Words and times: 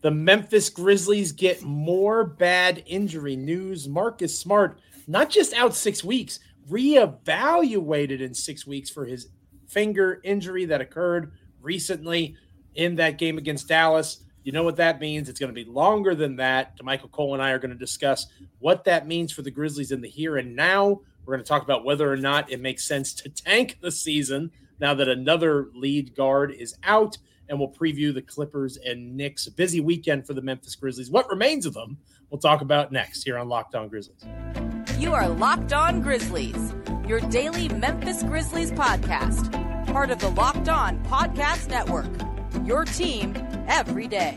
The 0.00 0.10
Memphis 0.10 0.70
Grizzlies 0.70 1.32
get 1.32 1.62
more 1.62 2.24
bad 2.24 2.84
injury 2.86 3.34
news. 3.34 3.88
Marcus 3.88 4.38
Smart, 4.38 4.78
not 5.06 5.28
just 5.28 5.52
out 5.54 5.74
six 5.74 6.04
weeks, 6.04 6.38
reevaluated 6.70 8.20
in 8.20 8.32
six 8.32 8.66
weeks 8.66 8.90
for 8.90 9.04
his 9.04 9.28
finger 9.66 10.20
injury 10.22 10.64
that 10.66 10.80
occurred 10.80 11.32
recently 11.60 12.36
in 12.74 12.94
that 12.96 13.18
game 13.18 13.38
against 13.38 13.68
Dallas. 13.68 14.20
You 14.44 14.52
know 14.52 14.62
what 14.62 14.76
that 14.76 15.00
means? 15.00 15.28
It's 15.28 15.40
going 15.40 15.52
to 15.52 15.64
be 15.64 15.68
longer 15.68 16.14
than 16.14 16.36
that. 16.36 16.74
Michael 16.82 17.08
Cole 17.08 17.34
and 17.34 17.42
I 17.42 17.50
are 17.50 17.58
going 17.58 17.72
to 17.72 17.76
discuss 17.76 18.26
what 18.60 18.84
that 18.84 19.06
means 19.06 19.32
for 19.32 19.42
the 19.42 19.50
Grizzlies 19.50 19.92
in 19.92 20.00
the 20.00 20.08
here 20.08 20.36
and 20.36 20.54
now. 20.54 21.00
We're 21.24 21.34
going 21.34 21.44
to 21.44 21.48
talk 21.48 21.62
about 21.62 21.84
whether 21.84 22.10
or 22.10 22.16
not 22.16 22.50
it 22.50 22.60
makes 22.60 22.86
sense 22.86 23.12
to 23.14 23.28
tank 23.28 23.78
the 23.82 23.90
season 23.90 24.50
now 24.80 24.94
that 24.94 25.08
another 25.08 25.68
lead 25.74 26.14
guard 26.14 26.52
is 26.52 26.76
out 26.84 27.18
and 27.48 27.58
we'll 27.58 27.72
preview 27.72 28.12
the 28.12 28.22
Clippers 28.22 28.76
and 28.78 29.16
Knicks. 29.16 29.46
A 29.46 29.52
busy 29.52 29.80
weekend 29.80 30.26
for 30.26 30.34
the 30.34 30.42
Memphis 30.42 30.74
Grizzlies. 30.74 31.10
What 31.10 31.28
remains 31.28 31.66
of 31.66 31.74
them, 31.74 31.98
we'll 32.30 32.40
talk 32.40 32.60
about 32.60 32.92
next 32.92 33.24
here 33.24 33.38
on 33.38 33.48
Locked 33.48 33.74
On 33.74 33.88
Grizzlies. 33.88 34.24
You 34.98 35.14
are 35.14 35.28
Locked 35.28 35.72
On 35.72 36.00
Grizzlies, 36.00 36.74
your 37.06 37.20
daily 37.20 37.68
Memphis 37.68 38.22
Grizzlies 38.22 38.72
podcast, 38.72 39.52
part 39.92 40.10
of 40.10 40.18
the 40.18 40.28
Locked 40.28 40.68
On 40.68 41.02
Podcast 41.04 41.68
Network. 41.68 42.10
Your 42.66 42.84
team 42.84 43.34
every 43.68 44.08
day. 44.08 44.36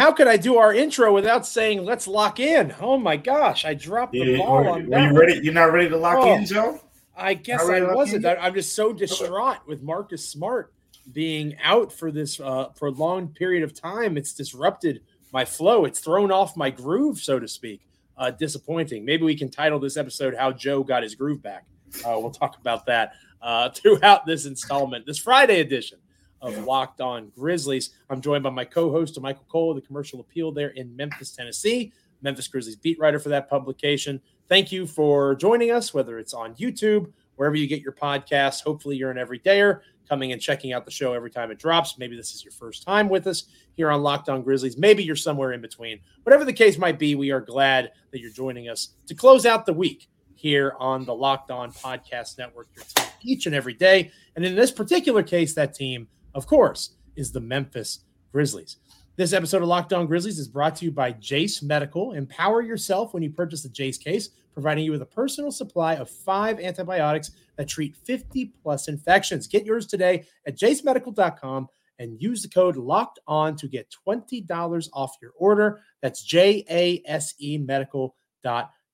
How 0.00 0.12
could 0.12 0.28
I 0.28 0.38
do 0.38 0.56
our 0.56 0.72
intro 0.72 1.12
without 1.12 1.46
saying 1.46 1.84
let's 1.84 2.08
lock 2.08 2.40
in? 2.40 2.74
Oh 2.80 2.96
my 2.96 3.18
gosh, 3.18 3.66
I 3.66 3.74
dropped 3.74 4.12
the 4.12 4.20
Yeah, 4.20 4.38
ball 4.38 4.64
were, 4.64 4.68
on 4.70 4.86
were 4.86 4.98
you 4.98 5.12
ready? 5.12 5.40
You're 5.42 5.52
not 5.52 5.74
ready 5.74 5.90
to 5.90 5.96
lock 5.98 6.16
Oh. 6.20 6.36
in, 6.36 6.46
Joe? 6.46 6.80
I 7.14 7.34
guess 7.34 7.68
I 7.68 7.82
wasn't. 7.82 8.24
I, 8.24 8.36
I'm 8.36 8.54
just 8.54 8.74
so 8.74 8.94
distraught 8.94 9.58
with 9.66 9.82
Marcus 9.82 10.26
Smart 10.26 10.72
being 11.12 11.54
out 11.62 11.92
for 11.92 12.10
this 12.10 12.40
uh, 12.40 12.68
prolonged 12.68 13.34
period 13.34 13.62
of 13.62 13.74
time. 13.74 14.16
It's 14.16 14.32
disrupted 14.32 15.02
my 15.34 15.44
flow. 15.44 15.84
It's 15.84 16.00
thrown 16.00 16.32
off 16.32 16.56
my 16.56 16.70
groove, 16.70 17.18
so 17.18 17.38
to 17.38 17.46
speak. 17.46 17.82
Uh, 18.16 18.30
disappointing. 18.30 19.04
Maybe 19.04 19.24
we 19.24 19.36
can 19.36 19.50
title 19.50 19.78
this 19.78 19.98
episode 19.98 20.34
"How 20.34 20.50
Joe 20.50 20.82
Got 20.82 21.02
His 21.02 21.14
Groove 21.14 21.42
Back." 21.42 21.66
Uh, 22.06 22.18
we'll 22.18 22.30
talk 22.30 22.56
about 22.58 22.86
that 22.86 23.12
uh, 23.42 23.68
throughout 23.74 24.24
this 24.24 24.46
installment, 24.46 25.04
this 25.04 25.18
Friday 25.18 25.60
edition 25.60 25.98
of 26.40 26.56
Yeah. 26.56 26.62
Locked 26.64 27.00
On 27.00 27.30
Grizzlies. 27.36 27.90
I'm 28.08 28.20
joined 28.20 28.42
by 28.42 28.50
my 28.50 28.64
co-host 28.64 29.20
Michael 29.20 29.46
Cole, 29.48 29.74
the 29.74 29.80
commercial 29.80 30.20
appeal 30.20 30.52
there 30.52 30.70
in 30.70 30.94
Memphis, 30.96 31.32
Tennessee. 31.32 31.92
Memphis 32.22 32.48
Grizzlies 32.48 32.76
beat 32.76 32.98
writer 32.98 33.18
for 33.18 33.30
that 33.30 33.48
publication. 33.48 34.20
Thank 34.48 34.72
you 34.72 34.86
for 34.86 35.34
joining 35.36 35.70
us, 35.70 35.94
whether 35.94 36.18
it's 36.18 36.34
on 36.34 36.54
YouTube, 36.54 37.12
wherever 37.36 37.56
you 37.56 37.66
get 37.66 37.80
your 37.82 37.92
podcasts. 37.92 38.62
Hopefully, 38.62 38.96
you're 38.96 39.10
an 39.10 39.16
everydayer 39.16 39.80
coming 40.08 40.32
and 40.32 40.42
checking 40.42 40.72
out 40.72 40.84
the 40.84 40.90
show 40.90 41.12
every 41.12 41.30
time 41.30 41.50
it 41.50 41.58
drops. 41.58 41.96
Maybe 41.96 42.16
this 42.16 42.34
is 42.34 42.44
your 42.44 42.52
first 42.52 42.82
time 42.82 43.08
with 43.08 43.26
us 43.28 43.44
here 43.74 43.90
on 43.90 44.02
Locked 44.02 44.28
On 44.28 44.42
Grizzlies. 44.42 44.76
Maybe 44.76 45.04
you're 45.04 45.14
somewhere 45.16 45.52
in 45.52 45.60
between. 45.60 46.00
Whatever 46.24 46.44
the 46.44 46.52
case 46.52 46.78
might 46.78 46.98
be, 46.98 47.14
we 47.14 47.30
are 47.30 47.40
glad 47.40 47.92
that 48.10 48.20
you're 48.20 48.32
joining 48.32 48.68
us 48.68 48.94
to 49.06 49.14
close 49.14 49.46
out 49.46 49.66
the 49.66 49.72
week 49.72 50.08
here 50.34 50.74
on 50.78 51.04
the 51.04 51.14
Locked 51.14 51.50
On 51.50 51.70
Podcast 51.70 52.38
Network, 52.38 52.68
your 52.74 52.84
team 52.84 53.06
each 53.22 53.46
and 53.46 53.54
every 53.54 53.74
day. 53.74 54.10
And 54.34 54.44
in 54.44 54.56
this 54.56 54.70
particular 54.70 55.22
case, 55.22 55.54
that 55.54 55.74
team, 55.74 56.08
of 56.34 56.46
course, 56.46 56.96
is 57.16 57.32
the 57.32 57.40
Memphis 57.40 58.00
Grizzlies. 58.32 58.76
This 59.16 59.32
episode 59.32 59.62
of 59.62 59.68
Locked 59.68 59.92
On 59.92 60.06
Grizzlies 60.06 60.38
is 60.38 60.48
brought 60.48 60.76
to 60.76 60.86
you 60.86 60.90
by 60.90 61.12
Jase 61.12 61.62
Medical. 61.62 62.12
Empower 62.12 62.62
yourself 62.62 63.12
when 63.12 63.22
you 63.22 63.30
purchase 63.30 63.62
the 63.62 63.68
Jase 63.68 63.98
case, 63.98 64.30
providing 64.54 64.84
you 64.84 64.92
with 64.92 65.02
a 65.02 65.06
personal 65.06 65.50
supply 65.50 65.96
of 65.96 66.08
five 66.08 66.58
antibiotics 66.58 67.32
that 67.56 67.68
treat 67.68 67.96
50 67.96 68.52
plus 68.62 68.88
infections. 68.88 69.46
Get 69.46 69.66
yours 69.66 69.86
today 69.86 70.24
at 70.46 70.56
jasemedical.com 70.56 71.68
and 71.98 72.20
use 72.20 72.42
the 72.42 72.48
code 72.48 72.76
locked 72.76 73.18
on 73.26 73.56
to 73.56 73.68
get 73.68 73.94
$20 74.08 74.88
off 74.94 75.16
your 75.20 75.32
order. 75.36 75.82
That's 76.00 76.22
J 76.22 76.64
A 76.70 77.02
S 77.04 77.34
E 77.38 77.58
medical.com. 77.58 78.14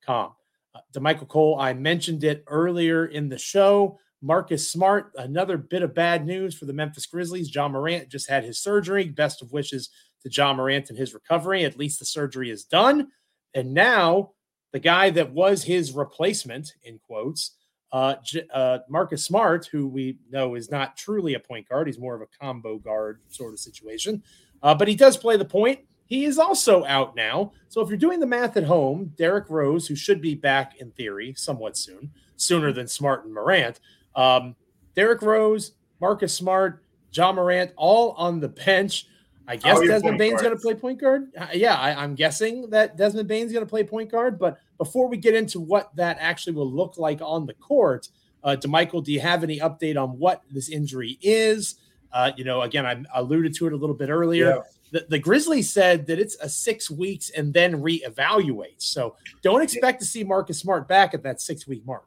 Uh, 0.09 0.81
Damichael 0.93 1.29
Cole, 1.29 1.57
I 1.61 1.73
mentioned 1.73 2.25
it 2.25 2.43
earlier 2.49 3.07
in 3.07 3.29
the 3.29 3.39
show. 3.39 3.99
Marcus 4.23 4.69
Smart, 4.69 5.13
another 5.17 5.57
bit 5.57 5.83
of 5.83 5.95
bad 5.95 6.27
news 6.27 6.57
for 6.57 6.65
the 6.65 6.73
Memphis 6.73 7.07
Grizzlies. 7.07 7.55
Ja 7.55 7.69
Morant 7.69 8.09
just 8.09 8.29
had 8.29 8.45
his 8.45 8.59
surgery. 8.59 9.09
Best 9.09 9.43
of 9.43 9.53
wishes 9.53 9.91
to 10.23 10.31
Ja 10.31 10.53
Morant 10.53 10.91
and 10.91 10.99
his 10.99 11.15
recovery. 11.15 11.65
At 11.65 11.79
least 11.79 11.99
the 11.99 12.07
surgery 12.07 12.51
is 12.51 12.65
done. 12.65 13.09
And 13.55 13.75
now 13.75 14.33
the 14.73 14.79
guy 14.79 15.11
that 15.11 15.33
was 15.33 15.63
his 15.63 15.93
replacement, 15.93 16.75
in 16.83 16.99
quotes, 16.99 17.53
uh, 17.93 18.17
uh, 18.53 18.79
Marcus 18.89 19.25
Smart, 19.25 19.67
who 19.67 19.87
we 19.87 20.19
know 20.31 20.55
is 20.55 20.71
not 20.71 20.97
truly 20.97 21.35
a 21.35 21.41
point 21.41 21.69
guard, 21.69 21.87
he's 21.87 21.99
more 21.99 22.15
of 22.15 22.23
a 22.23 22.39
combo 22.39 22.79
guard 22.79 23.21
sort 23.29 23.53
of 23.53 23.61
situation, 23.61 24.23
uh, 24.63 24.75
but 24.75 24.89
he 24.89 24.95
does 24.95 25.17
play 25.17 25.37
the 25.37 25.45
point. 25.45 25.81
He 26.07 26.25
is 26.25 26.39
also 26.39 26.85
out 26.85 27.17
now. 27.17 27.53
So 27.69 27.81
if 27.81 27.89
you're 27.89 27.97
doing 27.97 28.21
the 28.21 28.27
math 28.27 28.57
at 28.57 28.65
home, 28.65 29.13
Derrick 29.17 29.49
Rose, 29.49 29.87
who 29.87 29.97
should 29.97 30.21
be 30.21 30.35
back 30.35 30.77
in 30.79 30.91
theory 30.93 31.35
somewhat 31.37 31.77
soon, 31.77 32.11
sooner 32.37 32.73
than 32.73 32.87
Smart 32.87 33.25
and 33.25 33.35
Morant, 33.35 33.81
um, 34.17 34.57
Derrick 34.97 35.23
Rose, 35.23 35.73
Marcus 36.01 36.35
Smart, 36.35 36.83
Ja 37.13 37.33
Morant, 37.33 37.71
all 37.77 38.13
on 38.13 38.41
the 38.41 38.49
bench. 38.49 39.07
I 39.49 39.55
guess 39.57 39.79
Desmond 39.81 40.19
Bane's 40.19 40.43
going 40.43 40.57
to 40.57 40.61
play 40.61 40.75
point 40.75 41.01
guard. 41.01 41.29
Uh, 41.39 41.47
yeah, 41.55 41.77
I, 41.77 42.03
I'm 42.03 42.17
guessing 42.17 42.69
that 42.71 42.97
Desmond 42.97 43.29
Bane's 43.29 43.53
going 43.53 43.65
to 43.65 43.71
play 43.71 43.85
point 43.85 44.11
guard. 44.11 44.41
But 44.41 44.59
before 44.77 45.07
we 45.07 45.17
get 45.17 45.37
into 45.37 45.61
what 45.61 45.95
that 45.95 46.17
actually 46.21 46.55
will 46.55 46.71
look 46.71 46.99
like 46.99 47.21
on 47.23 47.47
the 47.47 47.55
court, 47.55 48.09
uh, 48.43 48.57
Damichael, 48.59 49.05
do 49.05 49.13
you 49.13 49.21
have 49.21 49.45
any 49.45 49.61
update 49.61 50.03
on 50.03 50.19
what 50.19 50.43
this 50.51 50.69
injury 50.69 51.17
is? 51.23 51.77
Uh, 52.13 52.33
you 52.37 52.45
know, 52.45 52.63
again, 52.63 52.87
I 52.87 53.03
alluded 53.15 53.55
to 53.55 53.67
it 53.69 53.73
a 53.73 53.77
little 53.77 53.95
bit 53.95 54.09
earlier. 54.09 54.47
Yeah. 54.47 54.63
The, 54.93 55.07
the 55.11 55.19
Grizzlies 55.19 55.71
said 55.73 56.07
that 56.07 56.19
it's 56.19 56.37
a 56.41 56.49
six 56.49 56.91
weeks 56.91 57.31
and 57.31 57.53
then 57.53 57.83
reevaluate. 57.83 58.77
So 58.79 59.17
don't 59.43 59.63
expect 59.63 60.01
to 60.01 60.07
see 60.07 60.25
Marcus 60.25 60.59
Smart 60.59 60.89
back 60.89 61.15
at 61.15 61.23
that 61.25 61.41
six 61.41 61.67
week 61.67 61.85
mark. 61.87 62.07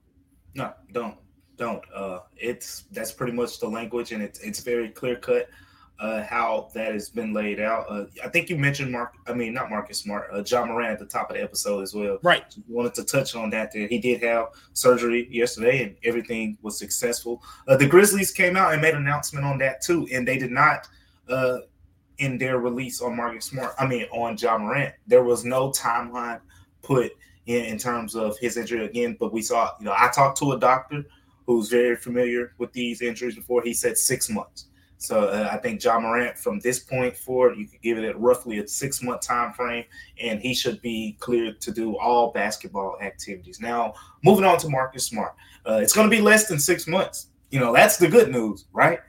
No, 0.56 0.74
don't, 0.92 1.16
don't. 1.60 1.84
Uh, 1.94 2.20
it's 2.38 2.86
that's 2.92 3.12
pretty 3.12 3.34
much 3.34 3.60
the 3.60 3.68
language, 3.68 4.12
and 4.12 4.24
it's 4.24 4.40
it's 4.40 4.62
very 4.62 4.90
clear 4.90 5.18
cut 5.18 5.50
uh, 6.00 6.24
how 6.24 6.70
that 6.74 6.94
has 6.94 7.10
been 7.10 7.34
laid 7.34 7.60
out. 7.60 7.86
Uh, 7.90 8.06
I 8.24 8.30
think 8.30 8.50
you 8.50 8.58
mentioned 8.58 8.92
Mark. 8.92 9.14
I 9.28 9.34
mean, 9.34 9.54
not 9.54 9.70
Marcus 9.70 10.00
Smart, 10.00 10.30
uh, 10.34 10.44
Ja 10.46 10.66
Morant 10.66 10.94
at 10.94 11.00
the 11.00 11.06
top 11.06 11.30
of 11.30 11.36
the 11.36 11.44
episode 11.44 11.82
as 11.82 11.94
well. 11.94 12.20
Right. 12.24 12.56
Wanted 12.68 12.94
to 12.96 13.04
touch 13.04 13.36
on 13.36 13.50
that. 13.52 13.72
There, 13.74 13.88
he 13.88 14.00
did 14.00 14.24
have 14.24 14.48
surgery 14.74 15.28
yesterday, 15.30 15.84
and 15.84 15.96
everything 16.04 16.58
was 16.62 16.80
successful. 16.80 17.44
Uh, 17.68 17.76
the 17.76 17.86
Grizzlies 17.86 18.32
came 18.32 18.56
out 18.56 18.74
and 18.74 18.82
made 18.82 18.94
an 18.96 19.02
announcement 19.02 19.46
on 19.46 19.58
that 19.60 19.82
too, 19.82 20.08
and 20.12 20.28
they 20.28 20.38
did 20.38 20.52
not. 20.52 20.88
Uh, 21.28 21.60
in 22.18 22.38
their 22.38 22.60
release 22.60 23.02
on 23.02 23.16
Marcus 23.16 23.46
Smart, 23.46 23.74
I 23.80 23.88
mean 23.88 24.04
on 24.12 24.36
Ja 24.38 24.58
Morant, 24.58 24.94
there 25.08 25.24
was 25.24 25.46
no 25.46 25.70
timeline 25.72 26.42
put 26.82 27.14
in, 27.46 27.64
in 27.64 27.78
terms 27.78 28.14
of 28.14 28.38
his 28.40 28.58
injury 28.58 28.84
again. 28.86 29.16
But 29.18 29.32
we 29.32 29.42
saw, 29.42 29.72
you 29.80 29.86
know, 29.86 29.96
I 29.98 30.10
talked 30.10 30.38
to 30.40 30.52
a 30.52 30.60
doctor 30.60 31.06
who's 31.50 31.68
very 31.68 31.96
familiar 31.96 32.54
with 32.60 32.72
these 32.74 33.02
injuries 33.02 33.34
before. 33.34 33.64
He 33.64 33.74
said 33.74 33.98
six 33.98 34.30
months. 34.30 34.66
So 34.98 35.30
uh, 35.30 35.50
I 35.52 35.58
think 35.58 35.84
Ja 35.84 36.00
Morant, 36.00 36.38
from 36.38 36.60
this 36.60 36.78
point 36.78 37.18
forward, 37.18 37.58
you 37.58 37.66
could 37.66 37.82
give 37.82 37.98
it 37.98 38.04
at 38.04 38.20
roughly 38.20 38.60
a 38.60 38.68
six 38.68 39.02
month 39.02 39.22
time 39.22 39.52
frame, 39.54 39.86
and 40.22 40.40
he 40.40 40.54
should 40.54 40.80
be 40.84 41.18
cleared 41.20 41.60
to 41.62 41.72
do 41.72 41.98
all 41.98 42.32
basketball 42.32 42.98
activities. 43.02 43.60
Now, 43.60 43.96
moving 44.24 44.46
on 44.46 44.60
to 44.60 44.70
Marcus 44.70 45.08
Smart, 45.08 45.34
uh, 45.68 45.80
it's 45.82 45.92
going 45.92 46.08
to 46.08 46.16
be 46.16 46.22
less 46.22 46.48
than 46.48 46.60
six 46.60 46.86
months. 46.86 47.30
You 47.50 47.60
know, 47.60 47.74
that's 47.74 47.98
the 47.98 48.08
good 48.08 48.32
news, 48.32 48.66
right? 48.72 49.00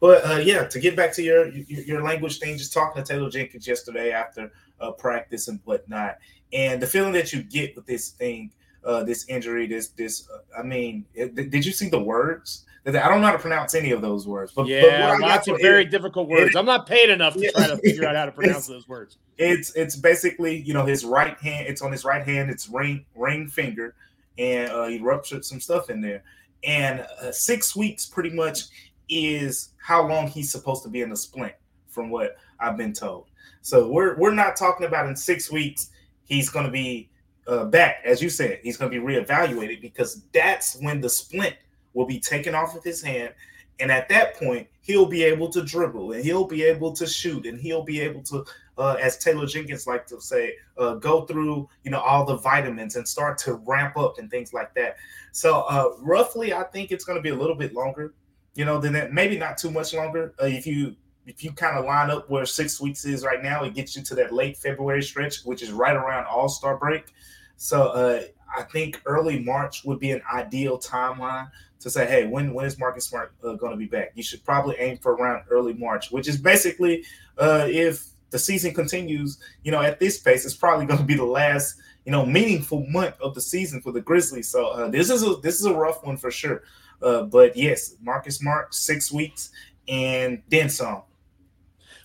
But 0.00 0.28
uh, 0.28 0.38
yeah, 0.38 0.64
to 0.64 0.80
get 0.80 0.96
back 0.96 1.12
to 1.12 1.22
your, 1.22 1.46
your 1.46 1.80
your 1.82 2.02
language 2.02 2.40
thing, 2.40 2.58
just 2.58 2.72
talking 2.72 3.04
to 3.04 3.08
Taylor 3.08 3.30
Jenkins 3.30 3.68
yesterday 3.68 4.10
after 4.10 4.50
uh, 4.80 4.90
practice 4.90 5.46
and 5.46 5.60
whatnot, 5.62 6.18
and 6.52 6.82
the 6.82 6.88
feeling 6.88 7.12
that 7.12 7.32
you 7.32 7.44
get 7.44 7.76
with 7.76 7.86
this 7.86 8.08
thing, 8.08 8.50
uh, 8.84 9.02
this 9.04 9.26
injury, 9.28 9.66
this 9.66 9.88
this, 9.88 10.28
uh, 10.30 10.38
I 10.58 10.62
mean, 10.62 11.04
it, 11.14 11.34
did 11.34 11.64
you 11.64 11.72
see 11.72 11.88
the 11.88 12.00
words? 12.02 12.64
I 12.86 12.90
don't 12.90 13.22
know 13.22 13.26
how 13.28 13.32
to 13.32 13.38
pronounce 13.38 13.74
any 13.74 13.92
of 13.92 14.02
those 14.02 14.26
words, 14.28 14.52
but, 14.54 14.64
but 14.64 14.68
Yeah, 14.68 15.10
I 15.14 15.16
lots 15.16 15.48
of 15.48 15.54
it- 15.56 15.62
very 15.62 15.86
difficult 15.86 16.28
words. 16.28 16.54
it- 16.54 16.58
I'm 16.58 16.66
not 16.66 16.86
paid 16.86 17.08
enough 17.08 17.32
to 17.34 17.50
try 17.50 17.66
to 17.68 17.76
figure 17.84 18.04
out 18.06 18.14
how 18.14 18.26
to 18.26 18.32
pronounce 18.32 18.66
those 18.66 18.86
words. 18.86 19.16
it's 19.38 19.74
it's 19.74 19.96
basically 19.96 20.58
you 20.60 20.74
know 20.74 20.84
his 20.84 21.02
right 21.04 21.38
hand 21.40 21.66
it's 21.66 21.80
on 21.82 21.90
his 21.90 22.04
right 22.04 22.24
hand 22.26 22.50
it's 22.50 22.68
ring 22.68 23.04
ring 23.16 23.48
finger 23.48 23.94
and 24.38 24.70
uh, 24.70 24.86
he 24.86 24.98
ruptured 24.98 25.44
some 25.44 25.60
stuff 25.60 25.88
in 25.90 26.00
there 26.02 26.22
and 26.62 27.00
uh, 27.22 27.32
six 27.32 27.74
weeks 27.74 28.04
pretty 28.06 28.30
much 28.30 28.64
is 29.08 29.70
how 29.78 30.06
long 30.06 30.28
he's 30.28 30.50
supposed 30.52 30.82
to 30.82 30.88
be 30.88 31.00
in 31.02 31.08
the 31.10 31.16
splint 31.16 31.52
from 31.88 32.10
what 32.10 32.36
i've 32.60 32.76
been 32.76 32.92
told 32.92 33.26
so 33.62 33.88
we're 33.90 34.16
we're 34.18 34.32
not 34.34 34.56
talking 34.56 34.86
about 34.86 35.06
in 35.08 35.16
six 35.16 35.50
weeks 35.50 35.88
he's 36.26 36.48
going 36.50 36.64
to 36.66 36.70
be 36.72 37.08
uh, 37.46 37.64
back 37.64 38.02
as 38.04 38.22
you 38.22 38.28
said 38.28 38.58
he's 38.62 38.76
going 38.76 38.90
to 38.90 38.98
be 38.98 39.04
reevaluated 39.04 39.80
because 39.80 40.22
that's 40.32 40.76
when 40.80 41.00
the 41.00 41.08
splint 41.08 41.54
will 41.92 42.06
be 42.06 42.18
taken 42.18 42.54
off 42.54 42.74
of 42.76 42.82
his 42.82 43.02
hand 43.02 43.32
and 43.80 43.90
at 43.90 44.08
that 44.08 44.34
point 44.36 44.66
he'll 44.80 45.06
be 45.06 45.22
able 45.22 45.48
to 45.48 45.62
dribble 45.62 46.12
and 46.12 46.24
he'll 46.24 46.46
be 46.46 46.62
able 46.62 46.92
to 46.92 47.06
shoot 47.06 47.46
and 47.46 47.60
he'll 47.60 47.84
be 47.84 48.00
able 48.00 48.22
to 48.22 48.44
uh, 48.76 48.96
as 49.00 49.18
Taylor 49.18 49.46
Jenkins 49.46 49.86
like 49.86 50.06
to 50.06 50.20
say, 50.20 50.56
uh, 50.78 50.94
go 50.94 51.24
through 51.24 51.68
you 51.82 51.90
know 51.90 52.00
all 52.00 52.24
the 52.24 52.36
vitamins 52.36 52.96
and 52.96 53.06
start 53.06 53.38
to 53.38 53.54
ramp 53.54 53.96
up 53.96 54.18
and 54.18 54.30
things 54.30 54.52
like 54.52 54.74
that. 54.74 54.96
So 55.32 55.62
uh, 55.62 55.90
roughly, 56.00 56.52
I 56.52 56.64
think 56.64 56.90
it's 56.90 57.04
going 57.04 57.16
to 57.16 57.22
be 57.22 57.30
a 57.30 57.34
little 57.34 57.54
bit 57.54 57.74
longer, 57.74 58.14
you 58.54 58.64
know, 58.64 58.78
than 58.78 58.92
that. 58.94 59.12
Maybe 59.12 59.38
not 59.38 59.58
too 59.58 59.70
much 59.70 59.94
longer. 59.94 60.34
Uh, 60.40 60.46
if 60.46 60.66
you 60.66 60.96
if 61.26 61.42
you 61.42 61.52
kind 61.52 61.78
of 61.78 61.84
line 61.84 62.10
up 62.10 62.28
where 62.28 62.46
six 62.46 62.80
weeks 62.80 63.04
is 63.04 63.24
right 63.24 63.42
now, 63.42 63.64
it 63.64 63.74
gets 63.74 63.96
you 63.96 64.02
to 64.02 64.14
that 64.16 64.32
late 64.32 64.56
February 64.56 65.02
stretch, 65.02 65.42
which 65.44 65.62
is 65.62 65.72
right 65.72 65.96
around 65.96 66.26
All 66.26 66.48
Star 66.48 66.76
break. 66.76 67.14
So 67.56 67.88
uh, 67.88 68.22
I 68.56 68.62
think 68.62 69.00
early 69.06 69.38
March 69.38 69.84
would 69.84 69.98
be 69.98 70.10
an 70.10 70.22
ideal 70.32 70.78
timeline 70.78 71.50
to 71.80 71.90
say, 71.90 72.06
hey, 72.06 72.26
when 72.26 72.52
when 72.52 72.66
is 72.66 72.78
Marcus 72.78 73.06
Smart 73.06 73.32
uh, 73.42 73.54
going 73.54 73.72
to 73.72 73.78
be 73.78 73.86
back? 73.86 74.12
You 74.14 74.22
should 74.22 74.44
probably 74.44 74.76
aim 74.78 74.98
for 74.98 75.14
around 75.14 75.44
early 75.50 75.74
March, 75.74 76.10
which 76.10 76.28
is 76.28 76.36
basically 76.36 77.04
uh, 77.38 77.66
if 77.68 78.06
the 78.30 78.38
season 78.38 78.74
continues, 78.74 79.38
you 79.62 79.70
know, 79.70 79.80
at 79.80 80.00
this 80.00 80.18
pace, 80.18 80.44
it's 80.44 80.56
probably 80.56 80.86
going 80.86 80.98
to 80.98 81.04
be 81.04 81.14
the 81.14 81.24
last, 81.24 81.76
you 82.04 82.12
know, 82.12 82.26
meaningful 82.26 82.84
month 82.88 83.14
of 83.20 83.34
the 83.34 83.40
season 83.40 83.80
for 83.80 83.92
the 83.92 84.00
Grizzlies. 84.00 84.48
So 84.48 84.68
uh, 84.68 84.88
this 84.88 85.08
is 85.08 85.22
a 85.22 85.36
this 85.36 85.60
is 85.60 85.66
a 85.66 85.74
rough 85.74 86.04
one 86.04 86.16
for 86.16 86.30
sure. 86.30 86.64
Uh, 87.00 87.22
but 87.22 87.56
yes, 87.56 87.96
Marcus 88.02 88.36
Smart, 88.36 88.74
six 88.74 89.12
weeks 89.12 89.50
and 89.88 90.42
then 90.48 90.68
some. 90.68 91.02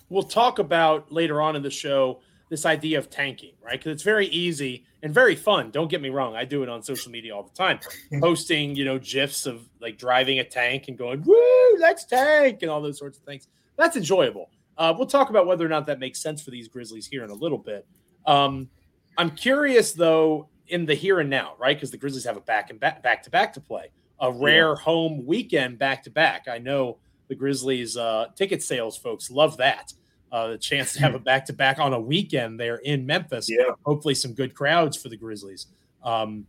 We'll 0.09 0.23
talk 0.23 0.59
about 0.59 1.11
later 1.11 1.41
on 1.41 1.55
in 1.55 1.61
the 1.61 1.69
show 1.69 2.21
this 2.49 2.65
idea 2.65 2.97
of 2.97 3.09
tanking, 3.09 3.53
right? 3.63 3.79
Because 3.79 3.91
it's 3.91 4.03
very 4.03 4.27
easy 4.27 4.85
and 5.03 5.13
very 5.13 5.35
fun. 5.35 5.71
Don't 5.71 5.89
get 5.89 6.01
me 6.01 6.09
wrong; 6.09 6.35
I 6.35 6.45
do 6.45 6.63
it 6.63 6.69
on 6.69 6.81
social 6.81 7.11
media 7.11 7.35
all 7.35 7.43
the 7.43 7.55
time, 7.55 7.79
posting 8.21 8.75
you 8.75 8.85
know 8.85 8.99
gifs 8.99 9.45
of 9.45 9.61
like 9.79 9.97
driving 9.97 10.39
a 10.39 10.43
tank 10.43 10.85
and 10.87 10.97
going 10.97 11.23
"woo, 11.23 11.77
let's 11.79 12.05
tank" 12.05 12.59
and 12.61 12.71
all 12.71 12.81
those 12.81 12.97
sorts 12.97 13.17
of 13.17 13.23
things. 13.23 13.47
That's 13.77 13.95
enjoyable. 13.95 14.49
Uh, 14.77 14.93
we'll 14.97 15.07
talk 15.07 15.29
about 15.29 15.45
whether 15.45 15.65
or 15.65 15.69
not 15.69 15.85
that 15.87 15.99
makes 15.99 16.21
sense 16.21 16.41
for 16.41 16.51
these 16.51 16.67
Grizzlies 16.67 17.05
here 17.05 17.23
in 17.23 17.29
a 17.29 17.35
little 17.35 17.57
bit. 17.57 17.85
Um, 18.25 18.69
I'm 19.17 19.31
curious 19.31 19.93
though 19.93 20.49
in 20.67 20.85
the 20.85 20.95
here 20.95 21.19
and 21.19 21.29
now, 21.29 21.53
right? 21.59 21.75
Because 21.75 21.91
the 21.91 21.97
Grizzlies 21.97 22.23
have 22.25 22.37
a 22.37 22.41
back 22.41 22.69
and 22.69 22.79
back 22.79 23.03
back 23.03 23.23
to 23.23 23.29
back 23.29 23.53
to 23.53 23.61
play, 23.61 23.91
a 24.19 24.31
rare 24.31 24.69
yeah. 24.69 24.83
home 24.83 25.25
weekend 25.25 25.77
back 25.77 26.03
to 26.03 26.09
back. 26.09 26.47
I 26.47 26.57
know 26.57 26.97
the 27.27 27.35
Grizzlies 27.35 27.95
uh, 27.95 28.27
ticket 28.35 28.63
sales 28.63 28.97
folks 28.97 29.29
love 29.29 29.57
that 29.57 29.93
uh, 30.31 30.49
the 30.49 30.57
chance 30.57 30.93
to 30.93 30.99
have 30.99 31.15
a 31.15 31.19
back 31.19 31.45
to 31.45 31.53
back 31.53 31.79
on 31.79 31.93
a 31.93 31.99
weekend 31.99 32.59
there 32.59 32.77
in 32.77 33.05
Memphis. 33.05 33.49
Yeah. 33.49 33.71
Hopefully, 33.85 34.15
some 34.15 34.33
good 34.33 34.53
crowds 34.53 34.97
for 34.97 35.09
the 35.09 35.17
Grizzlies. 35.17 35.67
Um, 36.03 36.45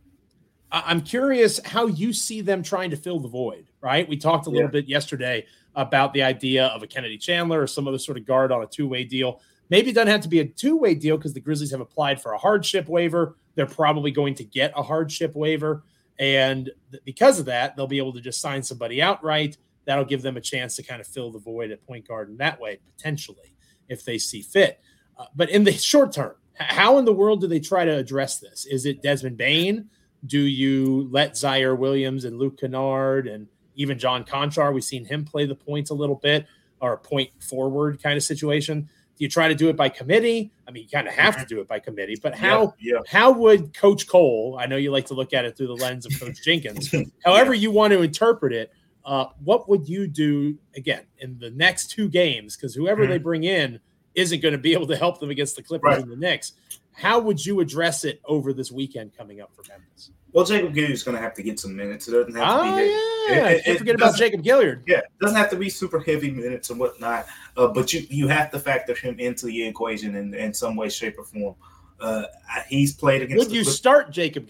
I- 0.71 0.91
am 0.91 1.01
curious 1.01 1.59
how 1.65 1.87
you 1.87 2.13
see 2.13 2.41
them 2.41 2.63
trying 2.63 2.91
to 2.91 2.97
fill 2.97 3.19
the 3.19 3.27
void, 3.27 3.67
right? 3.81 4.07
We 4.07 4.17
talked 4.17 4.47
a 4.47 4.49
little 4.49 4.67
yeah. 4.67 4.71
bit 4.71 4.87
yesterday 4.87 5.45
about 5.75 6.13
the 6.13 6.23
idea 6.23 6.67
of 6.67 6.83
a 6.83 6.87
Kennedy 6.87 7.17
Chandler 7.17 7.61
or 7.61 7.67
some 7.67 7.87
other 7.87 7.97
sort 7.97 8.17
of 8.17 8.25
guard 8.25 8.51
on 8.51 8.63
a 8.63 8.67
two 8.67 8.87
way 8.87 9.03
deal. 9.03 9.41
Maybe 9.69 9.91
it 9.91 9.93
doesn't 9.93 10.09
have 10.09 10.21
to 10.21 10.29
be 10.29 10.39
a 10.39 10.45
two 10.45 10.77
way 10.77 10.93
deal 10.95 11.17
because 11.17 11.33
the 11.33 11.39
Grizzlies 11.39 11.71
have 11.71 11.81
applied 11.81 12.21
for 12.21 12.33
a 12.33 12.37
hardship 12.37 12.87
waiver. 12.87 13.35
They're 13.55 13.65
probably 13.65 14.11
going 14.11 14.35
to 14.35 14.43
get 14.43 14.73
a 14.75 14.83
hardship 14.83 15.35
waiver. 15.35 15.83
And 16.19 16.69
th- 16.91 17.03
because 17.03 17.39
of 17.39 17.45
that, 17.45 17.75
they'll 17.75 17.87
be 17.87 17.97
able 17.97 18.13
to 18.13 18.21
just 18.21 18.41
sign 18.41 18.63
somebody 18.63 19.01
outright. 19.01 19.57
That'll 19.85 20.05
give 20.05 20.21
them 20.21 20.37
a 20.37 20.41
chance 20.41 20.75
to 20.75 20.83
kind 20.83 21.01
of 21.01 21.07
fill 21.07 21.31
the 21.31 21.39
void 21.39 21.71
at 21.71 21.85
point 21.85 22.07
guard 22.07 22.29
in 22.29 22.37
that 22.37 22.59
way, 22.59 22.79
potentially 22.95 23.50
if 23.91 24.03
they 24.05 24.17
see 24.17 24.41
fit. 24.41 24.79
Uh, 25.17 25.25
but 25.35 25.49
in 25.49 25.63
the 25.63 25.71
short 25.73 26.13
term, 26.13 26.33
how 26.55 26.97
in 26.97 27.05
the 27.05 27.13
world 27.13 27.41
do 27.41 27.47
they 27.47 27.59
try 27.59 27.85
to 27.85 27.95
address 27.95 28.39
this? 28.39 28.65
Is 28.65 28.85
it 28.85 29.03
Desmond 29.03 29.37
Bane? 29.37 29.89
Do 30.25 30.39
you 30.39 31.07
let 31.11 31.33
Ziaire 31.33 31.77
Williams 31.77 32.25
and 32.25 32.39
Luke 32.39 32.59
Kennard 32.59 33.27
and 33.27 33.47
even 33.75 33.99
John 33.99 34.23
Konchar? 34.23 34.73
We've 34.73 34.83
seen 34.83 35.05
him 35.05 35.25
play 35.25 35.45
the 35.45 35.55
points 35.55 35.89
a 35.89 35.93
little 35.93 36.15
bit 36.15 36.47
or 36.79 36.93
a 36.93 36.97
point 36.97 37.29
forward 37.39 38.01
kind 38.01 38.17
of 38.17 38.23
situation. 38.23 38.81
Do 38.81 39.25
you 39.25 39.29
try 39.29 39.47
to 39.47 39.55
do 39.55 39.69
it 39.69 39.75
by 39.75 39.89
committee? 39.89 40.51
I 40.67 40.71
mean, 40.71 40.83
you 40.83 40.89
kind 40.89 41.07
of 41.07 41.13
have 41.13 41.37
to 41.37 41.45
do 41.45 41.59
it 41.59 41.67
by 41.67 41.79
committee, 41.79 42.17
but 42.21 42.33
how 42.33 42.73
yeah, 42.79 42.93
yeah. 42.93 42.99
how 43.07 43.31
would 43.31 43.73
Coach 43.73 44.07
Cole? 44.07 44.57
I 44.59 44.65
know 44.65 44.77
you 44.77 44.91
like 44.91 45.07
to 45.07 45.13
look 45.13 45.33
at 45.33 45.45
it 45.45 45.57
through 45.57 45.67
the 45.67 45.75
lens 45.75 46.05
of 46.05 46.19
Coach 46.19 46.43
Jenkins. 46.43 46.93
However, 47.25 47.53
yeah. 47.53 47.61
you 47.61 47.71
want 47.71 47.91
to 47.93 48.01
interpret 48.01 48.53
it, 48.53 48.71
uh, 49.05 49.25
what 49.43 49.67
would 49.69 49.87
you 49.87 50.07
do 50.07 50.57
again 50.75 51.03
in 51.19 51.37
the 51.39 51.49
next 51.51 51.87
two 51.87 52.07
games? 52.09 52.55
Because 52.55 52.75
whoever 52.75 53.03
mm-hmm. 53.03 53.11
they 53.11 53.17
bring 53.17 53.43
in 53.43 53.79
isn't 54.15 54.41
going 54.41 54.53
to 54.53 54.57
be 54.57 54.73
able 54.73 54.87
to 54.87 54.95
help 54.95 55.19
them 55.19 55.29
against 55.29 55.55
the 55.55 55.63
Clippers 55.63 55.93
right. 55.95 56.01
and 56.01 56.11
the 56.11 56.15
Knicks. 56.15 56.53
How 56.93 57.19
would 57.19 57.43
you 57.43 57.61
address 57.61 58.03
it 58.03 58.21
over 58.25 58.53
this 58.53 58.71
weekend 58.71 59.15
coming 59.17 59.41
up 59.41 59.51
for 59.55 59.63
Memphis? 59.69 60.11
Well, 60.33 60.45
Jacob 60.45 60.77
is 60.77 61.03
going 61.03 61.15
to 61.15 61.21
have 61.21 61.33
to 61.35 61.43
get 61.43 61.59
some 61.59 61.75
minutes. 61.75 62.07
It 62.07 62.11
doesn't 62.11 62.35
have 62.35 62.59
oh, 62.59 62.63
to 62.63 62.75
be. 62.75 62.81
Oh, 62.83 63.27
yeah. 63.31 63.49
It, 63.49 63.61
it, 63.65 63.77
forget 63.77 63.95
about 63.95 64.15
Jacob 64.15 64.43
Gilyard. 64.43 64.83
Yeah, 64.85 64.99
it 64.99 65.19
doesn't 65.19 65.35
have 65.35 65.49
to 65.49 65.57
be 65.57 65.69
super 65.69 65.99
heavy 65.99 66.31
minutes 66.31 66.69
and 66.69 66.79
whatnot. 66.79 67.25
Uh, 67.57 67.67
but 67.67 67.91
you 67.91 68.05
you 68.09 68.27
have 68.27 68.49
to 68.51 68.59
factor 68.59 68.93
him 68.93 69.19
into 69.19 69.47
the 69.47 69.67
equation 69.67 70.15
in, 70.15 70.33
in 70.33 70.53
some 70.53 70.75
way, 70.75 70.89
shape, 70.89 71.17
or 71.17 71.25
form. 71.25 71.55
Uh, 71.99 72.23
he's 72.67 72.93
played 72.93 73.21
against. 73.21 73.45
Would 73.45 73.55
you 73.55 73.63
start 73.63 74.11
Jacob 74.11 74.47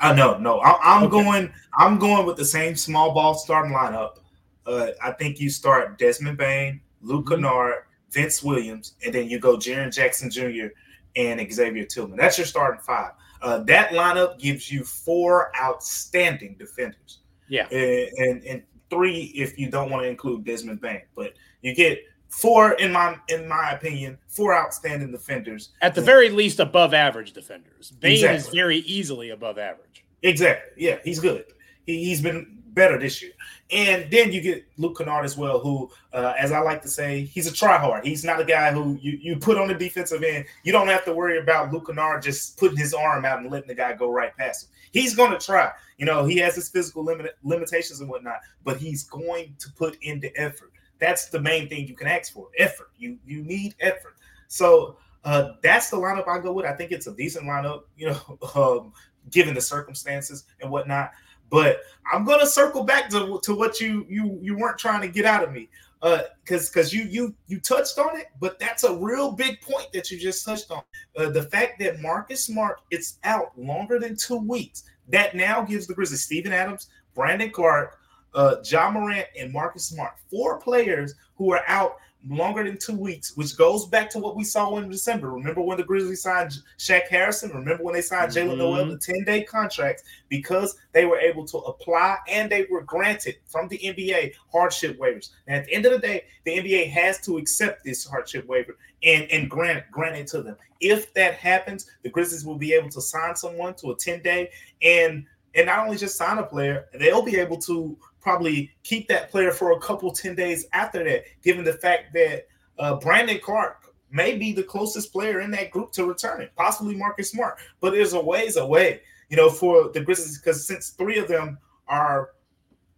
Uh, 0.00 0.12
no, 0.12 0.38
no. 0.38 0.60
I, 0.60 0.96
am 0.96 1.04
okay. 1.04 1.10
going. 1.10 1.52
I'm 1.76 1.98
going 1.98 2.26
with 2.26 2.36
the 2.36 2.44
same 2.44 2.76
small 2.76 3.12
ball 3.12 3.34
starting 3.34 3.72
lineup. 3.72 4.18
Uh, 4.66 4.90
I 5.02 5.12
think 5.12 5.40
you 5.40 5.50
start 5.50 5.98
Desmond 5.98 6.38
Bane, 6.38 6.80
Luke 7.00 7.26
mm-hmm. 7.26 7.42
Kennard, 7.42 7.84
Vince 8.10 8.42
Williams, 8.42 8.94
and 9.04 9.14
then 9.14 9.28
you 9.28 9.38
go 9.38 9.56
Jaren 9.56 9.92
Jackson 9.92 10.30
Jr. 10.30 10.68
and 11.16 11.52
Xavier 11.52 11.84
Tillman. 11.84 12.16
That's 12.16 12.38
your 12.38 12.46
starting 12.46 12.80
five. 12.80 13.12
Uh, 13.40 13.58
that 13.64 13.90
lineup 13.90 14.38
gives 14.38 14.70
you 14.70 14.84
four 14.84 15.52
outstanding 15.60 16.56
defenders. 16.58 17.20
Yeah, 17.48 17.66
and, 17.68 18.10
and, 18.18 18.44
and 18.44 18.62
three 18.90 19.32
if 19.34 19.58
you 19.58 19.70
don't 19.70 19.90
want 19.90 20.04
to 20.04 20.08
include 20.08 20.44
Desmond 20.44 20.80
Bane, 20.80 21.02
but 21.16 21.32
you 21.62 21.74
get 21.74 22.00
four 22.28 22.72
in 22.72 22.92
my 22.92 23.16
in 23.28 23.48
my 23.48 23.72
opinion, 23.72 24.18
four 24.26 24.54
outstanding 24.54 25.10
defenders. 25.10 25.70
At 25.82 25.94
the 25.94 26.02
very 26.02 26.30
least, 26.30 26.60
above 26.60 26.94
average 26.94 27.32
defenders. 27.32 27.90
Bane 27.90 28.12
exactly. 28.12 28.36
is 28.36 28.48
very 28.48 28.78
easily 28.78 29.30
above 29.30 29.58
average. 29.58 30.04
Exactly. 30.22 30.84
Yeah, 30.84 30.98
he's 31.04 31.20
good. 31.20 31.44
He, 31.86 32.04
he's 32.04 32.20
been 32.20 32.58
better 32.78 32.98
this 32.98 33.20
year. 33.22 33.32
And 33.70 34.10
then 34.10 34.32
you 34.32 34.40
get 34.40 34.64
Luke 34.78 34.96
Kennard 34.96 35.24
as 35.24 35.36
well, 35.36 35.58
who, 35.58 35.90
uh, 36.12 36.32
as 36.38 36.52
I 36.52 36.60
like 36.60 36.80
to 36.82 36.88
say, 36.88 37.24
he's 37.24 37.46
a 37.46 37.50
tryhard. 37.50 38.04
He's 38.04 38.24
not 38.24 38.40
a 38.40 38.44
guy 38.44 38.72
who 38.72 38.98
you, 39.02 39.18
you 39.20 39.36
put 39.36 39.58
on 39.58 39.68
the 39.68 39.74
defensive 39.74 40.22
end. 40.22 40.46
You 40.62 40.72
don't 40.72 40.88
have 40.88 41.04
to 41.04 41.12
worry 41.12 41.38
about 41.38 41.72
Luke 41.72 41.86
Kennard 41.86 42.22
just 42.22 42.56
putting 42.56 42.78
his 42.78 42.94
arm 42.94 43.24
out 43.24 43.40
and 43.40 43.50
letting 43.50 43.68
the 43.68 43.74
guy 43.74 43.92
go 43.92 44.10
right 44.10 44.34
past 44.36 44.64
him. 44.64 44.70
He's 44.92 45.14
going 45.14 45.32
to 45.32 45.38
try. 45.38 45.70
You 45.98 46.06
know, 46.06 46.24
he 46.24 46.38
has 46.38 46.54
his 46.54 46.70
physical 46.70 47.04
limit, 47.04 47.36
limitations 47.42 48.00
and 48.00 48.08
whatnot, 48.08 48.38
but 48.64 48.78
he's 48.78 49.04
going 49.04 49.54
to 49.58 49.70
put 49.72 49.98
in 50.02 50.20
the 50.20 50.34
effort. 50.40 50.72
That's 50.98 51.28
the 51.28 51.40
main 51.40 51.68
thing 51.68 51.86
you 51.86 51.94
can 51.94 52.06
ask 52.06 52.32
for 52.32 52.48
effort. 52.58 52.90
You 52.96 53.18
you 53.26 53.42
need 53.42 53.74
effort. 53.80 54.16
So 54.48 54.96
uh, 55.24 55.52
that's 55.62 55.90
the 55.90 55.96
lineup 55.96 56.28
I 56.28 56.38
go 56.40 56.52
with. 56.52 56.66
I 56.66 56.72
think 56.72 56.92
it's 56.92 57.06
a 57.06 57.14
decent 57.14 57.44
lineup, 57.44 57.82
you 57.96 58.08
know, 58.10 58.38
um, 58.54 58.92
given 59.30 59.54
the 59.54 59.60
circumstances 59.60 60.44
and 60.60 60.70
whatnot. 60.70 61.12
But 61.50 61.80
I'm 62.12 62.24
gonna 62.24 62.46
circle 62.46 62.84
back 62.84 63.08
to, 63.10 63.40
to 63.42 63.54
what 63.54 63.80
you 63.80 64.06
you 64.08 64.38
you 64.42 64.56
weren't 64.56 64.78
trying 64.78 65.00
to 65.02 65.08
get 65.08 65.24
out 65.24 65.42
of 65.42 65.52
me. 65.52 65.68
Uh 66.00 66.20
because 66.44 66.68
because 66.68 66.92
you 66.92 67.04
you 67.04 67.34
you 67.48 67.58
touched 67.58 67.98
on 67.98 68.18
it, 68.18 68.26
but 68.38 68.58
that's 68.58 68.84
a 68.84 68.96
real 68.96 69.32
big 69.32 69.60
point 69.62 69.88
that 69.92 70.10
you 70.10 70.18
just 70.18 70.44
touched 70.44 70.70
on. 70.70 70.82
Uh, 71.16 71.30
the 71.30 71.42
fact 71.42 71.78
that 71.80 72.00
Marcus 72.00 72.44
Smart 72.44 72.82
it's 72.90 73.18
out 73.24 73.58
longer 73.58 73.98
than 73.98 74.14
two 74.14 74.36
weeks, 74.36 74.84
that 75.08 75.34
now 75.34 75.62
gives 75.62 75.86
the 75.86 75.94
Grizzlies 75.94 76.22
Steven 76.22 76.52
Adams, 76.52 76.88
Brandon 77.14 77.50
Clarke, 77.50 77.97
uh 78.34 78.56
Ja 78.64 78.90
Morant, 78.90 79.26
and 79.38 79.52
Marcus 79.52 79.88
Smart, 79.88 80.14
four 80.30 80.58
players 80.58 81.14
who 81.36 81.52
are 81.52 81.62
out 81.66 81.96
longer 82.26 82.64
than 82.64 82.76
two 82.78 82.96
weeks, 82.96 83.36
which 83.36 83.56
goes 83.56 83.86
back 83.86 84.10
to 84.10 84.18
what 84.18 84.36
we 84.36 84.44
saw 84.44 84.76
in 84.76 84.90
December. 84.90 85.30
Remember 85.30 85.60
when 85.60 85.78
the 85.78 85.84
Grizzlies 85.84 86.22
signed 86.22 86.52
Shaq 86.78 87.08
Harrison? 87.08 87.50
Remember 87.50 87.82
when 87.82 87.94
they 87.94 88.02
signed 88.02 88.32
mm-hmm. 88.32 88.50
Jaylen 88.50 88.58
Nowell 88.58 88.88
the 88.88 88.98
10 88.98 89.24
day 89.24 89.44
contracts 89.44 90.02
because 90.28 90.76
they 90.92 91.04
were 91.04 91.18
able 91.18 91.44
to 91.46 91.58
apply 91.58 92.16
and 92.28 92.50
they 92.50 92.66
were 92.70 92.82
granted 92.82 93.36
from 93.46 93.68
the 93.68 93.78
NBA 93.78 94.34
hardship 94.50 94.98
waivers. 94.98 95.30
And 95.46 95.56
at 95.56 95.66
the 95.66 95.74
end 95.74 95.86
of 95.86 95.92
the 95.92 95.98
day, 95.98 96.24
the 96.44 96.58
NBA 96.58 96.90
has 96.90 97.20
to 97.22 97.38
accept 97.38 97.84
this 97.84 98.04
hardship 98.04 98.46
waiver 98.46 98.76
and, 99.02 99.30
and 99.30 99.48
grant, 99.48 99.84
grant 99.90 100.16
it 100.16 100.26
to 100.28 100.42
them. 100.42 100.56
If 100.80 101.14
that 101.14 101.34
happens, 101.34 101.88
the 102.02 102.10
Grizzlies 102.10 102.44
will 102.44 102.58
be 102.58 102.72
able 102.74 102.90
to 102.90 103.00
sign 103.00 103.36
someone 103.36 103.74
to 103.76 103.92
a 103.92 103.96
10 103.96 104.22
day 104.22 104.50
and 104.82 105.24
and 105.54 105.66
not 105.66 105.78
only 105.80 105.96
just 105.96 106.16
sign 106.16 106.38
a 106.38 106.42
player, 106.42 106.84
they'll 107.00 107.22
be 107.22 107.36
able 107.36 107.56
to 107.56 107.96
probably 108.20 108.70
keep 108.82 109.08
that 109.08 109.30
player 109.30 109.52
for 109.52 109.72
a 109.72 109.80
couple 109.80 110.10
10 110.10 110.34
days 110.34 110.66
after 110.72 111.04
that, 111.04 111.24
given 111.42 111.64
the 111.64 111.74
fact 111.74 112.12
that 112.14 112.46
uh, 112.78 112.96
Brandon 112.96 113.38
Clarke 113.42 113.94
may 114.10 114.36
be 114.36 114.52
the 114.52 114.62
closest 114.62 115.12
player 115.12 115.40
in 115.40 115.50
that 115.50 115.70
group 115.70 115.92
to 115.92 116.06
returning, 116.06 116.48
possibly 116.56 116.94
Marcus 116.94 117.30
Smart. 117.30 117.58
But 117.80 117.92
there's 117.92 118.14
a 118.14 118.20
ways 118.20 118.56
away, 118.56 119.02
you 119.28 119.36
know, 119.36 119.50
for 119.50 119.90
the 119.90 120.00
Grizzlies, 120.00 120.38
because 120.38 120.66
since 120.66 120.90
three 120.90 121.18
of 121.18 121.28
them 121.28 121.58
are 121.86 122.30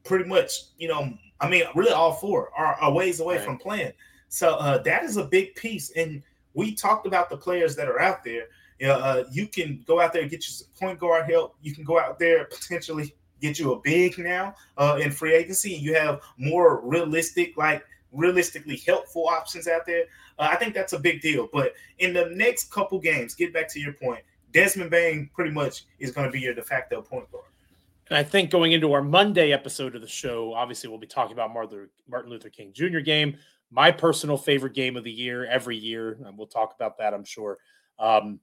pretty 0.04 0.28
much, 0.28 0.52
you 0.78 0.88
know, 0.88 1.12
I 1.40 1.48
mean, 1.48 1.64
really 1.74 1.92
all 1.92 2.12
four 2.12 2.50
are 2.56 2.76
a 2.82 2.92
ways 2.92 3.20
away 3.20 3.36
right. 3.36 3.44
from 3.44 3.58
playing. 3.58 3.92
So 4.28 4.56
uh, 4.56 4.78
that 4.82 5.04
is 5.04 5.16
a 5.16 5.24
big 5.24 5.54
piece. 5.54 5.90
And 5.92 6.22
we 6.54 6.74
talked 6.74 7.06
about 7.06 7.30
the 7.30 7.36
players 7.36 7.76
that 7.76 7.88
are 7.88 8.00
out 8.00 8.22
there. 8.22 8.46
You, 8.78 8.88
know, 8.88 8.94
uh, 8.94 9.24
you 9.30 9.46
can 9.46 9.82
go 9.86 10.00
out 10.00 10.12
there 10.12 10.22
and 10.22 10.30
get 10.30 10.46
you 10.46 10.52
some 10.52 10.68
point 10.78 10.98
guard 10.98 11.30
help. 11.30 11.56
You 11.60 11.74
can 11.74 11.84
go 11.84 11.98
out 11.98 12.18
there 12.18 12.44
potentially 12.44 13.14
get 13.40 13.58
you 13.58 13.72
a 13.72 13.80
big 13.80 14.18
now 14.18 14.54
uh, 14.76 14.98
in 15.00 15.10
free 15.10 15.34
agency, 15.34 15.70
you 15.70 15.94
have 15.94 16.20
more 16.38 16.80
realistic 16.82 17.56
like 17.56 17.84
realistically 18.12 18.76
helpful 18.86 19.26
options 19.28 19.68
out 19.68 19.86
there. 19.86 20.04
Uh, 20.38 20.48
I 20.50 20.56
think 20.56 20.74
that's 20.74 20.92
a 20.92 20.98
big 20.98 21.20
deal. 21.20 21.48
But 21.52 21.74
in 21.98 22.12
the 22.12 22.30
next 22.34 22.70
couple 22.72 22.98
games, 22.98 23.34
get 23.34 23.52
back 23.52 23.68
to 23.72 23.80
your 23.80 23.92
point, 23.92 24.22
Desmond 24.52 24.90
Bane 24.90 25.30
pretty 25.34 25.50
much 25.50 25.84
is 25.98 26.10
going 26.10 26.26
to 26.26 26.32
be 26.32 26.40
your 26.40 26.54
de 26.54 26.62
facto 26.62 27.02
point 27.02 27.30
guard. 27.30 27.44
And 28.08 28.18
I 28.18 28.24
think 28.24 28.50
going 28.50 28.72
into 28.72 28.92
our 28.92 29.02
Monday 29.02 29.52
episode 29.52 29.94
of 29.94 30.00
the 30.00 30.08
show, 30.08 30.52
obviously 30.52 30.90
we'll 30.90 30.98
be 30.98 31.06
talking 31.06 31.32
about 31.32 31.52
Martin 31.52 32.30
Luther 32.30 32.50
King 32.50 32.72
Jr. 32.72 32.98
game, 32.98 33.36
my 33.70 33.92
personal 33.92 34.36
favorite 34.36 34.74
game 34.74 34.96
of 34.96 35.04
the 35.04 35.12
year 35.12 35.46
every 35.46 35.76
year. 35.76 36.18
And 36.24 36.36
we'll 36.36 36.48
talk 36.48 36.74
about 36.74 36.98
that, 36.98 37.14
I'm 37.14 37.24
sure. 37.24 37.58
Um, 38.00 38.40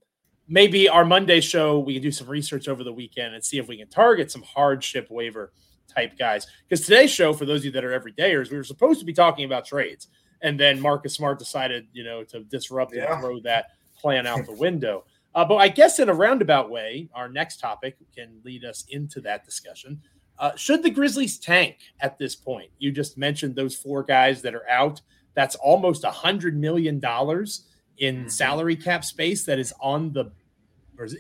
maybe 0.48 0.88
our 0.88 1.06
Monday 1.06 1.42
show, 1.42 1.80
we 1.80 1.94
can 1.94 2.02
do 2.02 2.12
some 2.12 2.28
research 2.28 2.68
over 2.68 2.84
the 2.84 2.94
weekend 2.94 3.36
and 3.36 3.44
see 3.44 3.58
if 3.58 3.68
we 3.68 3.78
can 3.78 3.90
target 3.90 4.32
some 4.32 4.44
hardship 4.44 5.08
waiver 5.10 5.52
type 5.94 6.18
guys. 6.18 6.48
Because 6.68 6.86
today's 6.86 7.12
show, 7.12 7.34
for 7.34 7.46
those 7.46 7.62
of 7.62 7.66
you 7.66 7.72
that 7.72 7.84
are 7.84 8.00
everydayers, 8.00 8.52
we 8.52 8.58
were 8.58 8.64
supposed 8.64 9.00
to 9.00 9.06
be 9.06 9.14
talking 9.14 9.46
about 9.46 9.66
trades. 9.66 10.08
And 10.42 10.60
then 10.60 10.80
Marcus 10.80 11.16
Smart 11.16 11.40
decided, 11.40 11.88
you 11.94 12.04
know, 12.04 12.24
to 12.26 12.42
disrupt 12.44 12.94
yeah. 12.96 13.12
and 13.12 13.22
throw 13.22 13.40
that 13.42 13.72
plan 14.00 14.28
out 14.28 14.46
the 14.46 14.54
window. 14.54 15.06
Uh, 15.34 15.46
but 15.46 15.58
I 15.58 15.68
guess 15.68 16.00
in 16.00 16.10
a 16.10 16.14
roundabout 16.14 16.70
way, 16.70 17.10
our 17.14 17.30
next 17.30 17.58
topic 17.58 17.98
can 18.16 18.40
lead 18.44 18.64
us 18.64 18.86
into 18.90 19.22
that 19.22 19.46
discussion. 19.46 20.02
Uh, 20.40 20.56
should 20.56 20.84
the 20.84 20.90
Grizzlies 20.90 21.40
tank 21.40 21.78
at 22.00 22.18
this 22.18 22.36
point? 22.36 22.70
You 22.78 22.92
just 22.92 23.18
mentioned 23.18 23.56
those 23.56 23.76
four 23.76 24.04
guys 24.04 24.42
that 24.44 24.54
are 24.54 24.68
out. 24.70 25.02
That's 25.34 25.56
almost 25.56 26.04
a 26.04 26.12
hundred 26.12 26.58
million 26.58 27.00
dollars 27.00 27.67
in 27.98 28.16
mm-hmm. 28.16 28.28
salary 28.30 28.76
cap 28.76 29.04
space 29.04 29.44
that 29.46 29.60
is 29.60 29.74
on 29.80 30.14
the 30.14 30.32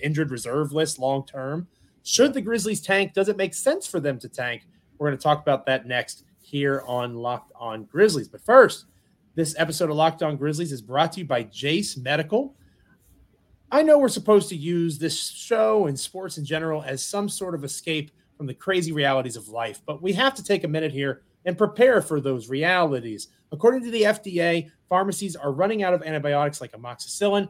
injured 0.02 0.32
reserve 0.32 0.72
list 0.72 1.00
long 1.00 1.26
term. 1.26 1.68
Should 2.04 2.34
the 2.34 2.42
Grizzlies 2.42 2.82
tank? 2.82 3.14
Does 3.14 3.30
it 3.30 3.38
make 3.38 3.54
sense 3.54 3.86
for 3.86 4.00
them 4.00 4.18
to 4.20 4.30
tank? 4.30 4.68
We're 4.98 5.10
going 5.10 5.18
to 5.18 5.24
talk 5.24 5.42
about 5.42 5.66
that 5.66 5.86
next 5.86 6.24
here 6.42 6.84
on 6.88 7.16
Locked 7.16 7.52
On 7.60 7.84
Grizzlies. 7.84 8.30
But 8.30 8.42
first, 8.42 8.86
this 9.36 9.54
episode 9.58 9.90
of 9.90 9.98
Locked 9.98 10.24
On 10.24 10.38
Grizzlies 10.38 10.72
is 10.72 10.82
brought 10.82 11.12
to 11.14 11.20
you 11.20 11.26
by 11.26 11.44
Jase 11.44 11.98
Medical. 11.98 12.56
I 13.72 13.84
know 13.84 14.00
we're 14.00 14.08
supposed 14.08 14.48
to 14.50 14.56
use 14.56 14.98
this 14.98 15.20
show 15.20 15.88
and 15.88 16.00
sports 16.00 16.38
in 16.38 16.46
general 16.46 16.82
as 16.84 17.04
some 17.04 17.28
sort 17.28 17.54
of 17.54 17.66
escape 17.66 18.12
from 18.38 18.48
the 18.48 18.54
crazy 18.54 18.94
realities 18.94 19.36
of 19.36 19.50
life, 19.50 19.82
but 19.86 20.02
we 20.02 20.14
have 20.14 20.34
to 20.36 20.44
take 20.44 20.64
a 20.64 20.68
minute 20.68 20.94
here 20.94 21.24
and 21.48 21.58
prepare 21.58 22.02
for 22.02 22.20
those 22.20 22.50
realities. 22.50 23.30
According 23.54 23.82
to 23.86 23.90
the 23.90 24.04
FDA, 24.04 24.70
pharmacies 24.90 25.38
are 25.38 25.54
running 25.54 25.82
out 25.82 25.94
of 25.94 26.04
antibiotics 26.04 26.60
like 26.60 26.74
amoxicillin. 26.74 27.48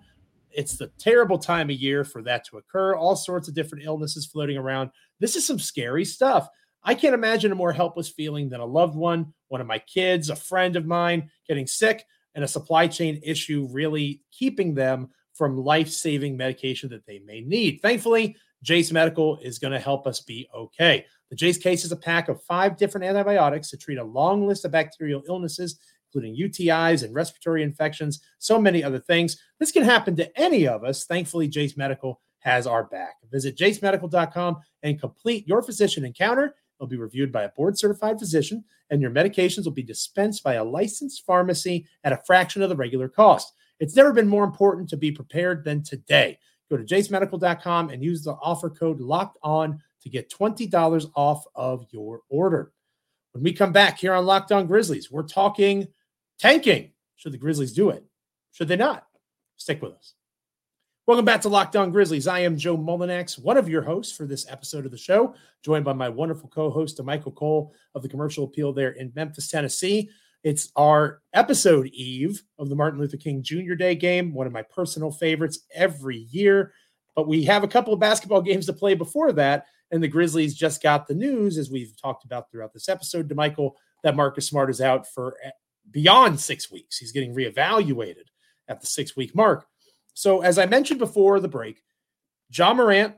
It's 0.52 0.78
the 0.78 0.92
terrible 1.00 1.40
time 1.40 1.72
of 1.72 1.76
year 1.76 2.06
for 2.06 2.22
that 2.22 2.46
to 2.46 2.58
occur. 2.60 2.96
All 2.96 3.16
sorts 3.16 3.48
of 3.48 3.56
different 3.56 3.86
illnesses 3.86 4.28
floating 4.28 4.56
around. 4.56 4.92
This 5.20 5.36
is 5.36 5.48
some 5.48 5.58
scary 5.58 6.06
stuff. 6.06 6.48
I 6.84 6.94
can't 6.94 7.16
imagine 7.16 7.52
a 7.52 7.56
more 7.56 7.74
helpless 7.74 8.08
feeling 8.08 8.50
than 8.50 8.62
a 8.62 8.66
loved 8.66 8.96
one, 8.96 9.34
one 9.48 9.62
of 9.62 9.68
my 9.68 9.80
kids, 9.80 10.30
a 10.30 10.36
friend 10.36 10.76
of 10.76 10.86
mine 10.86 11.32
getting 11.48 11.66
sick, 11.66 12.06
and 12.36 12.44
a 12.44 12.48
supply 12.48 12.86
chain 12.86 13.20
issue 13.24 13.68
really 13.72 14.22
keeping 14.32 14.76
them 14.76 15.10
from 15.34 15.58
life 15.58 15.90
saving 15.90 16.38
medication 16.38 16.90
that 16.90 17.06
they 17.08 17.18
may 17.20 17.42
need. 17.42 17.80
Thankfully, 17.82 18.38
Jase 18.64 18.92
Medical 18.92 19.38
is 19.38 19.60
going 19.60 19.74
to 19.74 19.80
help 19.80 20.08
us 20.08 20.22
be 20.22 20.48
okay. 20.54 21.06
The 21.30 21.36
Jase 21.36 21.58
case 21.58 21.84
is 21.84 21.92
a 21.92 21.98
pack 21.98 22.30
of 22.30 22.44
five 22.44 22.78
different 22.78 23.06
antibiotics 23.06 23.70
to 23.70 23.78
treat 23.78 23.98
a 23.98 24.04
long 24.04 24.48
list 24.48 24.66
of 24.66 24.72
bacterial 24.72 25.24
illnesses, 25.28 25.80
including 26.08 26.38
UTIs 26.38 27.04
and 27.04 27.14
respiratory 27.14 27.64
infections, 27.64 28.22
so 28.40 28.60
many 28.60 28.84
other 28.84 29.00
things. 29.00 29.38
This 29.60 29.72
can 29.72 29.84
happen 29.84 30.16
to 30.16 30.40
any 30.40 30.68
of 30.68 30.84
us. 30.84 31.06
Thankfully, 31.06 31.48
Jase 31.48 31.78
Medical 31.78 32.22
has 32.40 32.66
our 32.66 32.86
back. 32.86 33.16
Visit 33.32 33.58
jasemedical.com 33.58 34.58
and 34.84 35.00
complete 35.00 35.48
your 35.48 35.62
physician 35.62 36.06
encounter. 36.06 36.56
It'll 36.80 36.88
be 36.88 36.98
reviewed 36.98 37.32
by 37.32 37.44
a 37.44 37.50
board 37.50 37.78
certified 37.78 38.20
physician, 38.20 38.64
and 38.90 39.02
your 39.02 39.12
medications 39.12 39.66
will 39.66 39.72
be 39.72 39.84
dispensed 39.84 40.44
by 40.44 40.54
a 40.54 40.64
licensed 40.64 41.26
pharmacy 41.26 41.88
at 42.04 42.14
a 42.14 42.22
fraction 42.26 42.62
of 42.62 42.70
the 42.70 42.76
regular 42.76 43.10
cost. 43.10 43.52
It's 43.80 43.96
never 43.96 44.14
been 44.14 44.28
more 44.28 44.44
important 44.44 44.90
to 44.90 44.98
be 44.98 45.12
prepared 45.12 45.64
than 45.64 45.84
today. 45.84 46.40
Go 46.70 46.78
to 46.78 46.84
jasemedical.com 46.84 47.90
and 47.90 48.04
use 48.04 48.24
the 48.24 48.34
offer 48.34 48.70
code 48.70 49.00
locked 49.00 49.38
on 49.42 49.82
to 50.02 50.10
get 50.10 50.30
$20 50.30 51.12
off 51.16 51.46
of 51.56 51.86
your 51.92 52.22
order. 52.30 52.72
When 53.34 53.44
we 53.44 53.54
come 53.54 53.72
back 53.72 54.00
here 54.00 54.14
on 54.14 54.26
Locked 54.26 54.52
On 54.52 54.68
Grizzlies, 54.68 55.12
we're 55.12 55.24
talking 55.24 55.88
tanking. 56.40 56.92
Should 57.16 57.34
the 57.34 57.38
Grizzlies 57.38 57.74
do 57.74 57.90
it? 57.90 58.04
Should 58.52 58.68
they 58.68 58.76
not? 58.76 59.08
Stick 59.58 59.82
with 59.82 59.94
us. 59.94 60.14
Welcome 61.06 61.24
back 61.26 61.42
to 61.42 61.50
Locked 61.50 61.78
On 61.78 61.90
Grizzlies. 61.90 62.28
I 62.28 62.40
am 62.40 62.58
Joe 62.58 62.78
Mullinax, 62.78 63.42
one 63.42 63.56
of 63.56 63.70
your 63.70 63.82
hosts 63.82 64.16
for 64.16 64.26
this 64.26 64.46
episode 64.50 64.86
of 64.86 64.92
the 64.92 64.98
show, 64.98 65.36
joined 65.64 65.86
by 65.86 65.94
my 65.94 66.10
wonderful 66.10 66.50
co-host, 66.50 67.02
Michael 67.02 67.32
Cole 67.32 67.74
of 67.96 68.02
the 68.02 68.10
Commercial 68.10 68.44
Appeal 68.44 68.74
there 68.74 68.92
in 68.92 69.14
Memphis, 69.16 69.48
Tennessee. 69.48 70.10
It's 70.48 70.72
our 70.78 71.20
episode 71.34 71.88
eve 71.88 72.42
of 72.58 72.70
the 72.70 72.76
Martin 72.76 73.02
Luther 73.02 73.18
King 73.18 73.44
Jr. 73.44 73.74
Day 73.74 73.96
game, 73.96 74.34
one 74.34 74.48
of 74.48 74.54
my 74.54 74.62
personal 74.62 75.12
favorites 75.12 75.60
every 75.76 76.20
year. 76.32 76.72
But 77.18 77.28
we 77.28 77.44
have 77.44 77.66
a 77.66 77.68
couple 77.68 77.94
of 77.94 78.00
basketball 78.00 78.42
games 78.42 78.66
to 78.68 78.72
play 78.72 78.94
before 78.94 79.34
that. 79.34 79.66
And 79.92 80.02
the 80.02 80.08
Grizzlies 80.08 80.56
just 80.56 80.82
got 80.82 81.06
the 81.06 81.16
news, 81.16 81.58
as 81.58 81.70
we've 81.70 82.02
talked 82.02 82.24
about 82.24 82.50
throughout 82.50 82.72
this 82.72 82.88
episode, 82.88 83.28
Damichael, 83.28 83.74
that 84.04 84.16
Marcus 84.16 84.48
Smart 84.48 84.70
is 84.70 84.80
out 84.80 85.06
for 85.06 85.36
eh, 85.44 85.50
beyond 85.92 86.40
six 86.40 86.72
weeks. 86.72 86.98
He's 86.98 87.12
getting 87.12 87.36
reevaluated 87.36 88.28
at 88.70 88.80
the 88.80 88.88
six 88.88 89.18
week 89.18 89.36
mark. 89.36 89.68
So, 90.14 90.44
as 90.44 90.58
I 90.58 90.66
mentioned 90.66 91.00
before 91.00 91.42
the 91.42 91.50
break, 91.50 91.84
Ja 92.58 92.74
Morant, 92.74 93.16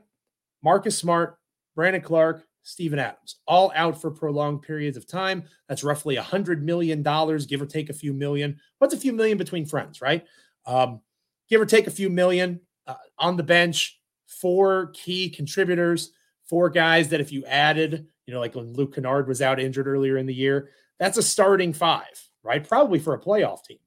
Marcus 0.64 0.98
Smart, 0.98 1.38
Brandon 1.76 2.02
Clarke, 2.02 2.44
Steven 2.62 2.98
Adams, 2.98 3.36
all 3.46 3.72
out 3.74 4.00
for 4.00 4.10
prolonged 4.10 4.62
periods 4.62 4.96
of 4.96 5.06
time. 5.06 5.44
That's 5.68 5.84
roughly 5.84 6.16
a 6.16 6.22
$100 6.22 6.60
million, 6.62 7.02
give 7.02 7.62
or 7.62 7.66
take 7.66 7.90
a 7.90 7.94
few 7.94 8.12
million. 8.12 8.58
What's 8.78 8.94
a 8.94 8.98
few 8.98 9.12
million 9.12 9.38
between 9.38 9.66
friends, 9.66 10.00
right? 10.00 10.24
Um, 10.66 11.00
give 11.48 11.60
or 11.60 11.66
take 11.66 11.86
a 11.86 11.90
few 11.90 12.10
million 12.10 12.60
uh, 12.86 12.94
on 13.18 13.36
the 13.36 13.42
bench, 13.42 14.00
four 14.26 14.90
key 14.94 15.30
contributors, 15.30 16.12
four 16.48 16.70
guys 16.70 17.08
that 17.08 17.20
if 17.20 17.32
you 17.32 17.44
added, 17.46 18.06
you 18.26 18.34
know, 18.34 18.40
like 18.40 18.54
when 18.54 18.72
Luke 18.74 18.94
Kennard 18.94 19.28
was 19.28 19.42
out 19.42 19.60
injured 19.60 19.86
earlier 19.86 20.16
in 20.16 20.26
the 20.26 20.34
year, 20.34 20.70
that's 20.98 21.18
a 21.18 21.22
starting 21.22 21.72
five, 21.72 22.28
right? 22.42 22.66
Probably 22.66 22.98
for 22.98 23.14
a 23.14 23.20
playoff 23.20 23.64
team. 23.64 23.78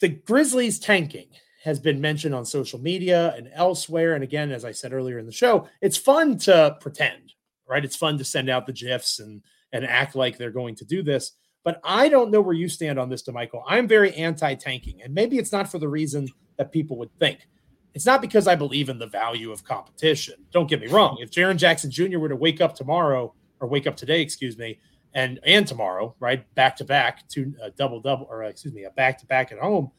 The 0.00 0.08
Grizzlies 0.08 0.78
tanking 0.78 1.28
has 1.62 1.78
been 1.78 2.00
mentioned 2.00 2.34
on 2.34 2.44
social 2.44 2.80
media 2.80 3.34
and 3.36 3.48
elsewhere. 3.54 4.14
And 4.14 4.24
again, 4.24 4.50
as 4.50 4.64
I 4.64 4.72
said 4.72 4.92
earlier 4.92 5.18
in 5.18 5.26
the 5.26 5.32
show, 5.32 5.68
it's 5.80 5.96
fun 5.96 6.38
to 6.38 6.76
pretend, 6.80 7.34
right? 7.68 7.84
It's 7.84 7.96
fun 7.96 8.18
to 8.18 8.24
send 8.24 8.50
out 8.50 8.66
the 8.66 8.72
GIFs 8.72 9.20
and 9.20 9.42
and 9.74 9.86
act 9.86 10.14
like 10.14 10.36
they're 10.36 10.50
going 10.50 10.74
to 10.76 10.84
do 10.84 11.02
this. 11.02 11.32
But 11.64 11.80
I 11.82 12.08
don't 12.08 12.30
know 12.30 12.40
where 12.40 12.54
you 12.54 12.68
stand 12.68 12.98
on 12.98 13.08
this, 13.08 13.22
Damichael. 13.22 13.62
I'm 13.66 13.88
very 13.88 14.12
anti-tanking, 14.14 15.00
and 15.02 15.14
maybe 15.14 15.38
it's 15.38 15.52
not 15.52 15.70
for 15.70 15.78
the 15.78 15.88
reason 15.88 16.28
that 16.58 16.72
people 16.72 16.98
would 16.98 17.16
think. 17.18 17.48
It's 17.94 18.04
not 18.04 18.20
because 18.20 18.46
I 18.46 18.54
believe 18.54 18.88
in 18.88 18.98
the 18.98 19.06
value 19.06 19.52
of 19.52 19.64
competition. 19.64 20.34
Don't 20.50 20.68
get 20.68 20.80
me 20.80 20.88
wrong. 20.88 21.18
If 21.20 21.30
Jaren 21.30 21.56
Jackson 21.56 21.90
Jr. 21.90 22.18
were 22.18 22.28
to 22.28 22.36
wake 22.36 22.60
up 22.60 22.74
tomorrow, 22.74 23.34
or 23.60 23.68
wake 23.68 23.86
up 23.86 23.96
today, 23.96 24.20
excuse 24.20 24.58
me, 24.58 24.78
and 25.14 25.38
and 25.44 25.66
tomorrow, 25.66 26.14
right, 26.20 26.52
back 26.54 26.76
to 26.76 26.84
back, 26.84 27.26
to 27.28 27.54
a 27.62 27.70
double 27.70 28.00
double, 28.00 28.26
or 28.28 28.44
uh, 28.44 28.48
excuse 28.48 28.74
me, 28.74 28.84
a 28.84 28.90
back 28.90 29.18
to 29.20 29.26
back 29.26 29.52
at 29.52 29.58
home, 29.58 29.90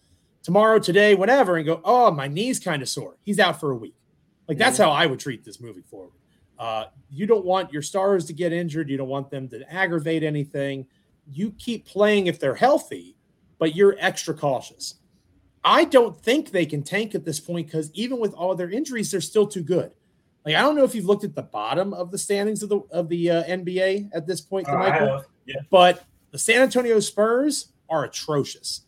tomorrow, 0.44 0.78
today, 0.78 1.16
whatever, 1.16 1.58
and 1.58 1.66
go, 1.66 1.82
oh, 1.84 2.12
my 2.12 2.28
knee's 2.28 2.60
kind 2.60 2.82
of 2.82 2.90
sore. 2.90 3.18
He's 3.24 3.40
out 3.40 3.60
for 3.60 3.72
a 3.72 3.76
week. 3.76 3.96
Like 4.48 4.58
that's 4.58 4.78
how 4.78 4.92
I 4.92 5.06
would 5.06 5.20
treat 5.20 5.44
this 5.44 5.62
moving 5.62 5.84
forward. 5.84 6.12
Uh, 6.60 6.86
you 7.10 7.26
don't 7.26 7.46
want 7.46 7.74
your 7.74 7.82
stars 7.82 8.26
to 8.26 8.34
get 8.34 8.54
injured. 8.54 8.90
You 8.90 8.98
don't 8.98 9.08
want 9.08 9.30
them 9.30 9.48
to 9.50 9.74
aggravate 9.74 10.24
anything. 10.24 10.86
You 11.32 11.52
keep 11.58 11.86
playing 11.86 12.28
if 12.28 12.40
they're 12.40 12.56
healthy, 12.56 13.16
but 13.58 13.76
you're 13.76 13.96
extra 14.00 14.34
cautious. 14.34 14.96
I 15.64 15.86
don't 15.86 16.20
think 16.22 16.52
they 16.52 16.66
can 16.66 16.84
tank 16.84 17.16
at 17.16 17.24
this 17.24 17.40
point 17.40 17.68
because 17.68 17.90
even 17.94 18.20
with 18.20 18.34
all 18.34 18.54
their 18.54 18.70
injuries, 18.70 19.12
they're 19.12 19.22
still 19.22 19.48
too 19.48 19.64
good. 19.64 19.94
Like 20.46 20.56
I 20.56 20.62
don't 20.62 20.76
know 20.76 20.84
if 20.84 20.94
you've 20.94 21.06
looked 21.06 21.24
at 21.24 21.36
the 21.36 21.44
bottom 21.44 21.94
of 21.94 22.12
the 22.12 22.18
standings 22.18 22.64
of 22.64 22.70
the 22.70 22.82
of 22.92 23.08
the 23.08 23.32
uh, 23.32 23.44
NBA 23.46 24.10
at 24.14 24.28
this 24.28 24.42
point, 24.42 24.68
uh, 24.68 24.78
Michael, 24.78 25.24
yeah. 25.46 25.56
but 25.70 26.04
the 26.32 26.38
San 26.38 26.62
Antonio 26.62 27.00
Spurs 27.00 27.70
are 27.90 28.04
atrocious. 28.04 28.82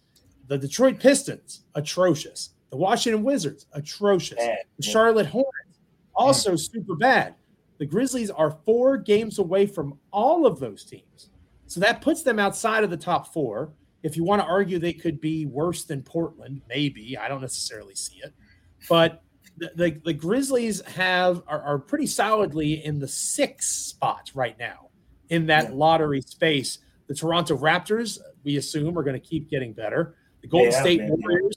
The 0.47 0.57
Detroit 0.57 0.99
Pistons, 0.99 1.61
atrocious. 1.75 2.51
The 2.71 2.77
Washington 2.77 3.23
Wizards, 3.23 3.67
atrocious. 3.73 4.37
Bad. 4.37 4.59
The 4.77 4.83
Charlotte 4.83 5.27
Hornets, 5.27 5.79
also 6.15 6.53
mm. 6.53 6.59
super 6.59 6.95
bad. 6.95 7.35
The 7.77 7.85
Grizzlies 7.85 8.29
are 8.29 8.57
four 8.65 8.97
games 8.97 9.39
away 9.39 9.65
from 9.65 9.99
all 10.11 10.45
of 10.45 10.59
those 10.59 10.83
teams. 10.83 11.29
So 11.67 11.79
that 11.81 12.01
puts 12.01 12.21
them 12.21 12.39
outside 12.39 12.83
of 12.83 12.89
the 12.89 12.97
top 12.97 13.33
four. 13.33 13.73
If 14.03 14.15
you 14.15 14.23
want 14.23 14.41
to 14.41 14.47
argue 14.47 14.77
they 14.79 14.93
could 14.93 15.19
be 15.19 15.45
worse 15.45 15.83
than 15.83 16.03
Portland, 16.03 16.61
maybe. 16.69 17.17
I 17.17 17.27
don't 17.27 17.41
necessarily 17.41 17.95
see 17.95 18.17
it. 18.23 18.33
But 18.87 19.23
the, 19.57 19.71
the, 19.75 20.01
the 20.05 20.13
Grizzlies 20.13 20.81
have 20.81 21.41
are, 21.47 21.61
are, 21.61 21.79
pretty 21.79 22.07
solidly 22.07 22.85
in 22.85 22.99
the 22.99 23.07
sixth 23.07 23.69
spot 23.69 24.31
right 24.35 24.57
now 24.59 24.89
in 25.29 25.45
that 25.47 25.69
yeah. 25.69 25.75
lottery 25.75 26.21
space. 26.21 26.79
The 27.07 27.15
Toronto 27.15 27.57
Raptors, 27.57 28.19
we 28.43 28.57
assume, 28.57 28.97
are 28.97 29.03
going 29.03 29.19
to 29.19 29.27
keep 29.27 29.49
getting 29.49 29.73
better. 29.73 30.15
The 30.45 30.49
Golden 30.49 30.71
yeah, 30.71 30.81
State 30.81 30.99
man. 30.99 31.09
Warriors 31.09 31.55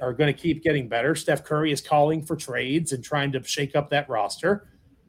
are 0.00 0.14
going 0.14 0.34
to 0.34 0.38
keep 0.38 0.62
getting 0.62 0.88
better. 0.88 1.14
Steph 1.14 1.44
Curry 1.44 1.70
is 1.70 1.82
calling 1.82 2.22
for 2.22 2.34
trades 2.34 2.92
and 2.92 3.04
trying 3.04 3.30
to 3.32 3.42
shake 3.44 3.76
up 3.76 3.90
that 3.90 4.08
roster. 4.08 4.68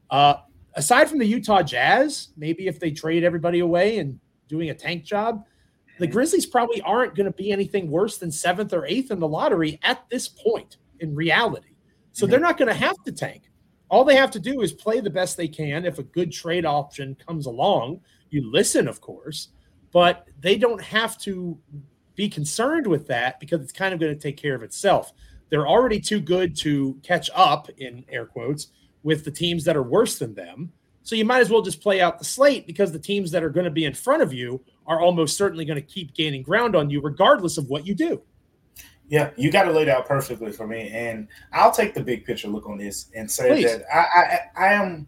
Uh, 0.09 0.35
aside 0.75 1.09
from 1.09 1.19
the 1.19 1.25
Utah 1.25 1.61
Jazz, 1.63 2.29
maybe 2.35 2.67
if 2.67 2.81
they 2.81 2.91
trade 2.91 3.23
everybody 3.23 3.59
away 3.59 3.99
and 3.99 4.19
doing 4.49 4.71
a 4.71 4.73
tank 4.73 5.05
job, 5.05 5.45
the 5.99 6.07
Grizzlies 6.07 6.45
probably 6.45 6.81
aren't 6.81 7.15
going 7.15 7.27
to 7.27 7.31
be 7.31 7.53
anything 7.53 7.89
worse 7.89 8.17
than 8.17 8.29
seventh 8.29 8.73
or 8.73 8.85
eighth 8.85 9.09
in 9.09 9.21
the 9.21 9.27
lottery 9.27 9.79
at 9.83 10.03
this 10.09 10.27
point 10.27 10.75
in 10.99 11.15
reality. 11.15 11.69
So 12.11 12.25
they're 12.25 12.41
not 12.41 12.57
going 12.57 12.67
to 12.67 12.73
have 12.73 13.01
to 13.05 13.13
tank. 13.13 13.43
All 13.89 14.03
they 14.03 14.17
have 14.17 14.31
to 14.31 14.39
do 14.39 14.59
is 14.61 14.73
play 14.73 14.99
the 14.99 15.09
best 15.09 15.37
they 15.37 15.47
can. 15.47 15.85
If 15.85 15.97
a 15.97 16.03
good 16.03 16.33
trade 16.33 16.65
option 16.65 17.15
comes 17.25 17.45
along, 17.45 18.01
you 18.31 18.51
listen, 18.51 18.89
of 18.89 18.99
course, 18.99 19.49
but 19.93 20.27
they 20.41 20.57
don't 20.57 20.81
have 20.81 21.17
to 21.19 21.57
be 22.15 22.29
concerned 22.29 22.87
with 22.87 23.07
that 23.07 23.39
because 23.39 23.61
it's 23.61 23.71
kind 23.71 23.93
of 23.93 23.99
going 23.99 24.13
to 24.13 24.19
take 24.19 24.37
care 24.37 24.55
of 24.55 24.63
itself. 24.63 25.13
They're 25.49 25.67
already 25.67 25.99
too 25.99 26.19
good 26.19 26.55
to 26.57 26.99
catch 27.03 27.29
up, 27.35 27.69
in 27.77 28.05
air 28.09 28.25
quotes, 28.25 28.67
with 29.03 29.25
the 29.25 29.31
teams 29.31 29.63
that 29.65 29.75
are 29.75 29.83
worse 29.83 30.17
than 30.19 30.33
them. 30.33 30.71
So 31.03 31.15
you 31.15 31.25
might 31.25 31.39
as 31.39 31.49
well 31.49 31.61
just 31.61 31.81
play 31.81 31.99
out 31.99 32.19
the 32.19 32.25
slate 32.25 32.67
because 32.67 32.91
the 32.91 32.99
teams 32.99 33.31
that 33.31 33.43
are 33.43 33.49
going 33.49 33.65
to 33.65 33.71
be 33.71 33.85
in 33.85 33.93
front 33.93 34.21
of 34.21 34.31
you 34.31 34.61
are 34.87 35.01
almost 35.01 35.35
certainly 35.35 35.65
going 35.65 35.79
to 35.79 35.85
keep 35.85 36.13
gaining 36.13 36.43
ground 36.43 36.75
on 36.75 36.89
you, 36.89 37.01
regardless 37.01 37.57
of 37.57 37.69
what 37.69 37.85
you 37.85 37.95
do. 37.95 38.21
Yeah, 39.09 39.31
you 39.35 39.51
got 39.51 39.67
it 39.67 39.73
laid 39.73 39.89
out 39.89 40.07
perfectly 40.07 40.53
for 40.53 40.65
me, 40.65 40.89
and 40.89 41.27
I'll 41.51 41.71
take 41.71 41.93
the 41.93 42.01
big 42.01 42.23
picture 42.23 42.47
look 42.47 42.65
on 42.65 42.77
this 42.77 43.11
and 43.13 43.29
say 43.29 43.49
Please. 43.49 43.65
that 43.65 43.83
I, 43.93 43.99
I, 43.99 44.67
I 44.67 44.73
am 44.73 45.07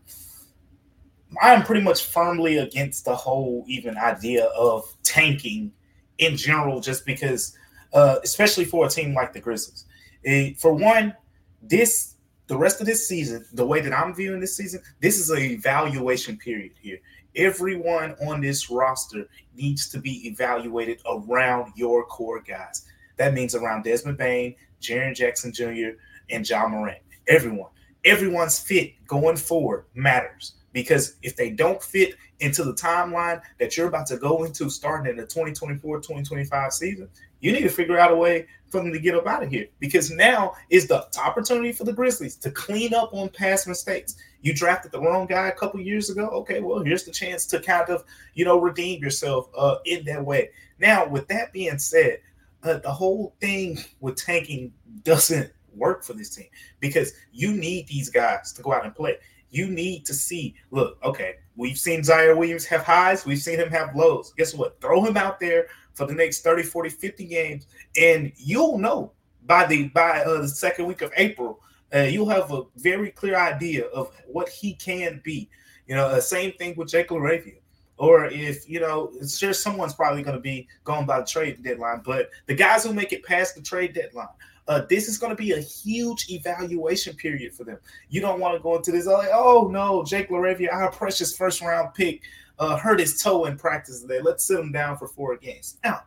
I 1.41 1.53
am 1.53 1.63
pretty 1.63 1.81
much 1.81 2.05
firmly 2.05 2.57
against 2.57 3.05
the 3.05 3.15
whole 3.15 3.63
even 3.67 3.97
idea 3.97 4.45
of 4.45 4.85
tanking 5.03 5.71
in 6.17 6.37
general, 6.37 6.79
just 6.79 7.05
because, 7.05 7.57
uh, 7.93 8.17
especially 8.23 8.65
for 8.65 8.85
a 8.85 8.89
team 8.89 9.13
like 9.13 9.33
the 9.33 9.39
Grizzlies. 9.39 9.85
It, 10.23 10.59
for 10.59 10.73
one, 10.73 11.15
this 11.61 12.13
the 12.47 12.57
rest 12.57 12.81
of 12.81 12.87
this 12.87 13.07
season, 13.07 13.45
the 13.53 13.65
way 13.65 13.79
that 13.81 13.93
I'm 13.93 14.13
viewing 14.13 14.39
this 14.39 14.55
season, 14.55 14.81
this 14.99 15.17
is 15.17 15.29
an 15.29 15.39
evaluation 15.39 16.37
period 16.37 16.73
here. 16.81 16.99
Everyone 17.35 18.15
on 18.27 18.41
this 18.41 18.69
roster 18.69 19.27
needs 19.55 19.89
to 19.89 19.99
be 19.99 20.27
evaluated 20.27 21.01
around 21.09 21.71
your 21.75 22.05
core 22.05 22.41
guys. 22.41 22.85
That 23.17 23.33
means 23.33 23.55
around 23.55 23.83
Desmond 23.83 24.17
Bane, 24.17 24.55
Jaren 24.81 25.15
Jackson 25.15 25.53
Jr., 25.53 25.97
and 26.29 26.47
Ja 26.47 26.67
Morant. 26.67 26.99
Everyone. 27.27 27.69
Everyone's 28.05 28.59
fit 28.59 28.93
going 29.07 29.37
forward 29.37 29.85
matters 29.95 30.53
because 30.73 31.15
if 31.21 31.35
they 31.35 31.49
don't 31.49 31.81
fit 31.81 32.15
into 32.43 32.63
the 32.63 32.73
timeline 32.73 33.41
that 33.59 33.77
you're 33.77 33.87
about 33.87 34.05
to 34.07 34.17
go 34.17 34.43
into 34.43 34.69
starting 34.69 35.09
in 35.09 35.17
the 35.17 35.23
2024 35.23 35.97
2025 35.97 36.73
season, 36.73 37.09
you 37.39 37.51
need 37.51 37.61
to 37.61 37.69
figure 37.69 37.97
out 37.97 38.11
a 38.11 38.15
way 38.15 38.47
for 38.67 38.81
them 38.81 38.91
to 38.91 38.99
get 38.99 39.15
up 39.15 39.27
out 39.27 39.43
of 39.43 39.49
here 39.49 39.67
because 39.79 40.11
now 40.11 40.53
is 40.69 40.87
the 40.87 41.05
opportunity 41.19 41.71
for 41.71 41.83
the 41.83 41.93
Grizzlies 41.93 42.35
to 42.37 42.51
clean 42.51 42.93
up 42.93 43.13
on 43.13 43.29
past 43.29 43.67
mistakes. 43.67 44.15
You 44.41 44.53
drafted 44.53 44.91
the 44.91 44.99
wrong 44.99 45.25
guy 45.25 45.47
a 45.47 45.51
couple 45.53 45.79
years 45.79 46.09
ago. 46.09 46.27
Okay, 46.29 46.59
well, 46.59 46.83
here's 46.83 47.05
the 47.05 47.11
chance 47.11 47.45
to 47.47 47.59
kind 47.59 47.89
of, 47.89 48.03
you 48.33 48.45
know, 48.45 48.59
redeem 48.59 49.01
yourself 49.01 49.49
uh, 49.57 49.77
in 49.85 50.03
that 50.05 50.23
way. 50.23 50.49
Now, 50.79 51.07
with 51.07 51.27
that 51.29 51.53
being 51.53 51.77
said, 51.77 52.19
uh, 52.63 52.77
the 52.79 52.91
whole 52.91 53.35
thing 53.39 53.77
with 53.99 54.15
tanking 54.15 54.73
doesn't 55.03 55.51
work 55.75 56.03
for 56.03 56.13
this 56.13 56.35
team 56.35 56.47
because 56.79 57.13
you 57.31 57.53
need 57.53 57.87
these 57.87 58.09
guys 58.09 58.53
to 58.53 58.61
go 58.61 58.73
out 58.73 58.85
and 58.85 58.95
play 58.95 59.17
you 59.53 59.67
need 59.67 60.05
to 60.05 60.13
see 60.13 60.55
look, 60.71 60.97
okay, 61.03 61.35
we've 61.55 61.77
seen 61.77 62.01
Ziaire 62.01 62.35
Williams 62.35 62.65
have 62.65 62.83
highs, 62.83 63.25
we've 63.25 63.39
seen 63.39 63.59
him 63.59 63.69
have 63.69 63.95
lows. 63.95 64.33
Guess 64.35 64.53
what? 64.55 64.81
Throw 64.81 65.03
him 65.05 65.15
out 65.15 65.39
there 65.39 65.67
for 65.93 66.07
the 66.07 66.13
next 66.13 66.41
30, 66.41 66.63
40, 66.63 66.89
50 66.89 67.25
games, 67.25 67.67
and 67.95 68.31
you'll 68.35 68.77
know 68.77 69.11
by 69.45 69.65
the 69.65 69.89
by 69.89 70.23
uh, 70.23 70.41
the 70.41 70.47
second 70.47 70.85
week 70.87 71.01
of 71.01 71.11
April, 71.17 71.59
uh, 71.93 71.99
you'll 71.99 72.29
have 72.29 72.51
a 72.51 72.63
very 72.77 73.11
clear 73.11 73.37
idea 73.37 73.85
of 73.87 74.09
what 74.27 74.49
he 74.49 74.73
can 74.73 75.21
be. 75.23 75.49
You 75.87 75.95
know, 75.95 76.07
uh, 76.07 76.19
same 76.19 76.53
thing 76.53 76.75
with 76.75 76.89
Jake 76.89 77.09
LaRavia. 77.09 77.57
Or 77.97 78.25
if 78.25 78.67
you 78.67 78.79
know, 78.79 79.11
it's 79.19 79.37
sure, 79.37 79.53
someone's 79.53 79.93
probably 79.93 80.23
going 80.23 80.35
to 80.35 80.41
be 80.41 80.67
going 80.83 81.05
by 81.05 81.19
the 81.19 81.25
trade 81.25 81.63
deadline, 81.63 82.01
but 82.03 82.31
the 82.47 82.55
guys 82.55 82.83
who 82.83 82.91
make 82.91 83.13
it 83.13 83.23
past 83.23 83.55
the 83.55 83.61
trade 83.61 83.93
deadline, 83.93 84.27
uh, 84.67 84.81
this 84.89 85.07
is 85.07 85.17
going 85.17 85.35
to 85.35 85.41
be 85.41 85.51
a 85.51 85.59
huge 85.59 86.29
evaluation 86.29 87.15
period 87.15 87.53
for 87.53 87.63
them. 87.63 87.77
You 88.09 88.21
don't 88.21 88.39
want 88.39 88.55
to 88.55 88.63
go 88.63 88.75
into 88.75 88.91
this 88.91 89.05
like, 89.05 89.29
oh 89.33 89.69
no, 89.71 90.03
Jake 90.03 90.29
LaRavia, 90.29 90.71
our 90.71 90.91
precious 90.91 91.35
first 91.35 91.61
round 91.61 91.93
pick, 91.93 92.21
uh, 92.59 92.77
hurt 92.77 92.99
his 92.99 93.21
toe 93.21 93.45
in 93.45 93.57
practice 93.57 94.01
today. 94.01 94.21
Let's 94.21 94.45
sit 94.45 94.59
him 94.59 94.71
down 94.71 94.97
for 94.97 95.07
four 95.07 95.35
games. 95.37 95.77
No, 95.83 95.97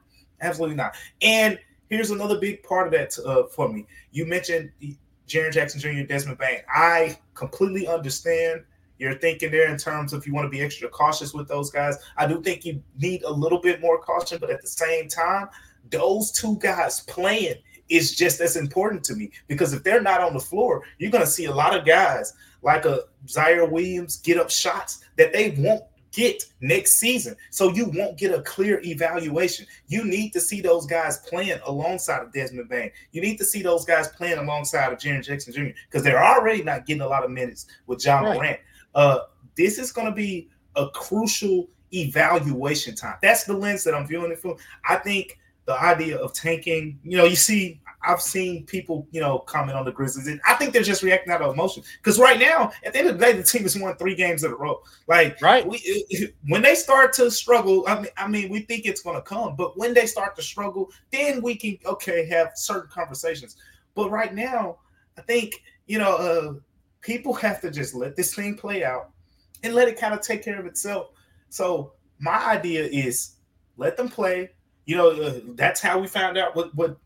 absolutely 0.41 0.77
not. 0.77 0.95
And 1.21 1.59
here's 1.89 2.11
another 2.11 2.39
big 2.39 2.63
part 2.63 2.87
of 2.87 2.93
that 2.93 3.19
uh, 3.25 3.45
for 3.49 3.69
me. 3.69 3.87
You 4.13 4.27
mentioned 4.27 4.71
Jaren 5.29 5.53
Jackson 5.53 5.81
Jr., 5.81 6.03
Desmond 6.07 6.39
Bane. 6.39 6.61
I 6.69 7.19
completely 7.35 7.87
understand 7.87 8.63
your 8.99 9.15
thinking 9.15 9.51
there 9.51 9.69
in 9.69 9.77
terms 9.77 10.13
of 10.13 10.27
you 10.27 10.33
want 10.33 10.47
to 10.47 10.51
be 10.51 10.63
extra 10.63 10.89
cautious 10.89 11.35
with 11.35 11.49
those 11.49 11.71
guys. 11.71 11.99
I 12.17 12.27
do 12.27 12.41
think 12.41 12.65
you 12.65 12.83
need 12.99 13.23
a 13.25 13.31
little 13.31 13.61
bit 13.61 13.81
more 13.81 13.99
caution, 13.99 14.39
but 14.41 14.51
at 14.51 14.63
the 14.63 14.69
same 14.69 15.09
time, 15.09 15.49
those 15.91 16.33
two 16.33 16.57
guys 16.59 17.01
playing 17.01 17.57
is 17.89 18.15
just 18.15 18.41
as 18.41 18.57
important 18.57 19.05
to 19.05 19.15
me 19.15 19.31
because 19.47 19.73
if 19.73 19.83
they're 19.83 20.03
not 20.03 20.21
on 20.21 20.35
the 20.35 20.41
floor, 20.41 20.83
you're 20.99 21.11
going 21.11 21.25
to 21.25 21.31
see 21.31 21.47
a 21.47 21.55
lot 21.55 21.77
of 21.77 21.85
guys 21.85 22.33
like 22.63 22.85
a 22.85 23.01
Ziaire 23.27 23.71
Williams 23.71 24.17
get 24.19 24.39
up 24.39 24.51
shots 24.51 25.05
that 25.17 25.33
they 25.33 25.51
won't 25.59 25.85
get 26.17 26.43
next 26.61 26.95
season. 26.95 27.37
So 27.51 27.71
you 27.73 27.91
won't 27.95 28.17
get 28.17 28.33
a 28.33 28.43
clear 28.43 28.81
evaluation. 28.83 29.67
You 29.87 30.05
need 30.05 30.33
to 30.33 30.41
see 30.41 30.61
those 30.61 30.87
guys 30.87 31.19
playing 31.19 31.61
alongside 31.67 32.23
of 32.23 32.33
Desmond 32.33 32.69
Bane. 32.69 32.91
You 33.13 33.21
need 33.21 33.37
to 33.37 33.45
see 33.45 33.63
those 33.63 33.85
guys 33.85 34.09
playing 34.09 34.39
alongside 34.39 34.93
of 34.93 34.99
Jaren 34.99 35.23
Jackson 35.23 35.53
Jr. 35.53 35.77
because 35.89 36.03
they're 36.03 36.25
already 36.25 36.63
not 36.63 36.87
getting 36.87 37.03
a 37.03 37.07
lot 37.07 37.25
of 37.25 37.31
minutes 37.31 37.67
with 37.87 38.05
Ja 38.05 38.21
right. 38.21 38.35
Morant. 38.35 38.61
Uh, 38.95 39.19
this 39.57 39.79
is 39.79 39.93
going 39.93 40.07
to 40.07 40.13
be 40.13 40.49
a 40.75 40.89
crucial 40.89 41.69
evaluation 41.93 42.95
time. 42.95 43.17
That's 43.23 43.45
the 43.45 43.55
lens 43.55 43.85
that 43.85 43.95
I'm 43.95 44.07
viewing 44.07 44.33
it 44.33 44.39
from. 44.39 44.57
I 44.89 44.97
think 44.97 45.39
the 45.67 45.81
idea 45.81 46.17
of 46.19 46.33
tanking. 46.33 46.99
You 47.05 47.19
know, 47.19 47.25
you 47.25 47.37
see, 47.37 47.81
I've 48.03 48.21
seen 48.21 48.65
people, 48.67 49.07
you 49.11 49.21
know, 49.21 49.41
comment 49.41 49.77
on 49.77 49.85
the 49.85 49.93
Grizzlies, 49.93 50.27
and 50.27 50.41
I 50.47 50.55
think 50.55 50.73
they're 50.73 50.83
just 50.83 51.03
reacting 51.03 51.33
out 51.33 51.43
of 51.43 51.53
emotion. 51.53 51.83
Because 51.99 52.19
right 52.19 52.39
now, 52.39 52.73
at 52.85 52.93
the 52.93 52.99
end 53.01 53.09
of 53.09 53.19
the 53.19 53.25
day, 53.25 53.33
the 53.33 53.43
team 53.43 53.63
has 53.63 53.79
won 53.79 53.97
three 53.97 54.15
games 54.15 54.45
in 54.45 54.53
a 54.53 54.55
row. 54.55 54.81
Like, 55.09 55.41
right, 55.43 55.67
we, 55.67 56.33
when 56.49 56.63
they 56.63 56.75
start 56.75 57.13
to 57.15 57.31
struggle, 57.31 57.85
I 57.87 58.01
mean, 58.01 58.11
I 58.17 58.29
mean, 58.29 58.51
we 58.51 58.61
think 58.61 58.87
it's 58.87 59.03
going 59.03 59.17
to 59.17 59.23
come, 59.23 59.57
but 59.57 59.77
when 59.77 59.93
they 59.93 60.07
start 60.07 60.37
to 60.37 60.43
struggle, 60.43 60.91
then 61.13 61.43
we 61.43 61.57
can 61.57 61.79
okay 61.85 62.27
have 62.27 62.53
certain 62.55 62.91
conversations. 62.91 63.57
But 63.95 64.11
right 64.11 64.35
now, 64.35 64.79
I 65.19 65.23
think 65.23 65.63
you 65.87 65.99
know, 65.99 66.17
uh, 66.17 66.55
people 67.01 67.33
have 67.35 67.61
to 67.61 67.71
just 67.71 67.95
let 67.95 68.17
this 68.17 68.35
thing 68.35 68.57
play 68.57 68.85
out 68.85 69.11
and 69.63 69.75
let 69.75 69.89
it 69.89 69.99
kind 69.99 70.15
of 70.15 70.21
take 70.21 70.45
care 70.45 70.59
of 70.59 70.67
itself. 70.67 71.09
So 71.49 71.93
my 72.19 72.45
idea 72.45 72.85
is 72.85 73.37
let 73.77 73.97
them 73.97 74.09
play 74.09 74.51
you 74.87 74.97
know, 74.97 75.11
uh, 75.11 75.41
that's 75.55 75.81
how 75.81 75.99
we 75.99 76.07
found 76.07 76.39
out 76.39 76.57
what 76.57 76.75
what 76.75 76.97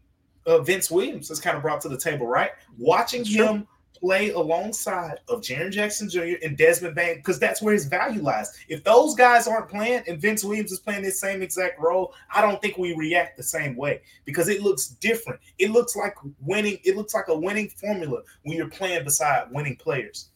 uh, 0.47 0.61
Vince 0.61 0.91
Williams 0.91 1.29
has 1.29 1.41
kind 1.41 1.57
of 1.57 1.63
brought 1.63 1.81
to 1.83 1.89
the 1.89 1.99
table, 1.99 2.27
right? 2.27 2.53
Watching 2.79 3.25
him 3.25 3.67
play 4.01 4.31
alongside 4.31 5.19
of 5.29 5.41
Jaren 5.41 5.71
Jackson 5.71 6.09
Jr. 6.09 6.37
and 6.43 6.57
Desmond 6.57 6.95
Bane, 6.95 7.17
because 7.17 7.39
that's 7.39 7.61
where 7.61 7.75
his 7.75 7.85
value 7.85 8.23
lies. 8.23 8.59
If 8.69 8.83
those 8.83 9.15
guys 9.15 9.47
aren't 9.47 9.69
playing 9.69 10.03
and 10.07 10.21
Vince 10.21 10.43
Williams 10.43 10.73
is 10.73 10.81
playing 10.81 11.03
this 11.03 11.21
same 11.21 11.43
exact 11.43 11.79
role, 11.79 12.15
I 12.35 12.41
don't 12.41 12.61
think 12.63 12.79
we 12.79 12.95
react 12.95 13.37
the 13.37 13.43
same 13.43 13.77
way 13.77 14.01
because 14.25 14.49
it 14.49 14.63
looks 14.63 14.89
different. 14.89 15.41
It 15.59 15.71
looks 15.71 15.97
like 15.97 16.15
winning, 16.41 16.79
it 16.83 16.97
looks 16.97 17.15
like 17.15 17.29
a 17.29 17.39
winning 17.39 17.69
formula 17.69 18.23
when 18.45 18.57
you're 18.57 18.69
playing 18.69 19.05
beside 19.05 19.51
winning 19.53 19.77
players. 19.77 20.31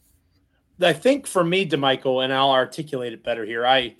I 0.81 0.93
think 0.93 1.27
for 1.27 1.45
me, 1.45 1.67
Damichael, 1.67 2.25
and 2.25 2.33
I'll 2.33 2.51
articulate 2.51 3.13
it 3.13 3.23
better 3.23 3.45
here. 3.45 3.67
I 3.67 3.95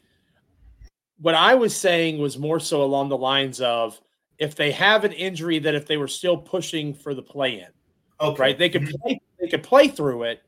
what 1.19 1.35
I 1.35 1.55
was 1.55 1.77
saying 1.77 2.19
was 2.19 2.39
more 2.39 2.61
so 2.61 2.83
along 2.83 3.09
the 3.09 3.19
lines 3.19 3.61
of 3.61 4.01
if 4.39 4.57
they 4.57 4.73
have 4.73 5.05
an 5.05 5.13
injury 5.13 5.59
that 5.61 5.75
if 5.75 5.87
they 5.87 5.97
were 5.97 6.09
still 6.09 6.37
pushing 6.37 6.93
for 6.95 7.15
the 7.15 7.23
play 7.23 7.61
in, 7.61 7.69
okay. 8.21 8.41
right? 8.41 8.59
They 8.59 8.69
could 8.69 8.83
mm-hmm. 8.83 9.03
play, 9.03 9.21
they 9.41 9.49
could 9.49 9.63
play 9.63 9.89
through 9.89 10.25
it, 10.25 10.43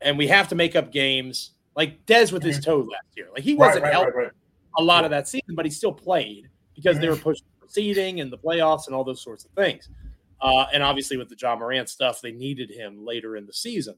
and 0.00 0.18
we 0.18 0.26
have 0.28 0.48
to 0.48 0.54
make 0.54 0.76
up 0.76 0.92
games 0.92 1.52
like 1.74 2.04
Dez 2.06 2.32
with 2.32 2.42
his 2.42 2.58
mm-hmm. 2.58 2.70
toe 2.70 2.78
last 2.78 3.06
year. 3.16 3.28
Like 3.32 3.42
he 3.42 3.54
wasn't 3.54 3.84
right, 3.84 3.94
right, 3.94 4.14
right, 4.14 4.30
a 4.78 4.82
lot 4.82 5.04
of 5.04 5.10
that 5.10 5.28
season, 5.28 5.54
but 5.54 5.64
he 5.64 5.70
still 5.70 5.92
played 5.92 6.48
because 6.74 6.98
they 6.98 7.08
were 7.08 7.14
mm-hmm. 7.14 7.22
pushing 7.22 7.46
for 7.60 7.68
seeding 7.68 8.20
and 8.20 8.30
the 8.30 8.38
playoffs 8.38 8.86
and 8.86 8.94
all 8.94 9.04
those 9.04 9.22
sorts 9.22 9.44
of 9.44 9.50
things. 9.52 9.88
Uh, 10.40 10.66
and 10.72 10.82
obviously 10.82 11.16
with 11.16 11.28
the 11.28 11.36
Ja 11.40 11.54
Morant 11.54 11.88
stuff, 11.88 12.20
they 12.20 12.32
needed 12.32 12.70
him 12.70 13.04
later 13.04 13.36
in 13.36 13.46
the 13.46 13.52
season. 13.52 13.94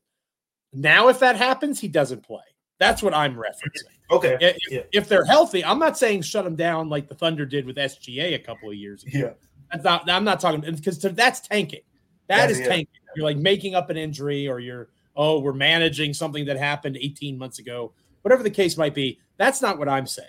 Now, 0.73 1.09
if 1.09 1.21
that 1.21 1.37
happens, 1.37 1.81
he 1.81 1.89
doesn't 1.89 2.23
play. 2.23 2.43
That's 2.79 3.03
what 3.03 3.15
I'm 3.15 3.35
referencing. 3.35 3.95
Okay. 4.11 4.37
If, 4.41 4.57
yeah. 4.71 4.81
if, 4.93 5.09
they're 5.09 5.25
healthy, 5.25 5.65
I'm 5.65 5.79
not 5.79 5.97
saying 5.97 6.23
shut 6.23 6.45
them 6.45 6.57
down 6.57 6.89
like 6.89 7.09
the 7.09 7.15
Thunder 7.15 7.47
did 7.47 7.67
with 7.67 7.77
SGA 7.77 8.35
a 8.35 8.39
couple 8.39 8.69
of 8.69 8.75
years 8.75 9.05
ago. 9.05 9.19
Yeah. 9.19 9.31
That's 9.73 9.85
not, 9.85 10.11
I'm 10.11 10.25
not 10.25 10.41
talking 10.41 10.61
because 10.61 10.99
that's 10.99 11.41
tanking. 11.41 11.81
That 12.29 12.49
that's, 12.49 12.59
is 12.59 12.67
tanking. 12.67 12.89
Yeah. 12.93 13.13
You're 13.17 13.25
like 13.25 13.37
making 13.37 13.75
up 13.75 13.91
an 13.91 13.97
injury 13.97 14.49
or 14.49 14.59
you're, 14.59 14.89
oh, 15.17 15.39
we're 15.39 15.53
managing 15.53 16.13
something 16.13 16.45
that 16.47 16.59
happened 16.59 16.99
18 17.01 17.39
months 17.39 17.59
ago. 17.59 17.93
Whatever 18.23 18.43
the 18.43 18.51
case 18.51 18.77
might 18.77 18.95
be, 18.95 19.21
that's 19.37 19.63
not 19.63 19.79
what 19.79 19.89
I'm 19.89 20.07
saying. 20.07 20.29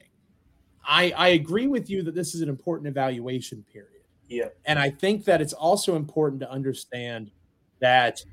I, 0.87 1.11
I 1.17 1.27
agree 1.29 1.67
with 1.67 1.89
you 1.89 2.03
that 2.03 2.13
this 2.13 2.35
is 2.35 2.41
an 2.41 2.49
important 2.49 2.87
evaluation 2.87 3.65
period. 3.71 3.89
Yeah. 4.29 4.49
And 4.65 4.77
I 4.79 4.89
think 4.89 5.25
that 5.25 5.41
it's 5.41 5.53
also 5.53 5.95
important 5.95 6.41
to 6.41 6.51
understand 6.51 7.31
that 7.79 8.23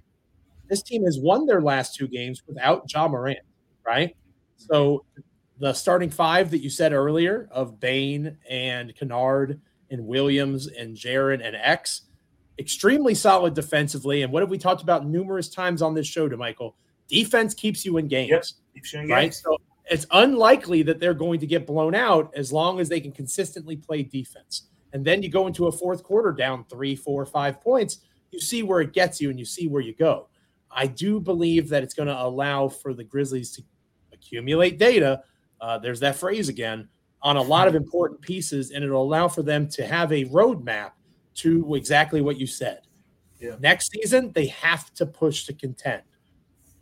this 0.68 0.82
team 0.82 1.04
has 1.04 1.18
won 1.18 1.46
their 1.46 1.60
last 1.60 1.94
two 1.94 2.08
games 2.08 2.42
without 2.46 2.84
Ja 2.92 3.08
Morant 3.08 3.38
right? 3.86 4.16
So 4.56 5.04
the 5.58 5.72
starting 5.72 6.10
five 6.10 6.50
that 6.50 6.58
you 6.58 6.70
said 6.70 6.92
earlier 6.92 7.48
of 7.50 7.78
Bane 7.78 8.36
and 8.48 8.94
Kennard 8.96 9.60
and 9.90 10.06
Williams 10.06 10.66
and 10.66 10.96
Jaren 10.96 11.44
and 11.46 11.54
X, 11.54 12.02
extremely 12.58 13.14
solid 13.14 13.54
defensively. 13.54 14.22
And 14.22 14.32
what 14.32 14.42
have 14.42 14.50
we 14.50 14.58
talked 14.58 14.82
about 14.82 15.06
numerous 15.06 15.48
times 15.48 15.82
on 15.82 15.94
this 15.94 16.06
show 16.06 16.28
Damichael? 16.28 16.74
Defense 17.08 17.54
keeps 17.54 17.84
you 17.84 17.98
in 17.98 18.08
games. 18.08 18.54
Yep. 18.74 19.08
right. 19.08 19.22
Games. 19.22 19.42
So 19.42 19.56
it's 19.90 20.06
unlikely 20.10 20.82
that 20.84 20.98
they're 20.98 21.14
going 21.14 21.40
to 21.40 21.46
get 21.46 21.66
blown 21.66 21.94
out 21.94 22.32
as 22.34 22.52
long 22.52 22.80
as 22.80 22.88
they 22.88 23.00
can 23.00 23.12
consistently 23.12 23.76
play 23.76 24.02
defense. 24.02 24.68
And 24.92 25.04
then 25.04 25.22
you 25.22 25.28
go 25.28 25.46
into 25.46 25.66
a 25.66 25.72
fourth 25.72 26.02
quarter 26.02 26.32
down 26.32 26.64
three, 26.70 26.96
four, 26.96 27.24
five 27.26 27.60
points. 27.60 27.98
You 28.30 28.40
see 28.40 28.62
where 28.62 28.80
it 28.80 28.92
gets 28.92 29.20
you 29.20 29.30
and 29.30 29.38
you 29.38 29.44
see 29.44 29.68
where 29.68 29.82
you 29.82 29.94
go. 29.94 30.28
I 30.74 30.86
do 30.86 31.20
believe 31.20 31.68
that 31.68 31.82
it's 31.82 31.94
going 31.94 32.08
to 32.08 32.20
allow 32.20 32.68
for 32.68 32.94
the 32.94 33.04
Grizzlies 33.04 33.52
to 33.52 33.62
accumulate 34.12 34.78
data. 34.78 35.22
Uh, 35.60 35.78
there's 35.78 36.00
that 36.00 36.16
phrase 36.16 36.48
again 36.48 36.88
on 37.22 37.36
a 37.36 37.42
lot 37.42 37.68
of 37.68 37.74
important 37.74 38.20
pieces, 38.20 38.70
and 38.70 38.82
it'll 38.82 39.02
allow 39.02 39.28
for 39.28 39.42
them 39.42 39.68
to 39.68 39.86
have 39.86 40.12
a 40.12 40.24
roadmap 40.26 40.92
to 41.34 41.74
exactly 41.74 42.20
what 42.20 42.36
you 42.36 42.46
said. 42.46 42.80
Yeah. 43.38 43.56
Next 43.60 43.90
season, 43.90 44.32
they 44.32 44.46
have 44.46 44.92
to 44.94 45.06
push 45.06 45.44
to 45.46 45.52
contend. 45.52 46.02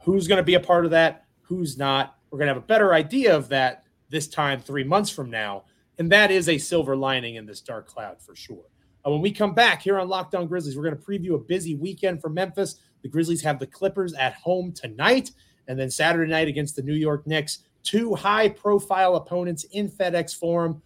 Who's 0.02 0.28
going 0.28 0.38
to 0.38 0.44
be 0.44 0.54
a 0.54 0.60
part 0.60 0.84
of 0.84 0.90
that? 0.92 1.24
Who's 1.42 1.76
not? 1.76 2.16
We're 2.30 2.38
going 2.38 2.48
to 2.48 2.54
have 2.54 2.62
a 2.62 2.66
better 2.66 2.94
idea 2.94 3.36
of 3.36 3.48
that 3.48 3.84
this 4.08 4.28
time, 4.28 4.60
three 4.60 4.84
months 4.84 5.10
from 5.10 5.30
now. 5.30 5.64
And 5.98 6.10
that 6.12 6.30
is 6.30 6.48
a 6.48 6.58
silver 6.58 6.96
lining 6.96 7.34
in 7.34 7.46
this 7.46 7.60
dark 7.60 7.86
cloud 7.86 8.22
for 8.22 8.34
sure. 8.34 8.64
Uh, 9.06 9.10
when 9.10 9.20
we 9.20 9.30
come 9.30 9.54
back 9.54 9.82
here 9.82 9.98
on 9.98 10.08
Locked 10.08 10.34
On 10.34 10.46
Grizzlies, 10.46 10.76
we're 10.76 10.82
going 10.82 10.96
to 10.96 11.02
preview 11.02 11.34
a 11.34 11.38
busy 11.38 11.74
weekend 11.74 12.20
for 12.20 12.28
Memphis. 12.28 12.76
The 13.02 13.08
Grizzlies 13.08 13.42
have 13.42 13.58
the 13.58 13.66
Clippers 13.66 14.14
at 14.14 14.34
home 14.34 14.72
tonight, 14.72 15.30
and 15.68 15.78
then 15.78 15.90
Saturday 15.90 16.30
night 16.30 16.48
against 16.48 16.76
the 16.76 16.82
New 16.82 16.94
York 16.94 17.26
Knicks. 17.26 17.60
Two 17.82 18.14
high 18.14 18.48
profile 18.48 19.16
opponents 19.16 19.64
in 19.72 19.88
FedEx 19.88 20.36
Forum. 20.38 20.82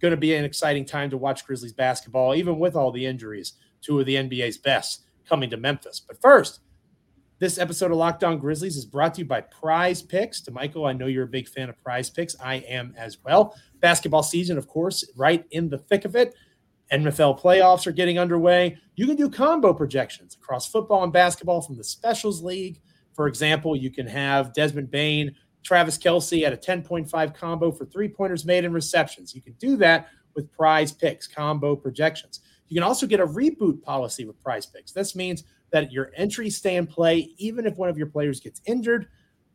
Going 0.00 0.12
to 0.12 0.16
be 0.16 0.34
an 0.34 0.44
exciting 0.44 0.84
time 0.84 1.10
to 1.10 1.18
watch 1.18 1.44
Grizzlies 1.44 1.72
basketball, 1.72 2.34
even 2.34 2.58
with 2.58 2.76
all 2.76 2.90
the 2.90 3.04
injuries. 3.04 3.54
Two 3.82 4.00
of 4.00 4.06
the 4.06 4.16
NBA's 4.16 4.56
best 4.56 5.04
coming 5.28 5.50
to 5.50 5.56
Memphis. 5.56 6.00
But 6.00 6.20
first, 6.20 6.60
this 7.40 7.56
episode 7.56 7.90
of 7.90 7.96
Locked 7.96 8.22
On 8.22 8.38
Grizzlies 8.38 8.76
is 8.76 8.84
brought 8.84 9.14
to 9.14 9.22
you 9.22 9.24
by 9.24 9.40
Prize 9.40 10.02
Picks. 10.02 10.42
Damichael, 10.42 10.86
I 10.86 10.92
know 10.92 11.06
you're 11.06 11.24
a 11.24 11.26
big 11.26 11.48
fan 11.48 11.70
of 11.70 11.82
PrizePicks. 11.82 12.36
I 12.38 12.56
am 12.56 12.92
as 12.98 13.16
well. 13.24 13.56
Basketball 13.80 14.22
season, 14.22 14.58
of 14.58 14.68
course, 14.68 15.10
right 15.16 15.46
in 15.50 15.70
the 15.70 15.78
thick 15.78 16.04
of 16.04 16.16
it. 16.16 16.34
NFL 16.92 17.40
playoffs 17.40 17.86
are 17.86 17.92
getting 17.92 18.18
underway. 18.18 18.76
You 18.96 19.06
can 19.06 19.16
do 19.16 19.30
combo 19.30 19.72
projections 19.72 20.34
across 20.34 20.68
football 20.68 21.04
and 21.04 21.12
basketball 21.12 21.62
from 21.62 21.76
the 21.76 21.84
Specials 21.84 22.42
League. 22.42 22.80
For 23.14 23.28
example, 23.28 23.76
you 23.76 23.90
can 23.90 24.06
have 24.06 24.52
Desmond 24.52 24.90
Bane, 24.90 25.34
Travis 25.62 25.98
Kelce 25.98 26.44
at 26.44 26.52
a 26.52 26.56
10.5 26.56 27.34
combo 27.34 27.70
for 27.70 27.84
three 27.86 28.08
pointers 28.08 28.44
made 28.44 28.64
and 28.64 28.74
receptions. 28.74 29.34
You 29.34 29.42
can 29.42 29.52
do 29.54 29.76
that 29.76 30.08
with 30.34 30.50
PrizePicks, 30.52 31.32
combo 31.32 31.76
projections. 31.76 32.40
You 32.68 32.74
can 32.74 32.84
also 32.84 33.06
get 33.06 33.20
a 33.20 33.26
reboot 33.26 33.82
policy 33.82 34.24
with 34.24 34.42
PrizePicks. 34.42 34.92
This 34.92 35.14
means 35.14 35.44
that 35.72 35.92
your 35.92 36.10
stay 36.50 36.76
in 36.76 36.86
play 36.86 37.30
even 37.36 37.66
if 37.66 37.76
one 37.76 37.88
of 37.88 37.98
your 37.98 38.06
players 38.06 38.40
gets 38.40 38.60
injured. 38.66 39.08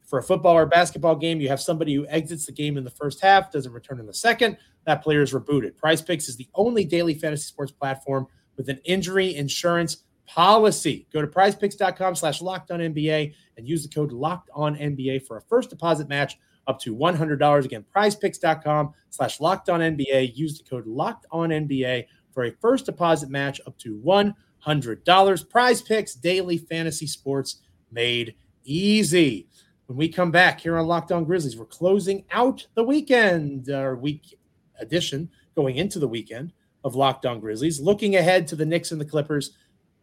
For 0.06 0.20
a 0.20 0.24
football 0.24 0.54
or 0.54 0.66
basketball 0.66 1.16
game, 1.16 1.42
you 1.42 1.50
have 1.50 1.60
somebody 1.60 1.94
who 1.96 2.06
exits 2.08 2.46
the 2.46 2.52
game 2.52 2.78
in 2.78 2.84
the 2.84 2.92
first 2.92 3.22
half, 3.22 3.52
doesn't 3.52 3.72
return 3.72 4.00
in 4.00 4.06
the 4.06 4.14
second. 4.14 4.58
That 4.86 5.04
player 5.04 5.22
is 5.22 5.34
rebooted. 5.34 5.76
PrizePicks 5.76 6.30
is 6.30 6.36
the 6.36 6.48
only 6.54 6.86
daily 6.86 7.16
fantasy 7.16 7.44
sports 7.44 7.72
platform 7.72 8.28
with 8.56 8.70
an 8.70 8.80
injury 8.86 9.36
insurance 9.36 10.04
policy. 10.28 11.08
Go 11.12 11.22
to 11.22 11.28
prizepicks.com 11.28 12.16
slash 12.16 12.42
locked 12.42 12.72
on 12.72 12.80
NBA 12.80 13.34
and 13.58 13.68
use 13.68 13.84
the 13.84 13.94
code 13.94 14.12
locked 14.12 14.50
on 14.54 14.76
NBA 14.76 15.26
for 15.26 15.38
a 15.38 15.42
first 15.42 15.70
deposit 15.70 16.08
match 16.08 16.38
up 16.68 16.80
to 16.80 16.96
$100. 16.96 17.66
Again, 17.66 17.86
prizepicks.com 17.96 18.94
slash 19.10 19.40
locked 19.40 19.70
on 19.70 19.80
NBA. 19.80 20.36
Use 20.36 20.58
the 20.58 20.64
code 20.70 20.88
locked 20.88 21.26
on 21.32 21.50
NBA 21.50 22.06
for 22.32 22.44
a 22.44 22.52
first 22.52 22.86
deposit 22.86 23.30
match 23.30 23.62
up 23.66 23.78
to 23.80 23.98
$100. 24.06 24.34
PrizePicks, 24.66 26.20
daily 26.20 26.58
fantasy 26.58 27.08
sports 27.08 27.62
made 27.92 28.36
easy. 28.64 29.48
When 29.88 29.98
we 29.98 30.10
come 30.10 30.32
back 30.32 30.62
here 30.62 30.78
on 30.78 30.88
Locked 30.88 31.12
On 31.12 31.26
Grizzlies, 31.26 31.58
we're 31.58 31.66
closing 31.66 32.26
out 32.32 32.66
the 32.74 32.84
weekend, 32.84 33.70
our 33.70 33.96
week 33.96 34.40
edition 34.80 35.30
going 35.56 35.76
into 35.76 36.00
the 36.00 36.08
weekend 36.08 36.54
of 36.84 36.96
Locked 36.96 37.28
On 37.28 37.40
Grizzlies, 37.40 37.80
looking 37.80 38.16
ahead 38.16 38.48
to 38.48 38.56
the 38.56 38.66
Knicks 38.66 38.92
and 38.92 39.00
the 39.00 39.06
Clippers 39.06 39.52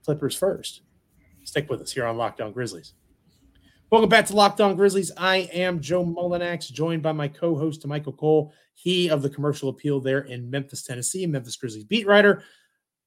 Clippers 0.05 0.37
first. 0.37 0.83
Stick 1.42 1.68
with 1.68 1.81
us 1.81 1.90
here 1.90 2.07
on 2.07 2.16
Locked 2.16 2.40
On 2.40 2.53
Grizzlies. 2.53 2.95
Welcome 3.90 4.09
back 4.09 4.27
to 4.27 4.37
Locked 4.37 4.61
On 4.61 4.77
Grizzlies. 4.77 5.11
I 5.16 5.49
am 5.53 5.81
Joe 5.81 6.05
Mullinax, 6.05 6.71
joined 6.71 7.03
by 7.03 7.11
my 7.11 7.27
co-host 7.27 7.85
Michael 7.85 8.12
Cole, 8.12 8.53
he 8.75 9.11
of 9.11 9.21
the 9.21 9.31
Commercial 9.31 9.68
Appeal 9.68 9.99
there 9.99 10.21
in 10.21 10.49
Memphis, 10.49 10.85
Tennessee, 10.85 11.27
Memphis 11.27 11.57
Grizzlies 11.57 11.85
beat 11.85 12.07
writer. 12.07 12.45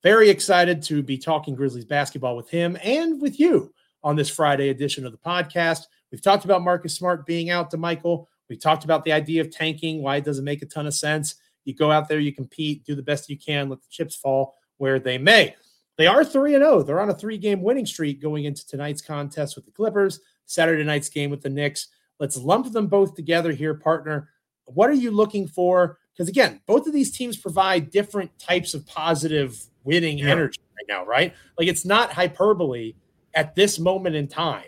Very 0.03 0.29
excited 0.29 0.83
to 0.83 1.01
be 1.01 1.17
talking 1.17 1.55
Grizzlies 1.55 1.85
basketball 1.85 2.35
with 2.35 2.49
him 2.49 2.77
and 2.83 3.21
with 3.21 3.39
you 3.39 3.73
on 4.03 4.17
this 4.17 4.29
Friday 4.29 4.69
edition 4.69 5.05
of 5.05 5.13
the 5.13 5.17
podcast. 5.17 5.85
We've 6.11 6.21
talked 6.21 6.45
about 6.45 6.63
Marcus 6.63 6.95
Smart 6.95 7.25
being 7.25 7.49
out 7.49 7.71
Damichael. 7.71 8.27
We 8.49 8.57
talked 8.57 8.83
about 8.83 9.03
the 9.03 9.11
idea 9.11 9.41
of 9.41 9.51
tanking, 9.51 10.01
why 10.01 10.17
it 10.17 10.25
doesn't 10.25 10.45
make 10.45 10.61
a 10.61 10.65
ton 10.65 10.87
of 10.87 10.93
sense. 10.93 11.35
You 11.65 11.73
go 11.73 11.91
out 11.91 12.07
there, 12.07 12.19
you 12.19 12.33
compete, 12.33 12.85
do 12.85 12.95
the 12.95 13.01
best 13.01 13.29
you 13.29 13.37
can, 13.37 13.69
let 13.69 13.81
the 13.81 13.87
chips 13.89 14.15
fall 14.15 14.55
where 14.77 14.99
they 14.99 15.17
may. 15.17 15.55
They 15.97 16.07
are 16.07 16.23
3 16.23 16.55
and 16.55 16.63
0. 16.63 16.83
They're 16.83 16.99
on 16.99 17.09
a 17.09 17.13
three 17.13 17.37
game 17.37 17.61
winning 17.61 17.85
streak 17.85 18.21
going 18.21 18.45
into 18.45 18.67
tonight's 18.67 19.01
contest 19.01 19.55
with 19.55 19.65
the 19.65 19.71
Clippers, 19.71 20.19
Saturday 20.45 20.83
night's 20.83 21.09
game 21.09 21.29
with 21.29 21.41
the 21.41 21.49
Knicks. 21.49 21.87
Let's 22.19 22.37
lump 22.37 22.71
them 22.71 22.87
both 22.87 23.15
together 23.15 23.51
here, 23.51 23.73
partner. 23.73 24.29
What 24.65 24.89
are 24.89 24.93
you 24.93 25.11
looking 25.11 25.47
for? 25.47 25.99
Because 26.13 26.29
again, 26.29 26.61
both 26.65 26.87
of 26.87 26.93
these 26.93 27.11
teams 27.11 27.37
provide 27.37 27.91
different 27.91 28.37
types 28.39 28.73
of 28.73 28.85
positive 28.85 29.61
winning 29.83 30.19
yeah. 30.19 30.29
energy 30.29 30.59
right 30.77 30.85
now, 30.87 31.05
right? 31.05 31.33
Like 31.57 31.67
it's 31.67 31.85
not 31.85 32.11
hyperbole 32.11 32.93
at 33.33 33.55
this 33.55 33.79
moment 33.79 34.15
in 34.15 34.27
time 34.27 34.63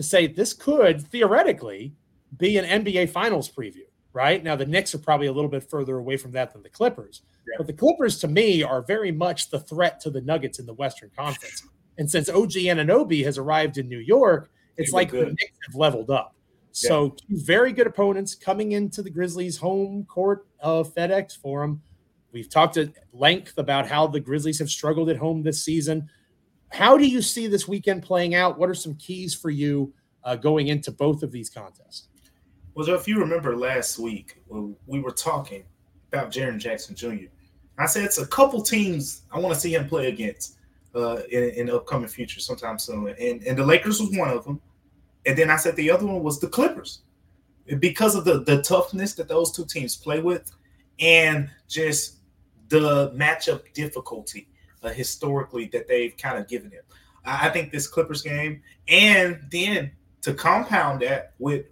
to 0.00 0.06
say 0.06 0.26
this 0.26 0.54
could 0.54 1.06
theoretically 1.08 1.92
be 2.38 2.56
an 2.56 2.84
NBA 2.84 3.10
Finals 3.10 3.50
preview, 3.50 3.84
right? 4.14 4.42
Now, 4.42 4.56
the 4.56 4.64
Knicks 4.64 4.94
are 4.94 4.98
probably 4.98 5.26
a 5.26 5.32
little 5.32 5.50
bit 5.50 5.68
further 5.68 5.98
away 5.98 6.16
from 6.16 6.32
that 6.32 6.54
than 6.54 6.62
the 6.62 6.70
Clippers, 6.70 7.20
yeah. 7.46 7.56
But 7.58 7.66
the 7.66 7.72
Clippers, 7.72 8.18
to 8.20 8.28
me, 8.28 8.62
are 8.62 8.80
very 8.80 9.12
much 9.12 9.50
the 9.50 9.60
threat 9.60 10.00
to 10.00 10.10
the 10.10 10.20
Nuggets 10.20 10.58
in 10.58 10.66
the 10.66 10.74
Western 10.74 11.10
Conference. 11.16 11.62
And 11.98 12.10
since 12.10 12.30
OG 12.30 12.52
Anunoby 12.52 13.22
has 13.24 13.36
arrived 13.36 13.76
in 13.76 13.86
New 13.86 13.98
York, 13.98 14.50
it's 14.78 14.90
like 14.90 15.10
good. 15.10 15.26
the 15.26 15.30
Knicks 15.32 15.58
have 15.66 15.74
leveled 15.74 16.08
up. 16.08 16.34
So 16.72 17.04
yeah. 17.04 17.10
two 17.36 17.44
very 17.44 17.72
good 17.72 17.86
opponents 17.86 18.34
coming 18.34 18.72
into 18.72 19.02
the 19.02 19.10
Grizzlies' 19.10 19.58
home 19.58 20.06
court 20.06 20.46
of 20.60 20.94
FedEx 20.94 21.36
Forum. 21.36 21.82
We've 22.32 22.48
talked 22.48 22.78
at 22.78 22.94
length 23.12 23.58
about 23.58 23.86
how 23.86 24.06
the 24.06 24.20
Grizzlies 24.20 24.58
have 24.60 24.70
struggled 24.70 25.10
at 25.10 25.18
home 25.18 25.42
this 25.42 25.62
season. 25.62 26.08
How 26.72 26.96
do 26.96 27.06
you 27.06 27.20
see 27.20 27.46
this 27.46 27.66
weekend 27.66 28.02
playing 28.02 28.34
out? 28.34 28.58
What 28.58 28.70
are 28.70 28.74
some 28.74 28.94
keys 28.94 29.34
for 29.34 29.50
you 29.50 29.92
uh, 30.24 30.36
going 30.36 30.68
into 30.68 30.90
both 30.90 31.22
of 31.22 31.32
these 31.32 31.50
contests? 31.50 32.08
Well, 32.74 32.88
if 32.90 33.08
you 33.08 33.18
remember 33.18 33.56
last 33.56 33.98
week, 33.98 34.40
when 34.46 34.76
we 34.86 35.00
were 35.00 35.10
talking 35.10 35.64
about 36.12 36.30
Jaren 36.30 36.58
Jackson 36.58 36.94
Jr. 36.94 37.26
I 37.78 37.86
said 37.86 38.04
it's 38.04 38.18
a 38.18 38.26
couple 38.26 38.62
teams 38.62 39.22
I 39.32 39.38
want 39.38 39.54
to 39.54 39.60
see 39.60 39.74
him 39.74 39.88
play 39.88 40.08
against 40.08 40.56
uh, 40.94 41.22
in, 41.30 41.50
in 41.50 41.66
the 41.66 41.76
upcoming 41.76 42.08
future 42.08 42.40
sometime 42.40 42.78
soon, 42.78 43.08
and 43.08 43.42
and 43.42 43.58
the 43.58 43.64
Lakers 43.64 44.00
was 44.00 44.16
one 44.16 44.28
of 44.28 44.44
them, 44.44 44.60
and 45.24 45.36
then 45.36 45.50
I 45.50 45.56
said 45.56 45.76
the 45.76 45.90
other 45.90 46.06
one 46.06 46.22
was 46.22 46.40
the 46.40 46.48
Clippers, 46.48 47.00
because 47.78 48.14
of 48.14 48.24
the 48.24 48.40
the 48.40 48.60
toughness 48.62 49.14
that 49.14 49.28
those 49.28 49.52
two 49.52 49.64
teams 49.64 49.96
play 49.96 50.20
with, 50.20 50.50
and 50.98 51.48
just 51.68 52.16
the 52.68 53.10
matchup 53.12 53.72
difficulty 53.72 54.48
uh, 54.82 54.90
historically 54.90 55.66
that 55.66 55.88
they've 55.88 56.16
kind 56.16 56.38
of 56.38 56.48
given 56.48 56.70
him. 56.70 56.82
I, 57.24 57.48
I 57.48 57.50
think 57.50 57.72
this 57.72 57.86
Clippers 57.86 58.22
game, 58.22 58.62
and 58.88 59.40
then 59.50 59.92
to 60.22 60.34
compound 60.34 61.02
that 61.02 61.34
with 61.38 61.66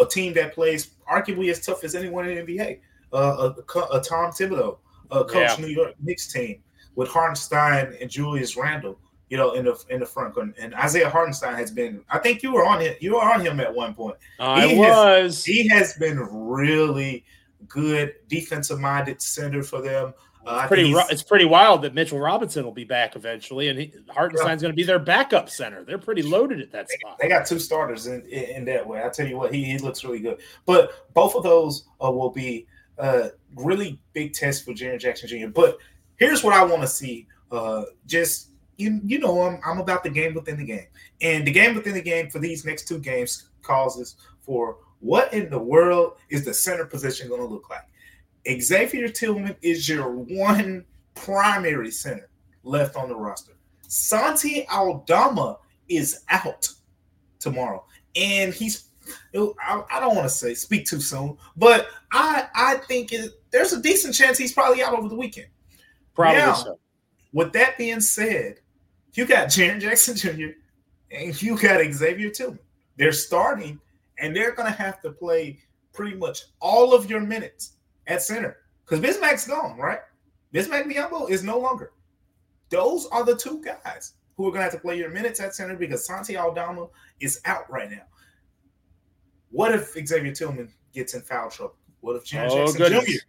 a 0.00 0.06
team 0.06 0.32
that 0.34 0.54
plays 0.54 0.90
arguably 1.10 1.50
as 1.50 1.64
tough 1.64 1.82
as 1.84 1.94
anyone 1.94 2.28
in 2.28 2.44
the 2.44 2.52
NBA 2.52 2.80
uh, 3.14 3.52
a, 3.56 3.78
a, 3.96 4.00
Tom 4.00 4.32
Thibodeau, 4.32 4.78
uh, 5.10 5.24
coach 5.24 5.58
yeah. 5.58 5.64
New 5.64 5.72
York 5.72 5.94
Knicks 6.02 6.32
team 6.32 6.62
with 6.96 7.08
Hartenstein 7.08 7.96
and 8.00 8.10
Julius 8.10 8.56
Randle. 8.56 8.98
You 9.30 9.38
know, 9.38 9.54
in 9.54 9.64
the 9.64 9.82
in 9.88 10.00
the 10.00 10.06
front 10.06 10.36
and 10.36 10.74
Isaiah 10.74 11.08
Hartenstein 11.08 11.54
has 11.56 11.70
been. 11.70 12.04
I 12.10 12.18
think 12.18 12.42
you 12.42 12.52
were 12.52 12.64
on 12.64 12.80
him. 12.80 12.94
You 13.00 13.14
were 13.14 13.22
on 13.22 13.40
him 13.40 13.58
at 13.58 13.74
one 13.74 13.94
point. 13.94 14.16
I 14.38 14.66
he 14.68 14.78
was. 14.78 15.36
Has, 15.36 15.44
he 15.44 15.66
has 15.68 15.94
been 15.94 16.18
really 16.18 17.24
good 17.66 18.14
defensive 18.28 18.78
minded 18.78 19.22
center 19.22 19.62
for 19.62 19.80
them. 19.80 20.12
Uh, 20.46 20.58
it's 20.60 20.68
pretty. 20.68 20.92
It's 21.10 21.22
pretty 21.22 21.44
wild 21.44 21.82
that 21.82 21.94
Mitchell 21.94 22.18
Robinson 22.18 22.64
will 22.64 22.72
be 22.72 22.84
back 22.84 23.16
eventually, 23.16 23.68
and 23.68 23.78
he, 23.78 23.92
Hartenstein's 24.08 24.62
going 24.62 24.72
to 24.72 24.76
be 24.76 24.82
their 24.82 24.98
backup 24.98 25.48
center. 25.48 25.84
They're 25.84 25.98
pretty 25.98 26.22
loaded 26.22 26.60
at 26.60 26.70
that 26.72 26.90
spot. 26.90 27.18
They 27.20 27.28
got 27.28 27.46
two 27.46 27.58
starters 27.58 28.06
in, 28.06 28.22
in, 28.22 28.56
in 28.56 28.64
that 28.66 28.86
way. 28.86 29.02
I 29.02 29.08
tell 29.08 29.26
you 29.26 29.36
what, 29.36 29.54
he, 29.54 29.64
he 29.64 29.78
looks 29.78 30.04
really 30.04 30.20
good. 30.20 30.40
But 30.66 31.12
both 31.14 31.34
of 31.34 31.42
those 31.42 31.88
uh, 32.02 32.10
will 32.10 32.30
be 32.30 32.66
uh, 32.98 33.28
really 33.56 33.98
big 34.12 34.34
test 34.34 34.64
for 34.64 34.72
Jaren 34.72 35.00
Jackson 35.00 35.28
Jr. 35.28 35.48
But 35.48 35.78
here's 36.16 36.44
what 36.44 36.54
I 36.54 36.62
want 36.62 36.82
to 36.82 36.88
see. 36.88 37.26
Uh, 37.50 37.84
just 38.06 38.50
you, 38.76 39.00
you 39.04 39.18
know, 39.18 39.42
I'm, 39.42 39.60
I'm 39.64 39.78
about 39.78 40.02
the 40.02 40.10
game 40.10 40.34
within 40.34 40.56
the 40.56 40.64
game, 40.64 40.86
and 41.20 41.46
the 41.46 41.52
game 41.52 41.74
within 41.74 41.94
the 41.94 42.02
game 42.02 42.28
for 42.28 42.38
these 42.38 42.64
next 42.64 42.86
two 42.88 42.98
games 42.98 43.48
causes 43.62 44.16
for 44.40 44.76
what 45.00 45.32
in 45.34 45.50
the 45.50 45.58
world 45.58 46.16
is 46.30 46.44
the 46.44 46.54
center 46.54 46.86
position 46.86 47.28
going 47.28 47.40
to 47.40 47.46
look 47.46 47.68
like? 47.68 47.86
Xavier 48.60 49.08
Tillman 49.08 49.56
is 49.62 49.88
your 49.88 50.10
one 50.10 50.84
primary 51.14 51.90
center 51.90 52.28
left 52.62 52.96
on 52.96 53.08
the 53.08 53.16
roster. 53.16 53.52
Santi 53.88 54.66
Aldama 54.68 55.58
is 55.88 56.22
out 56.30 56.68
tomorrow, 57.38 57.84
and 58.16 58.52
he's. 58.52 58.88
I, 59.36 59.82
I 59.92 60.00
don't 60.00 60.16
want 60.16 60.26
to 60.26 60.34
say 60.34 60.54
speak 60.54 60.86
too 60.86 61.00
soon, 61.00 61.36
but 61.56 61.88
I 62.10 62.48
I 62.54 62.76
think 62.88 63.12
it, 63.12 63.32
there's 63.50 63.72
a 63.72 63.82
decent 63.82 64.14
chance 64.14 64.38
he's 64.38 64.52
probably 64.52 64.82
out 64.82 64.94
over 64.94 65.08
the 65.08 65.14
weekend. 65.14 65.48
Probably 66.14 66.38
now, 66.38 66.54
so. 66.54 66.78
With 67.32 67.52
that 67.52 67.76
being 67.76 68.00
said, 68.00 68.60
you 69.12 69.26
got 69.26 69.48
Jaren 69.48 69.80
Jackson 69.80 70.16
Jr. 70.16 70.54
and 71.10 71.42
you 71.42 71.58
got 71.58 71.82
Xavier 71.92 72.30
Tillman. 72.30 72.58
They're 72.96 73.12
starting, 73.12 73.78
and 74.18 74.34
they're 74.34 74.52
going 74.52 74.72
to 74.72 74.78
have 74.78 75.02
to 75.02 75.10
play 75.10 75.58
pretty 75.92 76.16
much 76.16 76.44
all 76.60 76.94
of 76.94 77.10
your 77.10 77.20
minutes 77.20 77.73
at 78.06 78.22
center 78.22 78.58
because 78.84 79.00
Bismack's 79.00 79.46
gone, 79.46 79.78
right? 79.78 80.00
Bismack 80.52 80.84
Biyombo 80.84 81.30
is 81.30 81.42
no 81.42 81.58
longer. 81.58 81.92
Those 82.70 83.06
are 83.06 83.24
the 83.24 83.36
two 83.36 83.62
guys 83.62 84.14
who 84.36 84.46
are 84.46 84.50
going 84.50 84.60
to 84.60 84.64
have 84.64 84.72
to 84.72 84.78
play 84.78 84.98
your 84.98 85.10
minutes 85.10 85.40
at 85.40 85.54
center 85.54 85.76
because 85.76 86.06
Santi 86.06 86.36
Aldama 86.36 86.88
is 87.20 87.40
out 87.44 87.70
right 87.70 87.90
now. 87.90 88.02
What 89.50 89.72
if 89.72 89.92
Xavier 89.92 90.32
Tillman 90.32 90.72
gets 90.92 91.14
in 91.14 91.22
foul 91.22 91.50
trouble? 91.50 91.76
What 92.00 92.16
if 92.16 92.24
Jaren 92.24 92.50
oh, 92.50 92.66
Jackson 92.66 92.78
goodness. 92.78 93.04
Jr. 93.04 93.20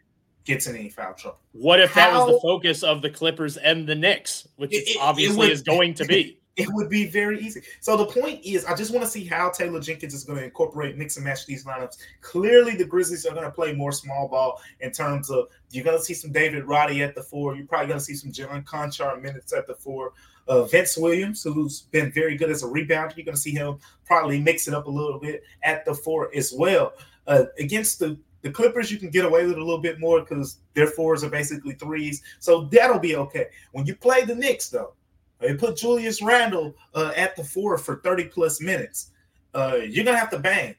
gets 0.45 0.67
in 0.67 0.75
any 0.75 0.89
foul 0.89 1.13
trouble? 1.13 1.39
What 1.51 1.79
if 1.79 1.91
How, 1.91 2.11
that 2.11 2.17
was 2.17 2.35
the 2.35 2.39
focus 2.41 2.83
of 2.83 3.01
the 3.01 3.09
Clippers 3.09 3.57
and 3.57 3.87
the 3.87 3.95
Knicks, 3.95 4.47
which 4.55 4.73
it, 4.73 4.97
obviously 4.99 5.35
it 5.35 5.39
would, 5.39 5.51
is 5.51 5.61
going 5.61 5.93
to 5.95 6.05
be? 6.05 6.39
It 6.55 6.69
would 6.71 6.89
be 6.89 7.05
very 7.05 7.41
easy. 7.41 7.61
So 7.81 7.97
the 7.97 8.05
point 8.05 8.39
is, 8.45 8.63
I 8.63 8.75
just 8.75 8.91
want 8.91 9.03
to 9.03 9.11
see 9.11 9.25
how 9.25 9.49
Taylor 9.49 9.81
Jenkins 9.81 10.13
is 10.13 10.23
going 10.23 10.39
to 10.39 10.45
incorporate 10.45 10.97
mix 10.97 11.17
and 11.17 11.25
match 11.25 11.45
these 11.45 11.65
lineups. 11.65 11.97
Clearly, 12.21 12.75
the 12.75 12.85
Grizzlies 12.85 13.25
are 13.25 13.33
going 13.33 13.43
to 13.43 13.51
play 13.51 13.73
more 13.73 13.91
small 13.91 14.29
ball 14.29 14.61
in 14.79 14.91
terms 14.91 15.29
of 15.29 15.49
you're 15.71 15.83
going 15.83 15.97
to 15.97 16.03
see 16.03 16.13
some 16.13 16.31
David 16.31 16.63
Roddy 16.63 17.03
at 17.03 17.13
the 17.13 17.23
four. 17.23 17.55
You're 17.55 17.67
probably 17.67 17.87
going 17.87 17.99
to 17.99 18.05
see 18.05 18.15
some 18.15 18.31
John 18.31 18.63
Konchar 18.63 19.21
minutes 19.21 19.51
at 19.51 19.67
the 19.67 19.75
four. 19.75 20.13
Uh, 20.47 20.63
Vince 20.63 20.97
Williams, 20.97 21.43
who's 21.43 21.81
been 21.81 22.11
very 22.11 22.37
good 22.37 22.49
as 22.51 22.63
a 22.63 22.67
rebounder, 22.67 23.17
you're 23.17 23.25
going 23.25 23.35
to 23.35 23.41
see 23.41 23.51
him 23.51 23.77
probably 24.05 24.39
mix 24.39 24.67
it 24.67 24.73
up 24.73 24.85
a 24.85 24.89
little 24.89 25.19
bit 25.19 25.43
at 25.63 25.83
the 25.83 25.93
four 25.93 26.33
as 26.33 26.53
well. 26.53 26.93
Uh, 27.27 27.45
against 27.59 27.99
the 27.99 28.17
the 28.43 28.51
Clippers, 28.51 28.91
you 28.91 28.99
can 28.99 29.09
get 29.09 29.25
away 29.25 29.43
with 29.43 29.55
a 29.55 29.59
little 29.59 29.79
bit 29.79 29.99
more 29.99 30.19
because 30.19 30.59
their 30.75 30.85
fours 30.85 31.23
are 31.23 31.31
basically 31.31 31.73
threes. 31.73 32.21
So 32.39 32.65
that'll 32.65 32.99
be 32.99 33.15
okay. 33.15 33.47
When 33.71 33.87
you 33.87 33.95
play 33.95 34.23
the 34.23 34.35
Knicks, 34.35 34.69
though, 34.69 34.93
they 35.39 35.53
put 35.55 35.77
Julius 35.77 36.21
Randle 36.21 36.75
uh, 36.93 37.11
at 37.15 37.35
the 37.35 37.43
four 37.43 37.77
for 37.77 37.97
30 37.97 38.25
plus 38.25 38.61
minutes. 38.61 39.11
Uh, 39.53 39.79
you're 39.87 40.05
gonna 40.05 40.17
have 40.17 40.29
to 40.31 40.39
bang, 40.39 40.75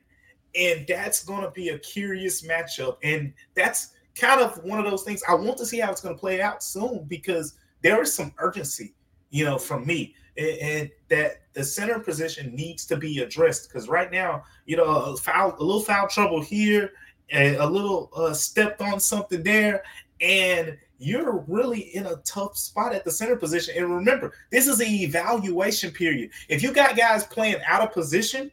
and 0.54 0.86
that's 0.86 1.24
gonna 1.24 1.50
be 1.50 1.70
a 1.70 1.78
curious 1.78 2.42
matchup. 2.42 2.96
And 3.02 3.32
that's 3.54 3.94
kind 4.14 4.40
of 4.40 4.62
one 4.64 4.78
of 4.78 4.90
those 4.90 5.02
things 5.02 5.22
I 5.28 5.34
want 5.34 5.58
to 5.58 5.66
see 5.66 5.78
how 5.78 5.90
it's 5.90 6.00
gonna 6.00 6.16
play 6.16 6.40
out 6.40 6.62
soon 6.62 7.04
because 7.08 7.54
there 7.82 8.00
is 8.02 8.14
some 8.14 8.32
urgency, 8.38 8.94
you 9.30 9.44
know, 9.44 9.58
from 9.58 9.86
me, 9.86 10.14
and, 10.36 10.90
that 11.08 11.42
the 11.52 11.62
center 11.62 12.00
position 12.00 12.54
needs 12.54 12.84
to 12.86 12.96
be 12.96 13.20
addressed 13.20 13.68
because 13.68 13.88
right 13.88 14.10
now, 14.10 14.42
you 14.66 14.76
know, 14.76 14.84
a 14.84 15.16
foul, 15.16 15.54
a 15.58 15.62
little 15.62 15.80
foul 15.80 16.08
trouble 16.08 16.42
here, 16.42 16.92
a, 17.32 17.54
a 17.56 17.66
little 17.66 18.10
uh, 18.16 18.34
stepped 18.34 18.80
on 18.80 18.98
something 18.98 19.42
there, 19.42 19.82
and 20.20 20.76
you're 20.98 21.44
really 21.48 21.80
in 21.94 22.06
a 22.06 22.16
tough 22.16 22.56
spot 22.56 22.94
at 22.94 23.04
the 23.04 23.10
center 23.10 23.36
position. 23.36 23.74
And 23.76 23.94
remember, 23.94 24.32
this 24.50 24.66
is 24.66 24.80
an 24.80 24.86
evaluation 24.86 25.90
period. 25.90 26.30
If 26.48 26.62
you 26.62 26.72
got 26.72 26.96
guys 26.96 27.24
playing 27.24 27.60
out 27.66 27.82
of 27.82 27.92
position, 27.92 28.50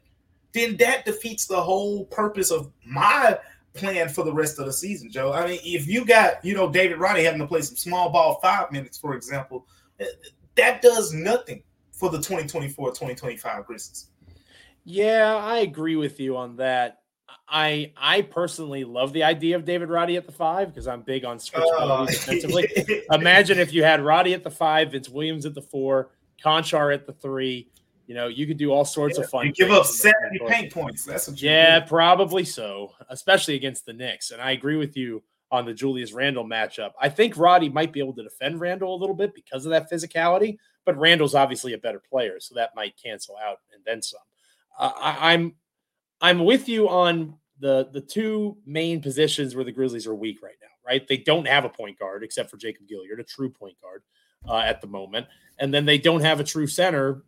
then 0.54 0.78
that 0.78 1.06
defeats 1.06 1.48
the 1.48 1.62
whole 1.62 2.06
purpose 2.06 2.52
of 2.52 2.72
my 2.86 3.38
plan 3.74 4.08
for 4.10 4.24
the 4.24 4.34
rest 4.34 4.60
of 4.60 4.66
the 4.66 4.74
season, 4.74 5.10
Joe. 5.10 5.34
I 5.34 5.48
mean, 5.48 5.60
if 5.64 5.88
you 5.88 6.06
got, 6.06 6.44
you 6.46 6.54
know, 6.54 6.70
David 6.70 7.00
Roddy 7.00 7.24
having 7.24 7.40
to 7.40 7.48
play 7.48 7.62
some 7.62 7.76
small 7.76 8.10
ball 8.12 8.40
five 8.42 8.72
minutes, 8.72 8.98
for 8.98 9.16
example, 9.16 9.66
eh, 10.00 10.06
that 10.56 10.82
does 10.82 11.14
nothing 11.14 11.64
for 11.92 12.10
the 12.10 12.18
2024 12.18 12.90
2025 12.90 13.66
Grizzlies. 13.66 14.08
Yeah, 14.86 15.36
I 15.36 15.60
agree 15.60 15.96
with 15.96 16.20
you 16.20 16.36
on 16.38 16.58
that. 16.58 17.03
I 17.56 17.92
I 17.96 18.24
personally 18.24 18.84
love 18.84 19.14
the 19.14 19.24
idea 19.24 19.56
of 19.56 19.64
David 19.64 19.90
Roddy 19.90 20.18
at 20.18 20.26
the 20.26 20.32
five 20.32 20.70
because 20.70 20.88
I'm 20.88 21.04
big 21.04 21.24
on 21.24 21.38
switchability 21.38 22.02
uh, 22.02 22.06
defensively. 22.08 22.68
Imagine 23.12 23.60
if 23.60 23.72
you 23.72 23.84
had 23.84 24.02
Roddy 24.02 24.34
at 24.34 24.44
the 24.44 24.50
five, 24.50 24.92
Vince 24.92 25.08
Williams 25.08 25.46
at 25.46 25.54
the 25.54 25.62
four, 25.62 26.10
Konchar 26.44 26.92
at 26.92 27.06
the 27.06 27.14
three. 27.14 27.70
You 28.08 28.16
know, 28.16 28.28
you 28.28 28.48
could 28.48 28.58
do 28.58 28.72
all 28.72 28.84
sorts 28.84 29.20
yeah, 29.20 29.24
of 29.24 29.30
fun. 29.30 29.46
You 29.46 29.54
give 29.54 29.70
up 29.70 29.86
70 29.86 30.40
paint 30.48 30.74
points. 30.74 31.06
That's 31.06 31.28
what 31.28 31.40
yeah, 31.40 31.80
do. 31.80 31.86
probably 31.86 32.44
so, 32.44 32.92
especially 33.10 33.54
against 33.54 33.86
the 33.86 33.94
Knicks. 33.94 34.32
And 34.32 34.42
I 34.42 34.52
agree 34.52 34.76
with 34.76 34.98
you 34.98 35.24
on 35.52 35.66
the 35.66 35.74
Julius 35.76 36.12
Randle 36.12 36.44
matchup. 36.44 36.94
I 37.00 37.08
think 37.08 37.38
Roddy 37.38 37.70
might 37.70 37.94
be 37.94 38.00
able 38.00 38.14
to 38.14 38.24
defend 38.24 38.60
Randle 38.60 38.96
a 38.96 38.98
little 38.98 39.16
bit 39.16 39.36
because 39.36 39.66
of 39.68 39.70
that 39.70 39.92
physicality, 39.92 40.58
but 40.86 40.98
Randle's 40.98 41.36
obviously 41.36 41.74
a 41.74 41.78
better 41.78 42.02
player, 42.10 42.40
so 42.40 42.56
that 42.56 42.76
might 42.76 42.96
cancel 43.02 43.38
out 43.38 43.60
and 43.74 43.84
then 43.86 44.02
some. 44.02 44.20
Uh, 44.78 44.92
I, 45.00 45.34
I'm 45.34 45.54
I'm 46.20 46.46
with 46.46 46.68
you 46.68 46.90
on 46.90 47.38
the 47.64 47.88
the 47.94 48.02
two 48.02 48.58
main 48.66 49.02
positions 49.02 49.56
where 49.56 49.64
the 49.64 49.72
Grizzlies 49.72 50.06
are 50.06 50.14
weak 50.14 50.44
right 50.44 50.56
now. 50.62 50.68
Right, 50.86 51.08
they 51.08 51.16
don't 51.16 51.48
have 51.48 51.64
a 51.64 51.70
point 51.70 51.98
guard 51.98 52.24
except 52.24 52.52
for 52.52 52.58
Jacob 52.58 52.86
Gilyard, 52.88 53.18
a 53.18 53.24
true 53.24 53.50
point 53.50 53.80
guard 53.82 54.04
uh, 54.48 54.58
at 54.58 54.82
the 54.82 54.88
moment, 54.88 55.28
and 55.60 55.74
then 55.74 55.86
they 55.86 55.98
don't 55.98 56.20
have 56.22 56.42
a 56.42 56.44
true 56.44 56.68
center. 56.68 57.24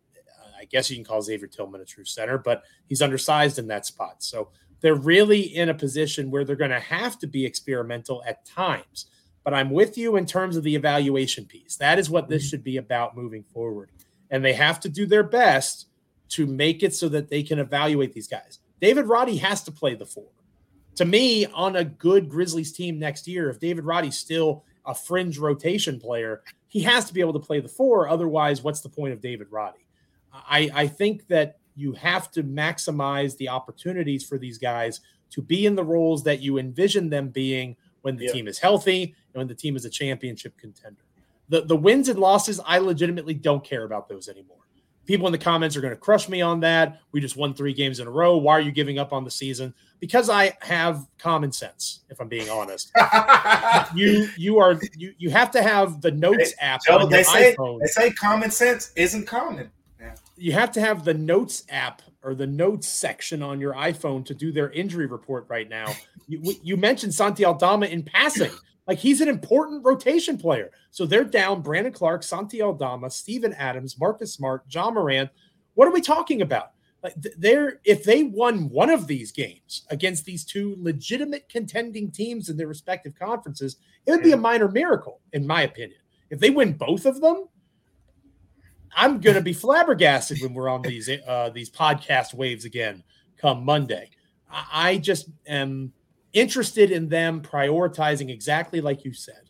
I 0.58 0.66
guess 0.66 0.90
you 0.90 0.96
can 0.96 1.04
call 1.04 1.22
Xavier 1.22 1.46
Tillman 1.48 1.80
a 1.80 1.84
true 1.84 2.04
center, 2.04 2.38
but 2.38 2.64
he's 2.86 3.00
undersized 3.00 3.58
in 3.58 3.66
that 3.68 3.86
spot. 3.86 4.22
So 4.22 4.48
they're 4.80 4.94
really 4.94 5.40
in 5.40 5.68
a 5.68 5.74
position 5.74 6.30
where 6.30 6.44
they're 6.44 6.56
going 6.56 6.70
to 6.70 6.80
have 6.80 7.18
to 7.20 7.26
be 7.26 7.44
experimental 7.46 8.22
at 8.26 8.44
times. 8.44 9.06
But 9.44 9.54
I'm 9.54 9.70
with 9.70 9.96
you 9.96 10.16
in 10.16 10.26
terms 10.26 10.56
of 10.56 10.64
the 10.64 10.74
evaluation 10.74 11.44
piece. 11.44 11.76
That 11.76 11.98
is 11.98 12.10
what 12.10 12.28
this 12.28 12.42
mm-hmm. 12.42 12.48
should 12.48 12.64
be 12.64 12.78
about 12.78 13.16
moving 13.16 13.44
forward. 13.44 13.90
And 14.30 14.44
they 14.44 14.54
have 14.54 14.80
to 14.80 14.88
do 14.88 15.06
their 15.06 15.22
best 15.22 15.86
to 16.30 16.46
make 16.46 16.82
it 16.82 16.94
so 16.94 17.08
that 17.10 17.28
they 17.28 17.42
can 17.42 17.58
evaluate 17.58 18.12
these 18.12 18.28
guys. 18.28 18.58
David 18.80 19.06
Roddy 19.06 19.36
has 19.38 19.62
to 19.64 19.72
play 19.72 19.94
the 19.94 20.06
four. 20.06 20.28
To 20.96 21.04
me, 21.04 21.46
on 21.46 21.76
a 21.76 21.84
good 21.84 22.28
Grizzlies 22.28 22.72
team 22.72 22.98
next 22.98 23.28
year, 23.28 23.50
if 23.50 23.60
David 23.60 23.84
Roddy's 23.84 24.18
still 24.18 24.64
a 24.86 24.94
fringe 24.94 25.38
rotation 25.38 26.00
player, 26.00 26.42
he 26.68 26.80
has 26.80 27.04
to 27.06 27.14
be 27.14 27.20
able 27.20 27.34
to 27.34 27.38
play 27.38 27.60
the 27.60 27.68
four. 27.68 28.08
Otherwise, 28.08 28.62
what's 28.62 28.80
the 28.80 28.88
point 28.88 29.12
of 29.12 29.20
David 29.20 29.48
Roddy? 29.50 29.86
I, 30.32 30.70
I 30.72 30.86
think 30.86 31.26
that 31.28 31.58
you 31.74 31.92
have 31.92 32.30
to 32.32 32.42
maximize 32.42 33.36
the 33.36 33.48
opportunities 33.48 34.24
for 34.24 34.38
these 34.38 34.58
guys 34.58 35.00
to 35.30 35.42
be 35.42 35.66
in 35.66 35.74
the 35.74 35.84
roles 35.84 36.24
that 36.24 36.40
you 36.40 36.58
envision 36.58 37.10
them 37.10 37.28
being 37.28 37.76
when 38.02 38.16
the 38.16 38.26
yeah. 38.26 38.32
team 38.32 38.48
is 38.48 38.58
healthy 38.58 39.02
and 39.02 39.40
when 39.40 39.48
the 39.48 39.54
team 39.54 39.76
is 39.76 39.84
a 39.84 39.90
championship 39.90 40.56
contender. 40.56 41.02
The 41.48 41.62
the 41.62 41.76
wins 41.76 42.08
and 42.08 42.18
losses, 42.18 42.60
I 42.64 42.78
legitimately 42.78 43.34
don't 43.34 43.62
care 43.62 43.84
about 43.84 44.08
those 44.08 44.28
anymore 44.28 44.65
people 45.06 45.26
in 45.26 45.32
the 45.32 45.38
comments 45.38 45.76
are 45.76 45.80
going 45.80 45.94
to 45.94 46.00
crush 46.00 46.28
me 46.28 46.42
on 46.42 46.60
that. 46.60 47.00
We 47.12 47.20
just 47.20 47.36
won 47.36 47.54
three 47.54 47.72
games 47.72 48.00
in 48.00 48.06
a 48.06 48.10
row. 48.10 48.36
Why 48.36 48.52
are 48.54 48.60
you 48.60 48.72
giving 48.72 48.98
up 48.98 49.12
on 49.12 49.24
the 49.24 49.30
season? 49.30 49.72
Because 50.00 50.28
I 50.28 50.56
have 50.60 51.06
common 51.18 51.52
sense, 51.52 52.00
if 52.10 52.20
I'm 52.20 52.28
being 52.28 52.50
honest. 52.50 52.92
you 53.94 54.28
you 54.36 54.58
are 54.58 54.78
you 54.96 55.14
you 55.16 55.30
have 55.30 55.50
to 55.52 55.62
have 55.62 56.02
the 56.02 56.10
notes 56.10 56.52
app 56.60 56.84
Joe, 56.84 56.98
on 56.98 57.08
they 57.08 57.22
say, 57.22 57.54
iPhone. 57.54 57.80
They 57.80 57.86
say 57.86 58.10
common 58.10 58.50
sense 58.50 58.92
isn't 58.96 59.26
common. 59.26 59.70
Yeah. 59.98 60.14
You 60.36 60.52
have 60.52 60.70
to 60.72 60.80
have 60.80 61.04
the 61.04 61.14
notes 61.14 61.64
app 61.70 62.02
or 62.22 62.34
the 62.34 62.46
notes 62.46 62.88
section 62.88 63.42
on 63.42 63.60
your 63.60 63.72
iPhone 63.74 64.24
to 64.26 64.34
do 64.34 64.52
their 64.52 64.70
injury 64.70 65.06
report 65.06 65.46
right 65.48 65.68
now. 65.68 65.94
you, 66.28 66.54
you 66.62 66.76
mentioned 66.76 67.14
Santi 67.14 67.44
Aldama 67.44 67.86
in 67.86 68.02
passing. 68.02 68.50
Like 68.86 68.98
he's 68.98 69.20
an 69.20 69.28
important 69.28 69.84
rotation 69.84 70.38
player. 70.38 70.70
So 70.90 71.06
they're 71.06 71.24
down 71.24 71.62
Brandon 71.62 71.92
Clarke, 71.92 72.22
Santi 72.22 72.62
Aldama, 72.62 73.10
Steven 73.10 73.52
Adams, 73.54 73.98
Marcus 73.98 74.32
Smart, 74.32 74.64
Ja 74.68 74.90
Morant. 74.90 75.30
What 75.74 75.88
are 75.88 75.92
we 75.92 76.00
talking 76.00 76.42
about? 76.42 76.72
Like 77.02 77.14
they're 77.36 77.80
if 77.84 78.04
they 78.04 78.22
won 78.22 78.68
one 78.70 78.90
of 78.90 79.06
these 79.06 79.32
games 79.32 79.82
against 79.90 80.24
these 80.24 80.44
two 80.44 80.76
legitimate 80.78 81.48
contending 81.48 82.10
teams 82.10 82.48
in 82.48 82.56
their 82.56 82.68
respective 82.68 83.14
conferences, 83.18 83.76
it 84.06 84.12
would 84.12 84.22
be 84.22 84.32
a 84.32 84.36
minor 84.36 84.68
miracle, 84.68 85.20
in 85.32 85.46
my 85.46 85.62
opinion. 85.62 86.00
If 86.30 86.40
they 86.40 86.50
win 86.50 86.72
both 86.72 87.06
of 87.06 87.20
them, 87.20 87.48
I'm 88.96 89.20
gonna 89.20 89.42
be 89.42 89.52
flabbergasted 89.52 90.40
when 90.40 90.54
we're 90.54 90.68
on 90.68 90.82
these 90.82 91.08
uh, 91.08 91.50
these 91.52 91.70
podcast 91.70 92.34
waves 92.34 92.64
again 92.64 93.04
come 93.36 93.64
Monday. 93.64 94.10
I 94.50 94.98
just 94.98 95.28
am 95.46 95.92
interested 96.36 96.92
in 96.92 97.08
them 97.08 97.40
prioritizing 97.40 98.30
exactly 98.30 98.80
like 98.80 99.04
you 99.04 99.12
said. 99.12 99.40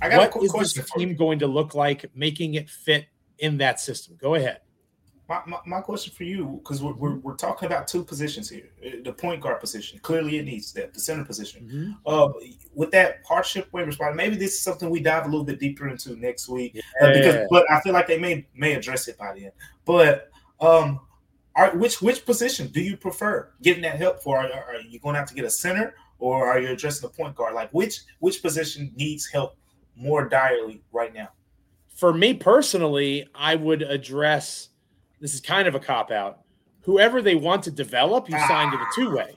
I 0.00 0.10
got 0.10 0.34
what 0.34 0.54
a 0.54 0.60
is 0.60 0.74
this 0.74 0.90
team 0.90 1.16
going 1.16 1.38
to 1.40 1.46
look 1.46 1.74
like, 1.74 2.04
making 2.14 2.54
it 2.54 2.68
fit 2.68 3.06
in 3.38 3.56
that 3.58 3.80
system? 3.80 4.16
Go 4.20 4.34
ahead. 4.34 4.60
My, 5.28 5.40
my, 5.46 5.58
my 5.66 5.80
question 5.80 6.12
for 6.12 6.22
you, 6.22 6.60
because 6.62 6.82
we're, 6.82 6.92
we're, 6.92 7.16
we're, 7.16 7.34
talking 7.34 7.66
about 7.66 7.88
two 7.88 8.04
positions 8.04 8.48
here 8.48 8.68
uh, 8.86 8.90
the 9.02 9.12
point 9.12 9.40
guard 9.40 9.58
position. 9.58 9.98
Clearly, 9.98 10.38
it 10.38 10.44
needs 10.44 10.72
that, 10.74 10.94
the 10.94 11.00
center 11.00 11.24
position. 11.24 11.66
Mm-hmm. 11.66 11.92
Uh, 12.06 12.28
with 12.74 12.92
that 12.92 13.22
hardship 13.26 13.66
waiver 13.72 13.90
spot, 13.90 14.14
maybe 14.14 14.36
this 14.36 14.52
is 14.52 14.60
something 14.60 14.88
we 14.88 15.00
dive 15.00 15.24
a 15.24 15.28
little 15.28 15.44
bit 15.44 15.58
deeper 15.58 15.88
into 15.88 16.14
next 16.16 16.48
week. 16.48 16.74
Yeah. 16.74 16.82
Uh, 17.02 17.12
because, 17.12 17.46
but 17.50 17.68
I 17.68 17.80
feel 17.80 17.92
like 17.92 18.06
they 18.06 18.20
may 18.20 18.46
may 18.54 18.74
address 18.74 19.08
it 19.08 19.18
by 19.18 19.36
then. 19.36 19.50
But 19.84 20.30
um, 20.60 21.00
are 21.56 21.74
which 21.76 22.00
which 22.00 22.24
position 22.24 22.68
do 22.68 22.80
you 22.80 22.96
prefer 22.96 23.50
getting 23.62 23.82
that 23.82 23.96
help 23.96 24.22
for? 24.22 24.38
Are, 24.38 24.46
are 24.46 24.80
you 24.88 25.00
going 25.00 25.14
to 25.14 25.18
have 25.18 25.28
to 25.28 25.34
get 25.34 25.44
a 25.44 25.50
center, 25.50 25.96
or 26.18 26.46
are 26.46 26.58
you 26.58 26.68
addressing 26.70 27.08
the 27.08 27.14
point 27.14 27.34
guard? 27.34 27.54
Like 27.54 27.70
which 27.70 28.00
which 28.20 28.42
position 28.42 28.92
needs 28.96 29.26
help 29.26 29.56
more 29.94 30.28
direly 30.28 30.82
right 30.92 31.14
now? 31.14 31.28
For 31.88 32.12
me 32.12 32.34
personally, 32.34 33.26
I 33.34 33.54
would 33.54 33.82
address. 33.82 34.70
This 35.20 35.34
is 35.34 35.40
kind 35.40 35.66
of 35.66 35.74
a 35.74 35.80
cop 35.80 36.10
out. 36.10 36.40
Whoever 36.82 37.22
they 37.22 37.34
want 37.34 37.62
to 37.64 37.70
develop, 37.70 38.28
you 38.28 38.36
ah. 38.36 38.48
sign 38.48 38.70
to 38.70 38.76
the 38.76 38.86
two 38.94 39.16
way, 39.16 39.34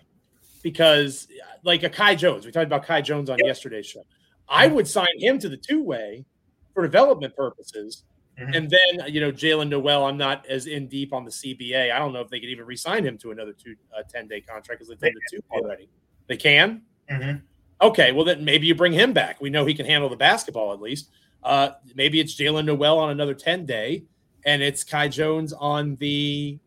because 0.61 1.27
like 1.63 1.83
a 1.83 1.89
Kai 1.89 2.15
Jones, 2.15 2.45
we 2.45 2.51
talked 2.51 2.67
about 2.67 2.85
Kai 2.85 3.01
Jones 3.01 3.29
on 3.29 3.37
yep. 3.39 3.47
yesterday's 3.47 3.85
show. 3.85 4.05
I 4.47 4.67
would 4.67 4.87
sign 4.87 5.07
him 5.19 5.39
to 5.39 5.49
the 5.49 5.57
two 5.57 5.83
way 5.83 6.25
for 6.73 6.83
development 6.83 7.35
purposes. 7.35 8.03
Mm-hmm. 8.39 8.53
And 8.53 8.69
then, 8.69 9.13
you 9.13 9.19
know, 9.19 9.31
Jaylen 9.31 9.69
Nowell, 9.69 10.05
I'm 10.05 10.17
not 10.17 10.45
as 10.47 10.65
in 10.65 10.87
deep 10.87 11.13
on 11.13 11.25
the 11.25 11.31
CBA. 11.31 11.91
I 11.91 11.99
don't 11.99 12.13
know 12.13 12.21
if 12.21 12.29
they 12.29 12.39
could 12.39 12.49
even 12.49 12.65
resign 12.65 13.05
him 13.05 13.17
to 13.19 13.31
another 13.31 13.53
two 13.53 13.75
uh, 13.97 14.03
10 14.09 14.27
day 14.27 14.41
contract 14.41 14.79
because 14.79 14.87
they've 14.87 14.99
done 14.99 15.13
the 15.13 15.37
two 15.37 15.43
already. 15.51 15.89
They 16.29 16.37
can? 16.37 16.83
Mm-hmm. 17.11 17.37
Okay, 17.81 18.11
well, 18.13 18.23
then 18.23 18.45
maybe 18.45 18.67
you 18.67 18.75
bring 18.75 18.93
him 18.93 19.11
back. 19.11 19.41
We 19.41 19.49
know 19.49 19.65
he 19.65 19.73
can 19.73 19.85
handle 19.85 20.09
the 20.09 20.15
basketball 20.15 20.71
at 20.71 20.79
least. 20.79 21.09
Uh, 21.43 21.71
maybe 21.95 22.19
it's 22.19 22.35
Jaylen 22.35 22.65
Nowell 22.65 22.99
on 22.99 23.09
another 23.09 23.33
10 23.33 23.65
day 23.65 24.03
and 24.45 24.61
it's 24.61 24.83
Kai 24.83 25.07
Jones 25.07 25.53
on 25.53 25.95
the, 25.95 26.59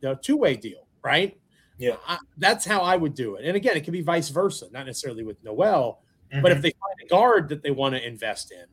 the 0.00 0.18
two 0.22 0.36
way 0.36 0.56
deal, 0.56 0.86
right? 1.02 1.38
Yeah. 1.78 1.96
I, 2.06 2.18
that's 2.38 2.64
how 2.64 2.80
I 2.80 2.96
would 2.96 3.14
do 3.14 3.36
it. 3.36 3.44
And 3.44 3.56
again, 3.56 3.76
it 3.76 3.84
could 3.84 3.92
be 3.92 4.02
vice 4.02 4.30
versa, 4.30 4.66
not 4.72 4.86
necessarily 4.86 5.22
with 5.22 5.42
Noel, 5.44 6.02
mm-hmm. 6.32 6.42
but 6.42 6.52
if 6.52 6.62
they 6.62 6.70
find 6.70 6.94
a 7.04 7.06
guard 7.08 7.48
that 7.50 7.62
they 7.62 7.70
want 7.70 7.94
to 7.94 8.06
invest 8.06 8.50
in, 8.50 8.64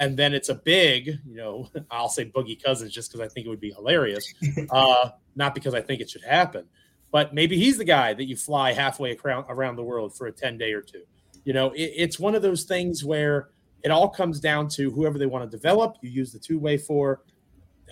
and 0.00 0.16
then 0.16 0.32
it's 0.32 0.48
a 0.48 0.54
big, 0.54 1.18
you 1.26 1.36
know, 1.36 1.68
I'll 1.90 2.08
say 2.08 2.24
Boogie 2.26 2.62
Cousins 2.62 2.92
just 2.92 3.10
because 3.10 3.24
I 3.24 3.28
think 3.28 3.46
it 3.46 3.50
would 3.50 3.60
be 3.60 3.72
hilarious, 3.72 4.32
uh, 4.70 5.10
not 5.34 5.54
because 5.54 5.74
I 5.74 5.80
think 5.80 6.00
it 6.00 6.08
should 6.08 6.22
happen. 6.22 6.64
But 7.10 7.34
maybe 7.34 7.56
he's 7.56 7.78
the 7.78 7.84
guy 7.84 8.12
that 8.14 8.24
you 8.24 8.36
fly 8.36 8.72
halfway 8.72 9.16
around, 9.24 9.76
the 9.76 9.82
world 9.82 10.16
for 10.16 10.26
a 10.26 10.32
10 10.32 10.58
day 10.58 10.72
or 10.72 10.82
two. 10.82 11.02
You 11.44 11.52
know, 11.54 11.70
it, 11.72 11.92
it's 11.96 12.18
one 12.18 12.34
of 12.34 12.42
those 12.42 12.64
things 12.64 13.04
where 13.04 13.48
it 13.82 13.90
all 13.90 14.08
comes 14.08 14.40
down 14.40 14.68
to 14.70 14.90
whoever 14.90 15.18
they 15.18 15.26
want 15.26 15.50
to 15.50 15.56
develop. 15.56 15.96
You 16.02 16.10
use 16.10 16.32
the 16.32 16.38
two 16.38 16.58
way 16.58 16.76
for 16.76 17.22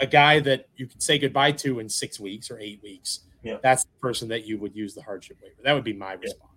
a 0.01 0.07
guy 0.07 0.41
that 0.41 0.69
you 0.77 0.87
can 0.87 1.01
say 1.01 1.19
goodbye 1.19 1.53
to 1.53 1.79
in 1.79 1.89
six 1.89 2.21
weeks 2.21 2.51
or 2.51 2.59
eight 2.59 2.83
weeks. 2.83 3.21
Yeah. 3.43 3.57
That's 3.63 3.85
the 3.85 3.99
person 4.01 4.29
that 4.29 4.45
you 4.45 4.59
would 4.59 4.75
use 4.75 4.95
the 4.95 5.03
hardship 5.03 5.39
waiver. 5.43 5.55
That 5.63 5.73
would 5.73 5.85
be 5.85 5.93
my 5.93 6.15
response. 6.15 6.53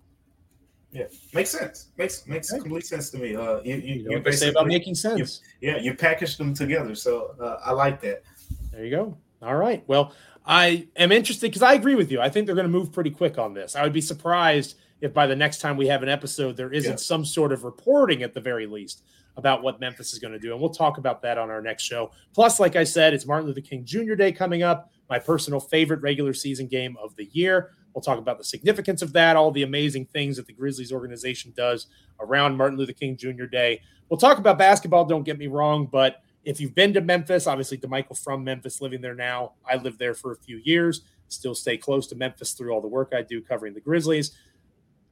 Yeah, 0.92 1.06
makes 1.34 1.52
sense. 1.52 1.90
Makes 1.98 2.26
makes 2.26 2.52
right. 2.52 2.62
complete 2.62 2.86
sense 2.86 3.12
to 3.12 3.20
me. 3.20 3.36
Uh, 3.36 3.60
you 3.62 3.76
you, 3.76 4.10
you, 4.10 4.24
you 4.26 4.32
say 4.32 4.50
about 4.50 4.66
making 4.66 4.96
sense. 4.96 5.42
You, 5.62 5.70
yeah, 5.70 5.78
you 5.78 5.94
package 5.94 6.36
them 6.36 6.54
together, 6.54 6.96
so 6.96 7.36
uh, 7.40 7.58
I 7.64 7.74
like 7.74 8.02
that. 8.02 8.24
There 8.72 8.84
you 8.84 8.90
go. 8.90 9.18
All 9.44 9.56
right. 9.56 9.84
Well, 9.88 10.14
I 10.46 10.88
am 10.96 11.12
interested 11.12 11.48
because 11.48 11.62
I 11.62 11.74
agree 11.74 11.96
with 11.96 12.12
you. 12.12 12.22
I 12.22 12.30
think 12.30 12.46
they're 12.46 12.56
going 12.56 12.68
to 12.68 12.72
move 12.72 12.92
pretty 12.92 13.12
quick 13.12 13.38
on 13.38 13.54
this. 13.54 13.76
I 13.76 13.84
would 13.84 13.94
be 13.94 14.02
surprised 14.02 14.76
if 15.02 15.14
by 15.14 15.28
the 15.28 15.36
next 15.36 15.60
time 15.60 15.78
we 15.78 15.88
have 15.88 16.04
an 16.04 16.10
episode, 16.10 16.58
there 16.58 16.72
isn't 16.72 16.92
yeah. 16.92 16.98
some 16.98 17.24
sort 17.24 17.52
of 17.52 17.64
reporting 17.64 18.24
at 18.24 18.34
the 18.34 18.42
very 18.42 18.66
least 18.66 19.04
about 19.38 19.64
what 19.64 19.80
Memphis 19.80 20.12
is 20.14 20.20
going 20.20 20.34
to 20.34 20.40
do. 20.40 20.52
And 20.52 20.60
we'll 20.60 20.70
talk 20.70 20.98
about 20.98 21.22
that 21.22 21.38
on 21.38 21.50
our 21.50 21.62
next 21.62 21.84
show. 21.84 22.12
Plus, 22.34 22.60
like 22.60 22.76
I 22.76 22.84
said, 22.84 23.14
it's 23.14 23.26
Martin 23.26 23.48
Luther 23.48 23.62
King 23.62 23.86
Jr. 23.86 24.16
Day 24.16 24.32
coming 24.32 24.64
up, 24.64 24.92
my 25.10 25.18
personal 25.18 25.60
favorite 25.60 26.02
regular 26.02 26.34
season 26.34 26.68
game 26.68 26.98
of 27.02 27.16
the 27.16 27.30
year. 27.32 27.72
We'll 27.94 28.02
talk 28.02 28.20
about 28.20 28.38
the 28.38 28.44
significance 28.44 29.02
of 29.02 29.14
that, 29.14 29.36
all 29.36 29.52
the 29.52 29.64
amazing 29.64 30.06
things 30.08 30.38
that 30.38 30.46
the 30.46 30.54
Grizzlies 30.54 30.92
organization 30.92 31.54
does 31.56 31.88
around 32.20 32.58
Martin 32.58 32.78
Luther 32.78 32.94
King 32.94 33.18
Jr. 33.18 33.46
Day. 33.46 33.82
We'll 34.10 34.20
talk 34.20 34.38
about 34.38 34.58
basketball, 34.58 35.06
don't 35.06 35.24
get 35.24 35.38
me 35.38 35.48
wrong, 35.48 35.88
but 35.90 36.22
if 36.50 36.60
you've 36.60 36.74
been 36.74 36.94
to 36.96 37.02
Memphis, 37.02 37.46
obviously 37.46 37.78
Damichael 37.78 38.18
from 38.18 38.44
Memphis, 38.44 38.82
living 38.82 39.02
there 39.02 39.14
now. 39.14 39.54
I 39.70 39.76
lived 39.76 40.00
there 40.00 40.16
for 40.16 40.32
a 40.32 40.36
few 40.36 40.58
years, 40.64 41.02
still 41.28 41.54
stay 41.54 41.78
close 41.78 42.08
to 42.08 42.16
Memphis 42.16 42.54
through 42.54 42.72
all 42.72 42.82
the 42.82 42.88
work 42.88 43.14
I 43.16 43.22
do 43.22 43.40
covering 43.40 43.76
the 43.76 43.80
Grizzlies. 43.80 44.32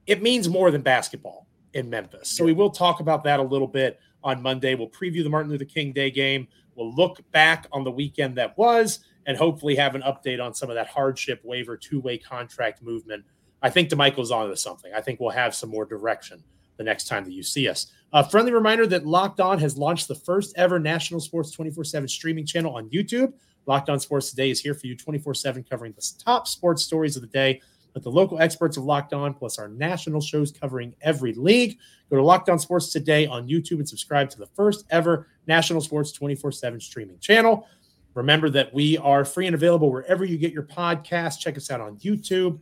It 0.08 0.20
means 0.20 0.48
more 0.48 0.72
than 0.72 0.82
basketball 0.82 1.46
in 1.74 1.88
Memphis. 1.88 2.28
So 2.28 2.44
we 2.44 2.52
will 2.52 2.70
talk 2.70 2.98
about 2.98 3.22
that 3.22 3.38
a 3.38 3.42
little 3.44 3.68
bit 3.68 4.00
on 4.24 4.42
Monday. 4.42 4.74
We'll 4.74 4.88
preview 4.88 5.22
the 5.22 5.30
Martin 5.30 5.48
Luther 5.48 5.64
King 5.64 5.92
Day 5.92 6.10
game. 6.10 6.48
We'll 6.74 6.92
look 6.92 7.20
back 7.30 7.68
on 7.70 7.84
the 7.84 7.92
weekend 7.92 8.34
that 8.36 8.58
was 8.58 8.98
and 9.26 9.36
hopefully 9.36 9.76
have 9.76 9.94
an 9.94 10.02
update 10.02 10.44
on 10.44 10.54
some 10.54 10.70
of 10.70 10.74
that 10.74 10.88
hardship 10.88 11.40
waiver 11.44 11.76
two 11.76 12.00
way 12.00 12.18
contract 12.18 12.82
movement. 12.82 13.24
I 13.62 13.70
think 13.70 13.90
Damichael's 13.90 14.32
on 14.32 14.48
to 14.48 14.56
something. 14.56 14.92
I 14.92 15.00
think 15.02 15.20
we'll 15.20 15.30
have 15.30 15.54
some 15.54 15.70
more 15.70 15.84
direction 15.84 16.42
the 16.78 16.84
next 16.84 17.08
time 17.08 17.24
that 17.24 17.32
you 17.32 17.42
see 17.42 17.68
us. 17.68 17.92
A 18.14 18.28
friendly 18.28 18.52
reminder 18.52 18.86
that 18.86 19.06
Locked 19.06 19.40
On 19.40 19.58
has 19.58 19.76
launched 19.76 20.08
the 20.08 20.14
first 20.14 20.56
ever 20.56 20.78
national 20.78 21.20
sports 21.20 21.50
24 21.50 21.84
7 21.84 22.08
streaming 22.08 22.46
channel 22.46 22.74
on 22.74 22.88
YouTube. 22.88 23.34
Locked 23.66 23.90
On 23.90 24.00
Sports 24.00 24.30
Today 24.30 24.48
is 24.48 24.60
here 24.60 24.72
for 24.72 24.86
you 24.86 24.96
24 24.96 25.34
7, 25.34 25.62
covering 25.68 25.92
the 25.92 26.12
top 26.24 26.48
sports 26.48 26.82
stories 26.82 27.16
of 27.16 27.22
the 27.22 27.28
day 27.28 27.60
with 27.92 28.02
the 28.02 28.10
local 28.10 28.40
experts 28.40 28.78
of 28.78 28.84
Locked 28.84 29.12
On, 29.12 29.34
plus 29.34 29.58
our 29.58 29.68
national 29.68 30.22
shows 30.22 30.50
covering 30.50 30.94
every 31.02 31.34
league. 31.34 31.76
Go 32.08 32.16
to 32.16 32.22
Locked 32.22 32.48
On 32.48 32.58
Sports 32.58 32.90
Today 32.92 33.26
on 33.26 33.46
YouTube 33.46 33.78
and 33.78 33.88
subscribe 33.88 34.30
to 34.30 34.38
the 34.38 34.46
first 34.46 34.86
ever 34.90 35.26
national 35.46 35.82
sports 35.82 36.12
24 36.12 36.52
7 36.52 36.80
streaming 36.80 37.18
channel. 37.18 37.66
Remember 38.14 38.48
that 38.50 38.72
we 38.72 38.96
are 38.98 39.24
free 39.24 39.46
and 39.46 39.54
available 39.54 39.90
wherever 39.90 40.24
you 40.24 40.38
get 40.38 40.52
your 40.52 40.62
podcast. 40.62 41.40
Check 41.40 41.56
us 41.56 41.70
out 41.70 41.80
on 41.80 41.98
YouTube, 41.98 42.58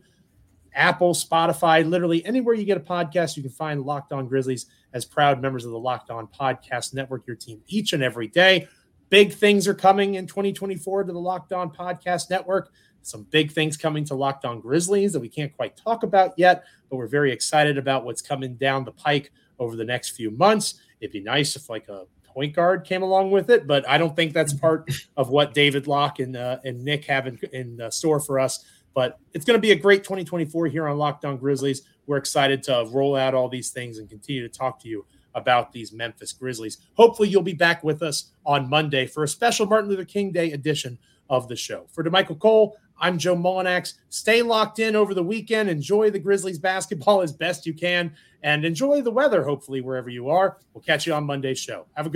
Apple, 0.77 1.13
Spotify, 1.13 1.87
literally 1.87 2.25
anywhere 2.25 2.55
you 2.55 2.63
get 2.63 2.77
a 2.77 2.81
podcast, 2.81 3.35
you 3.35 3.43
can 3.43 3.51
find 3.51 3.81
Locked 3.81 4.13
On 4.13 4.27
Grizzlies 4.27 4.67
as 4.93 5.03
proud 5.03 5.41
members 5.41 5.65
of 5.65 5.71
the 5.71 5.79
Locked 5.79 6.11
On 6.11 6.27
Podcast 6.27 6.93
Network, 6.93 7.25
your 7.27 7.35
team 7.35 7.61
each 7.67 7.93
and 7.93 8.03
every 8.03 8.27
day. 8.27 8.67
Big 9.09 9.33
things 9.33 9.67
are 9.67 9.73
coming 9.73 10.15
in 10.15 10.27
2024 10.27 11.05
to 11.05 11.13
the 11.13 11.19
Locked 11.19 11.51
On 11.51 11.69
Podcast 11.69 12.29
Network. 12.29 12.71
Some 13.01 13.23
big 13.23 13.51
things 13.51 13.75
coming 13.75 14.05
to 14.05 14.15
Locked 14.15 14.45
On 14.45 14.59
Grizzlies 14.59 15.13
that 15.13 15.19
we 15.19 15.29
can't 15.29 15.55
quite 15.55 15.77
talk 15.77 16.03
about 16.03 16.33
yet, 16.37 16.65
but 16.89 16.97
we're 16.97 17.07
very 17.07 17.31
excited 17.31 17.77
about 17.77 18.05
what's 18.05 18.21
coming 18.21 18.55
down 18.55 18.85
the 18.85 18.91
pike 18.91 19.31
over 19.59 19.75
the 19.75 19.85
next 19.85 20.11
few 20.11 20.29
months. 20.29 20.75
It'd 20.99 21.13
be 21.13 21.21
nice 21.21 21.55
if, 21.55 21.69
like, 21.69 21.87
a 21.89 22.05
point 22.37 22.53
guard 22.53 22.83
came 22.83 23.01
along 23.01 23.31
with 23.31 23.49
it, 23.49 23.65
but 23.65 23.87
I 23.89 23.97
don't 23.97 24.15
think 24.15 24.31
that's 24.31 24.53
part 24.53 24.91
of 25.17 25.29
what 25.29 25.55
David 25.55 25.87
Locke 25.87 26.19
and 26.19 26.35
uh, 26.35 26.59
and 26.63 26.83
Nick 26.83 27.05
have 27.05 27.25
in, 27.25 27.39
in 27.51 27.81
uh, 27.81 27.89
store 27.89 28.19
for 28.19 28.39
us. 28.39 28.63
But 28.93 29.19
it's 29.33 29.45
going 29.45 29.57
to 29.57 29.61
be 29.61 29.71
a 29.71 29.75
great 29.75 30.03
2024 30.03 30.67
here 30.67 30.87
on 30.87 30.97
Locked 30.97 31.25
On 31.25 31.37
Grizzlies. 31.37 31.83
We're 32.07 32.17
excited 32.17 32.63
to 32.63 32.87
roll 32.91 33.15
out 33.15 33.33
all 33.33 33.49
these 33.49 33.69
things 33.69 33.97
and 33.97 34.09
continue 34.09 34.47
to 34.47 34.49
talk 34.49 34.79
to 34.81 34.87
you 34.87 35.05
about 35.35 35.71
these 35.71 35.93
Memphis 35.93 36.31
Grizzlies. 36.33 36.79
Hopefully, 36.95 37.29
you'll 37.29 37.43
be 37.43 37.53
back 37.53 37.83
with 37.83 38.01
us 38.01 38.31
on 38.45 38.69
Monday 38.69 39.05
for 39.05 39.23
a 39.23 39.27
special 39.27 39.67
Martin 39.67 39.89
Luther 39.89 40.05
King 40.05 40.31
Day 40.31 40.51
edition 40.51 40.97
of 41.29 41.47
the 41.47 41.55
show. 41.55 41.85
For 41.91 42.03
Damichael 42.03 42.39
Cole, 42.39 42.77
I'm 42.99 43.17
Joe 43.19 43.35
Mullinax. 43.35 43.93
Stay 44.09 44.41
locked 44.41 44.79
in 44.79 44.95
over 44.95 45.13
the 45.13 45.23
weekend. 45.23 45.69
Enjoy 45.69 46.09
the 46.09 46.19
Grizzlies 46.19 46.57
basketball 46.57 47.21
as 47.21 47.31
best 47.31 47.65
you 47.65 47.73
can 47.73 48.15
and 48.41 48.65
enjoy 48.65 49.01
the 49.01 49.11
weather, 49.11 49.43
hopefully, 49.43 49.81
wherever 49.81 50.09
you 50.09 50.29
are. 50.29 50.57
We'll 50.73 50.81
catch 50.81 51.05
you 51.05 51.13
on 51.13 51.25
Monday's 51.25 51.59
show. 51.59 51.85
Have 51.93 52.07
a 52.07 52.09
good 52.09 52.15